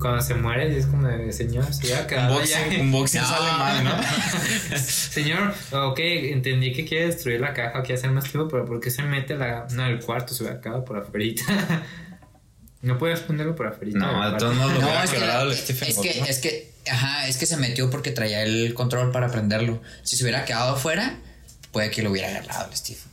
Cuando 0.00 0.22
se 0.22 0.34
muere, 0.34 0.74
es 0.78 0.86
como 0.86 1.06
de 1.06 1.30
señor, 1.30 1.74
se 1.74 1.84
hubiera 1.84 2.00
Un 2.00 2.06
quedado 2.06 2.34
boxing, 2.34 2.80
un 2.80 2.90
boxing 2.90 3.20
No. 3.20 3.26
sale 3.28 3.52
mal, 3.52 3.84
¿no? 3.84 4.78
Señor, 4.78 5.52
ok, 5.72 5.98
entendí 6.00 6.72
que 6.72 6.86
quiere 6.86 7.06
destruir 7.08 7.38
la 7.42 7.52
caja 7.52 7.78
o 7.80 7.82
quiere 7.82 7.98
hacer 7.98 8.10
más 8.10 8.24
tiempo, 8.24 8.48
pero 8.48 8.64
¿por 8.64 8.80
qué 8.80 8.90
se 8.90 9.02
mete 9.02 9.36
la, 9.36 9.66
no, 9.72 9.84
el 9.84 10.00
cuarto? 10.00 10.32
Se 10.32 10.42
hubiera 10.44 10.58
quedado 10.62 10.86
por 10.86 10.96
afuera. 10.96 11.34
No 12.82 12.98
puedes 12.98 13.20
ponerlo 13.20 13.54
por 13.56 13.66
afuera. 13.66 13.92
No, 13.94 14.30
de 14.32 14.38
todos 14.38 14.54
modos 14.56 14.72
lo 14.74 14.80
No, 14.80 15.02
es 15.02 15.10
que, 15.10 15.16
quebrado 15.18 15.42
el 15.46 15.52
es, 15.52 15.60
Stephen 15.60 15.88
que, 15.88 15.94
Hawking. 16.08 16.24
es 16.26 16.38
que, 16.38 16.70
ajá, 16.90 17.28
es 17.28 17.36
que 17.36 17.46
se 17.46 17.56
metió 17.56 17.90
porque 17.90 18.10
traía 18.10 18.42
el 18.42 18.72
control 18.74 19.12
para 19.12 19.30
prenderlo. 19.30 19.82
Si 20.02 20.16
se 20.16 20.24
hubiera 20.24 20.44
quedado 20.44 20.74
afuera, 20.76 21.16
puede 21.72 21.90
que 21.90 22.02
lo 22.02 22.10
hubiera 22.10 22.28
agarrado 22.28 22.70
el 22.70 22.76
Stephen. 22.76 23.10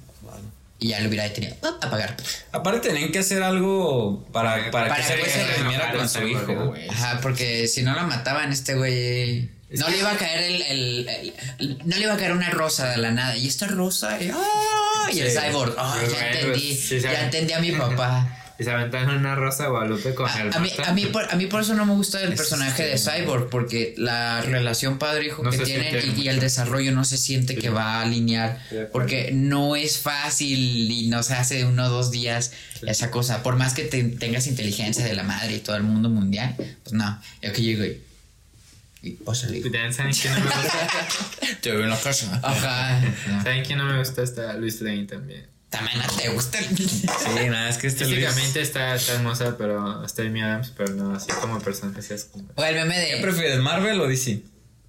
Y 0.79 0.89
ya 0.89 0.99
lo 0.99 1.07
hubiera 1.09 1.23
detenido. 1.23 1.55
Apagar. 1.81 2.15
Aparte 2.51 2.89
tenían 2.89 3.11
que 3.11 3.17
hacer 3.19 3.41
algo 3.41 4.23
para, 4.31 4.69
para, 4.69 4.89
Para 4.89 5.03
que 5.03 5.13
güey 5.13 5.23
que 5.23 5.29
se 5.31 5.43
redimiera 5.47 5.91
con 5.91 6.07
su 6.07 6.21
hijo. 6.27 6.73
Ajá, 6.89 7.19
porque 7.21 7.67
si 7.67 7.81
no 7.81 7.95
lo 7.95 8.03
mataban, 8.03 8.51
este 8.51 8.75
güey. 8.75 9.49
No 9.71 9.89
le 9.89 9.97
iba 9.97 10.11
a 10.11 10.17
caer 10.17 10.43
el, 10.43 10.61
el- 10.61 11.09
el- 11.09 11.33
el- 11.59 11.77
No 11.83 11.95
le 11.97 12.03
iba 12.03 12.13
a 12.13 12.17
caer 12.17 12.31
una 12.31 12.51
rosa 12.51 12.89
de 12.91 12.97
la 12.97 13.09
nada. 13.09 13.35
Y 13.35 13.47
esta 13.47 13.65
rosa. 13.67 14.21
Y, 14.21 14.29
¡ah! 14.31 15.09
y 15.11 15.19
el 15.19 15.31
cyborg. 15.31 15.73
¡ah, 15.79 15.97
ya 15.99 16.07
bueno, 16.09 16.27
entendí. 16.27 16.75
sí, 16.75 16.99
ya 16.99 17.23
entendí 17.23 17.53
a 17.53 17.59
mi 17.59 17.71
papá. 17.71 18.33
Y 18.59 18.63
se 18.63 18.71
aventaron 18.71 19.15
una 19.17 19.35
rosa 19.35 19.63
de 19.65 19.69
Guadalupe 19.69 20.15
con 20.15 20.27
A, 20.27 20.41
el 20.41 20.53
a 20.53 20.59
mí, 20.59 20.69
a, 20.83 20.91
mí 20.93 21.05
por, 21.05 21.31
a 21.31 21.35
mí 21.35 21.45
por 21.45 21.61
eso 21.61 21.75
no 21.75 21.85
me 21.85 21.93
gusta 21.93 22.21
el 22.23 22.33
Es 22.33 22.37
personaje 22.39 22.83
de 22.85 22.97
Cyborg, 22.97 23.49
porque 23.49 23.93
la 23.97 24.41
relación 24.41 24.97
padre-hijo 24.97 25.43
No 25.43 25.51
que 25.51 25.59
tienen 25.59 25.95
y, 26.17 26.21
y 26.23 26.27
el 26.27 26.39
desarrollo 26.39 26.91
no 26.91 27.05
se 27.05 27.17
siente 27.17 27.55
que 27.55 27.69
va 27.69 27.95
a 27.97 28.01
alinear, 28.01 28.59
porque 28.91 29.29
no 29.31 29.75
es 29.75 29.99
fácil 29.99 30.57
y 30.91 31.07
no 31.07 31.21
se 31.21 31.35
hace 31.35 31.55
de 31.55 31.65
uno 31.65 31.85
o 31.85 31.89
dos 31.89 32.09
días 32.09 32.51
esa 32.85 33.11
cosa. 33.11 33.43
Por 33.43 33.57
más 33.57 33.73
que 33.75 33.83
te- 33.83 34.03
tengas 34.03 34.47
inteligencia 34.47 35.05
de 35.05 35.13
la 35.13 35.23
madre 35.23 35.55
y 35.55 35.59
todo 35.59 35.75
el 35.75 35.83
mundo 35.83 36.09
mundial, 36.09 36.55
pues 36.57 36.93
no. 36.93 37.21
Yo 37.43 37.53
que 37.53 37.61
llego 37.61 37.85
y. 37.85 38.01
y 39.03 39.11
pásale. 39.11 39.61
¿Saben 39.93 40.13
quién 40.13 40.33
no 40.33 40.39
me 40.39 40.45
gusta? 40.45 40.89
Te 41.61 41.71
veo 41.71 41.83
en 41.83 41.89
la 41.91 41.99
casa. 41.99 42.39
Ajá. 42.43 43.01
no. 43.27 43.43
¿Saben 43.43 43.63
quién 43.65 43.77
no 43.77 43.85
me 43.85 43.99
gusta? 43.99 44.23
Está 44.23 44.53
Luis 44.53 44.81
Lane 44.81 45.05
también. 45.05 45.45
También 45.69 45.97
no 45.97 46.07
te 46.15 46.29
gusta. 46.29 46.59
Sí, 46.61 47.49
nada, 47.49 47.69
es 47.69 47.77
que 47.77 47.87
este. 47.87 48.05
Físicamente 48.05 48.61
está, 48.61 48.95
está 48.95 49.13
hermosa, 49.15 49.57
pero 49.57 50.05
está 50.05 50.21
Amy 50.21 50.41
Adams, 50.41 50.73
pero 50.75 50.93
no, 50.93 51.15
así 51.15 51.29
como 51.41 51.59
personaje 51.59 52.01
sí 52.01 52.13
es 52.13 52.25
como 52.25 52.47
O 52.55 52.63
el 52.63 52.75
meme 52.75 52.95
¿Qué 52.95 53.15
de. 53.15 53.21
prefieres, 53.21 53.59
Marvel 53.59 53.99
o 53.99 54.07
DC? 54.07 54.43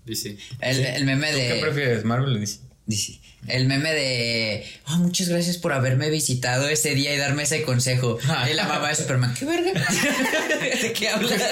DC. 0.07 0.39
El, 0.61 0.85
el 0.85 1.05
meme 1.05 1.33
de. 1.33 1.55
¿Qué 1.55 1.61
prefieres, 1.61 2.05
Marvel 2.05 2.37
o 2.37 2.39
DC? 2.39 2.61
Dice, 2.87 3.21
el 3.47 3.67
meme 3.67 3.93
de, 3.93 4.65
oh, 4.89 4.97
muchas 4.97 5.29
gracias 5.29 5.59
por 5.59 5.73
haberme 5.73 6.09
visitado 6.11 6.69
ese 6.69 6.95
día 6.95 7.15
y 7.15 7.19
darme 7.19 7.43
ese 7.43 7.63
consejo. 7.63 8.19
Y 8.51 8.55
la 8.55 8.67
mamá 8.67 8.89
de 8.89 8.95
Superman, 8.95 9.35
¿qué 9.35 9.45
verga? 9.45 9.73
¿De 10.83 10.93
qué 10.93 11.09
hablas? 11.09 11.33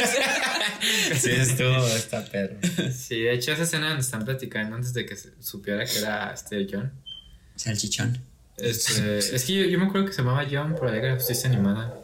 Sí, 1.18 1.30
estuvo, 1.30 1.84
está 1.88 2.24
perro. 2.24 2.56
Sí, 2.94 3.20
de 3.22 3.32
hecho 3.32 3.50
esa 3.52 3.64
escena 3.64 3.88
donde 3.88 4.02
están 4.02 4.24
platicando 4.24 4.76
antes 4.76 4.92
de 4.92 5.04
que 5.04 5.16
supiera 5.40 5.84
que 5.84 5.98
era 5.98 6.32
este 6.32 6.66
John. 6.70 6.92
Salchichón. 7.56 8.22
Este, 8.58 9.18
es 9.36 9.44
que 9.44 9.52
yo, 9.54 9.64
yo 9.66 9.78
me 9.78 9.86
acuerdo 9.86 10.06
que 10.06 10.12
se 10.12 10.22
llamaba 10.22 10.44
John 10.50 10.74
por 10.74 10.88
ahí 10.88 11.00
que 11.00 11.08
la 11.08 11.14
justicia 11.14 11.48
animada. 11.50 11.94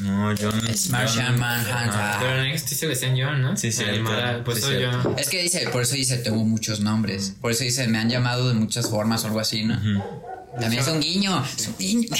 No, 0.00 0.32
no. 0.32 0.50
Es 0.68 0.88
Martian 0.88 1.38
Manhunter. 1.38 2.00
Pero 2.18 2.40
en 2.40 2.46
la 2.46 2.52
justicia 2.52 2.88
le 2.88 2.94
decían 2.94 3.16
John, 3.20 3.42
¿no? 3.42 3.54
Sí, 3.56 3.70
sí, 3.70 3.84
Animada, 3.84 4.16
claro. 4.22 4.44
pues 4.44 4.56
Sí, 4.58 4.62
soy 4.64 4.76
cierto. 4.78 5.02
yo. 5.10 5.16
Es 5.18 5.28
que 5.28 5.42
dice, 5.42 5.68
por 5.70 5.82
eso 5.82 5.94
dice, 5.94 6.16
tengo 6.18 6.42
muchos 6.44 6.80
nombres. 6.80 7.34
Por 7.40 7.50
eso 7.52 7.64
dice, 7.64 7.86
me 7.88 7.98
han 7.98 8.08
llamado 8.08 8.48
de 8.48 8.54
muchas 8.54 8.88
formas 8.88 9.24
o 9.24 9.26
algo 9.26 9.40
así, 9.40 9.64
¿no? 9.64 9.74
También 10.58 10.80
es 10.82 10.88
un 10.88 11.00
guiño. 11.00 11.44
Es 11.56 11.68
un 11.68 11.76
guiño. 11.78 12.08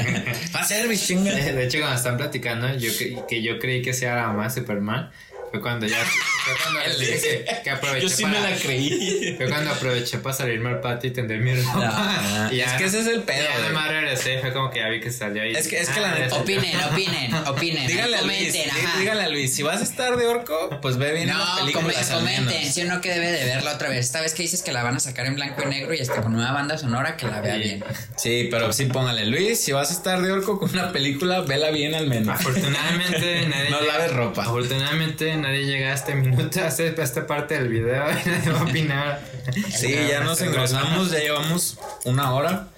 Va 0.54 0.60
a 0.60 0.64
ser, 0.64 0.88
mi 0.88 0.96
chinga. 0.96 1.34
De 1.34 1.64
hecho, 1.64 1.78
cuando 1.80 1.96
están 1.96 2.16
platicando, 2.16 2.68
yo 2.76 2.90
cre- 2.90 3.26
que 3.26 3.42
yo 3.42 3.58
creí 3.58 3.82
que 3.82 3.92
sea 3.92 4.14
la 4.16 4.26
mamá 4.28 4.44
de 4.44 4.50
Superman, 4.60 5.10
fue 5.50 5.60
cuando 5.60 5.86
ya. 5.86 6.04
Fue 6.04 6.54
cuando 6.62 6.80
que, 6.98 7.44
que 7.64 7.70
aproveché 7.70 8.02
Yo 8.02 8.08
sí 8.08 8.22
para, 8.22 8.40
me 8.40 8.50
la 8.50 8.56
creí. 8.56 9.34
Fue 9.36 9.48
cuando 9.48 9.70
aproveché 9.72 10.18
para 10.18 10.34
salirme 10.34 10.68
al 10.70 10.80
patio 10.80 11.10
y 11.10 11.12
tender 11.12 11.40
mi 11.40 11.54
ropa. 11.54 11.90
Ah, 11.92 12.48
y 12.52 12.60
es 12.60 12.72
que 12.74 12.84
ese 12.84 13.00
es 13.00 13.06
el 13.06 13.22
pedo, 13.22 13.42
ya 13.44 13.68
nomás 13.68 13.88
regresé, 13.88 14.38
fue 14.40 14.52
como 14.52 14.70
que 14.70 14.78
ya 14.80 14.88
vi 14.88 15.00
que 15.00 15.10
salió 15.10 15.42
ahí. 15.42 15.52
Es 15.54 15.68
que- 15.68 15.80
es 15.80 15.88
que 15.90 16.00
la 16.00 16.12
Ah, 16.12 16.18
neta- 16.18 16.36
ya 16.36 16.40
opinen, 16.42 16.80
opinen, 16.84 17.34
opinen. 17.46 17.86
Dígale 17.86 18.16
a 18.16 18.22
Luis, 18.22 18.54
ajá. 18.70 18.98
dígale 18.98 19.22
a 19.24 19.28
Luis, 19.28 19.54
si 19.54 19.62
vas 19.62 19.80
a 19.80 19.84
estar 19.84 20.16
de 20.16 20.26
orco, 20.26 20.78
pues 20.80 20.96
ve 20.98 21.12
bien 21.12 21.28
las 21.28 21.36
No, 21.38 21.56
películas 21.60 21.86
menos. 21.96 22.08
comenten, 22.10 22.72
si 22.72 22.84
no 22.84 23.00
que 23.00 23.10
debe 23.10 23.32
de 23.32 23.44
verla 23.44 23.74
otra 23.74 23.88
vez. 23.88 24.06
Esta 24.06 24.20
vez 24.20 24.34
que 24.34 24.42
dices 24.42 24.62
que 24.62 24.72
la 24.72 24.82
van 24.82 24.96
a 24.96 25.00
sacar 25.00 25.26
en 25.26 25.34
blanco 25.34 25.62
y 25.62 25.66
negro 25.66 25.94
y 25.94 26.00
hasta 26.00 26.22
con 26.22 26.32
nueva 26.32 26.52
banda 26.52 26.78
sonora, 26.78 27.16
que 27.16 27.26
la 27.26 27.40
vea 27.40 27.54
Sí. 27.56 27.60
bien. 27.62 27.84
Sí, 28.16 28.48
pero 28.50 28.72
sí 28.72 28.86
póngale, 28.86 29.26
Luis, 29.26 29.60
si 29.60 29.72
vas 29.72 29.90
a 29.90 29.94
estar 29.94 30.20
de 30.22 30.30
orco 30.32 30.58
con 30.58 30.70
una 30.70 30.92
película, 30.92 31.40
vela 31.40 31.70
bien 31.70 31.94
al 31.94 32.06
menos. 32.06 32.34
Afortunadamente 32.38 33.46
nadie 33.48 33.70
No 33.70 33.80
laves 33.80 34.12
ropa. 34.12 34.42
Afortunadamente 34.42 35.35
nadie 35.36 35.64
llega 35.64 35.90
a 35.90 35.94
este 35.94 36.14
minuto, 36.14 36.60
a 36.60 36.66
este- 36.68 37.00
esta 37.02 37.26
parte 37.26 37.54
del 37.54 37.68
video 37.68 38.04
y 38.10 38.14
nadie 38.28 38.50
va 38.50 38.60
a 38.60 38.62
opinar. 38.64 39.20
Sí, 39.74 39.94
ya 40.08 40.20
nos 40.20 40.40
engrosamos, 40.40 41.10
ya 41.10 41.18
llevamos 41.20 41.78
una 42.04 42.32
hora. 42.34 42.68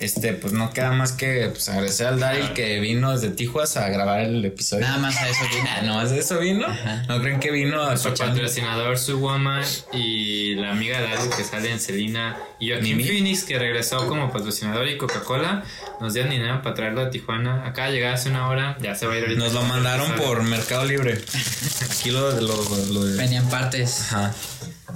Este, 0.00 0.32
pues 0.32 0.52
no 0.52 0.72
queda 0.72 0.90
más 0.92 1.12
que 1.12 1.48
pues, 1.52 1.68
agradecer 1.68 2.08
al 2.08 2.18
Daryl 2.20 2.52
que 2.52 2.80
vino 2.80 3.12
desde 3.12 3.30
Tijuas 3.34 3.76
a 3.76 3.88
grabar 3.88 4.20
el 4.20 4.44
episodio. 4.44 4.84
Nada 4.84 4.98
más 4.98 5.16
a 5.16 5.28
eso 5.28 5.44
vine. 5.54 5.68
Ah, 5.74 5.82
¿no 5.82 5.94
más 5.94 6.10
de 6.10 6.18
eso 6.18 6.38
vino? 6.40 6.66
¿No 7.08 7.20
creen 7.20 7.40
que 7.40 7.50
vino 7.50 7.82
a 7.82 7.96
Su 7.96 8.12
patrocinador, 8.14 8.98
su 8.98 9.18
woman 9.18 9.64
y 9.92 10.54
la 10.56 10.72
amiga 10.72 11.00
de 11.00 11.08
Daryl 11.08 11.30
que 11.36 11.44
sale 11.44 11.70
en 11.70 11.80
Selena 11.80 12.36
y 12.58 12.70
Joaquin 12.70 12.96
Mimi. 12.96 13.08
Phoenix 13.08 13.44
que 13.44 13.58
regresó 13.58 14.06
como 14.08 14.32
patrocinador 14.32 14.88
y 14.88 14.96
Coca-Cola 14.98 15.62
nos 16.00 16.12
dieron 16.14 16.30
dinero 16.32 16.60
para 16.62 16.74
traerlo 16.74 17.00
a 17.02 17.10
Tijuana. 17.10 17.66
Acá 17.66 17.90
llega 17.90 18.12
hace 18.12 18.28
una 18.30 18.48
hora, 18.48 18.76
ya 18.80 18.94
se 18.94 19.06
va 19.06 19.14
a 19.14 19.16
ir 19.18 19.22
ahorita. 19.24 19.40
Nos 19.42 19.52
lo 19.52 19.62
mandaron 19.62 20.12
por 20.16 20.42
Mercado 20.42 20.84
Libre. 20.84 21.20
Aquí 21.90 22.10
lo, 22.10 22.32
lo, 22.40 22.56
lo 22.92 23.04
de- 23.04 23.16
Venían 23.16 23.48
partes. 23.48 24.12
Ajá. 24.12 24.34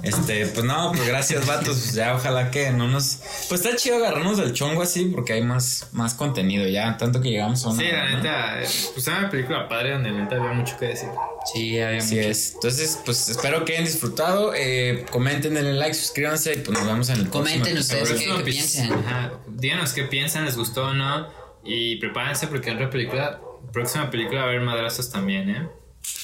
Este, 0.03 0.45
pues 0.47 0.65
no, 0.65 0.91
pues 0.93 1.07
gracias, 1.07 1.45
vatos. 1.45 1.77
Pues 1.77 1.93
ya 1.93 2.15
ojalá 2.15 2.51
que 2.51 2.71
no 2.71 2.87
nos. 2.87 3.19
Pues 3.49 3.61
está 3.65 3.75
chido 3.75 3.97
agarrarnos 3.97 4.37
del 4.37 4.53
chongo 4.53 4.81
así 4.81 5.05
porque 5.05 5.33
hay 5.33 5.43
más, 5.43 5.89
más 5.91 6.13
contenido 6.13 6.67
ya. 6.67 6.97
Tanto 6.97 7.21
que 7.21 7.29
llegamos 7.29 7.63
a 7.65 7.69
una. 7.69 7.79
Sí, 7.81 7.87
la 7.91 7.97
hora, 8.03 8.09
¿no? 8.11 8.17
neta, 8.17 8.61
eh, 8.63 8.67
pues 8.93 9.07
era 9.07 9.19
una 9.19 9.29
película 9.29 9.67
padre 9.67 9.91
donde 9.93 10.11
la 10.11 10.19
neta 10.23 10.35
había 10.37 10.53
mucho 10.53 10.77
que 10.77 10.85
decir. 10.87 11.09
Sí, 11.53 11.79
había 11.79 11.99
Así 11.99 12.15
mucho. 12.15 12.27
es. 12.29 12.53
Entonces, 12.53 12.99
pues 13.05 13.29
espero 13.29 13.65
que 13.65 13.73
hayan 13.73 13.85
disfrutado. 13.85 14.53
Eh, 14.55 15.05
comenten, 15.11 15.53
denle 15.53 15.73
like, 15.73 15.93
suscríbanse 15.93 16.53
y 16.53 16.57
pues 16.57 16.77
nos 16.77 16.87
vemos 16.87 17.09
en 17.09 17.17
el 17.19 17.29
Comenten 17.29 17.73
próximo 17.73 17.79
ustedes 18.01 18.11
qué- 18.21 18.37
qué 18.37 18.43
piensan. 18.43 18.93
Ajá, 18.93 19.31
díganos 19.47 19.93
qué 19.93 20.03
piensan, 20.03 20.45
les 20.45 20.55
gustó 20.55 20.85
o 20.87 20.93
no. 20.93 21.27
Y 21.63 21.97
prepárense 21.97 22.47
porque 22.47 22.69
en 22.69 22.77
otra 22.77 22.89
película, 22.89 23.41
próxima 23.73 24.09
película 24.09 24.41
va 24.41 24.45
a 24.47 24.49
haber 24.49 24.61
madrazos 24.61 25.09
también, 25.11 25.49
¿eh? 25.49 25.67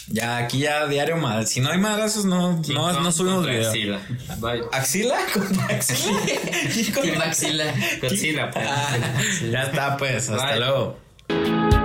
Ya, 0.07 0.37
aquí 0.37 0.59
ya 0.59 0.85
diario 0.87 1.17
mal. 1.17 1.47
Si 1.47 1.59
no 1.59 1.71
hay 1.71 1.79
madrazos, 1.79 2.25
no, 2.25 2.61
King 2.61 2.75
no, 2.75 2.93
Kong 2.93 3.03
no 3.03 3.11
subimos 3.11 3.45
video. 3.45 3.65
Godzilla. 3.65 3.99
Bye. 4.37 4.61
¿Axila? 4.71 5.17
¿Contra 5.33 5.75
axila? 5.75 6.21
Team 7.01 7.21
Axila. 7.21 7.73
Godzilla, 8.01 8.51
pues. 8.51 8.65
Ah, 8.69 8.97
ya 9.51 9.63
está, 9.63 9.97
pues. 9.97 10.29
Hasta 10.29 10.45
Bye. 10.45 10.59
luego. 10.59 11.84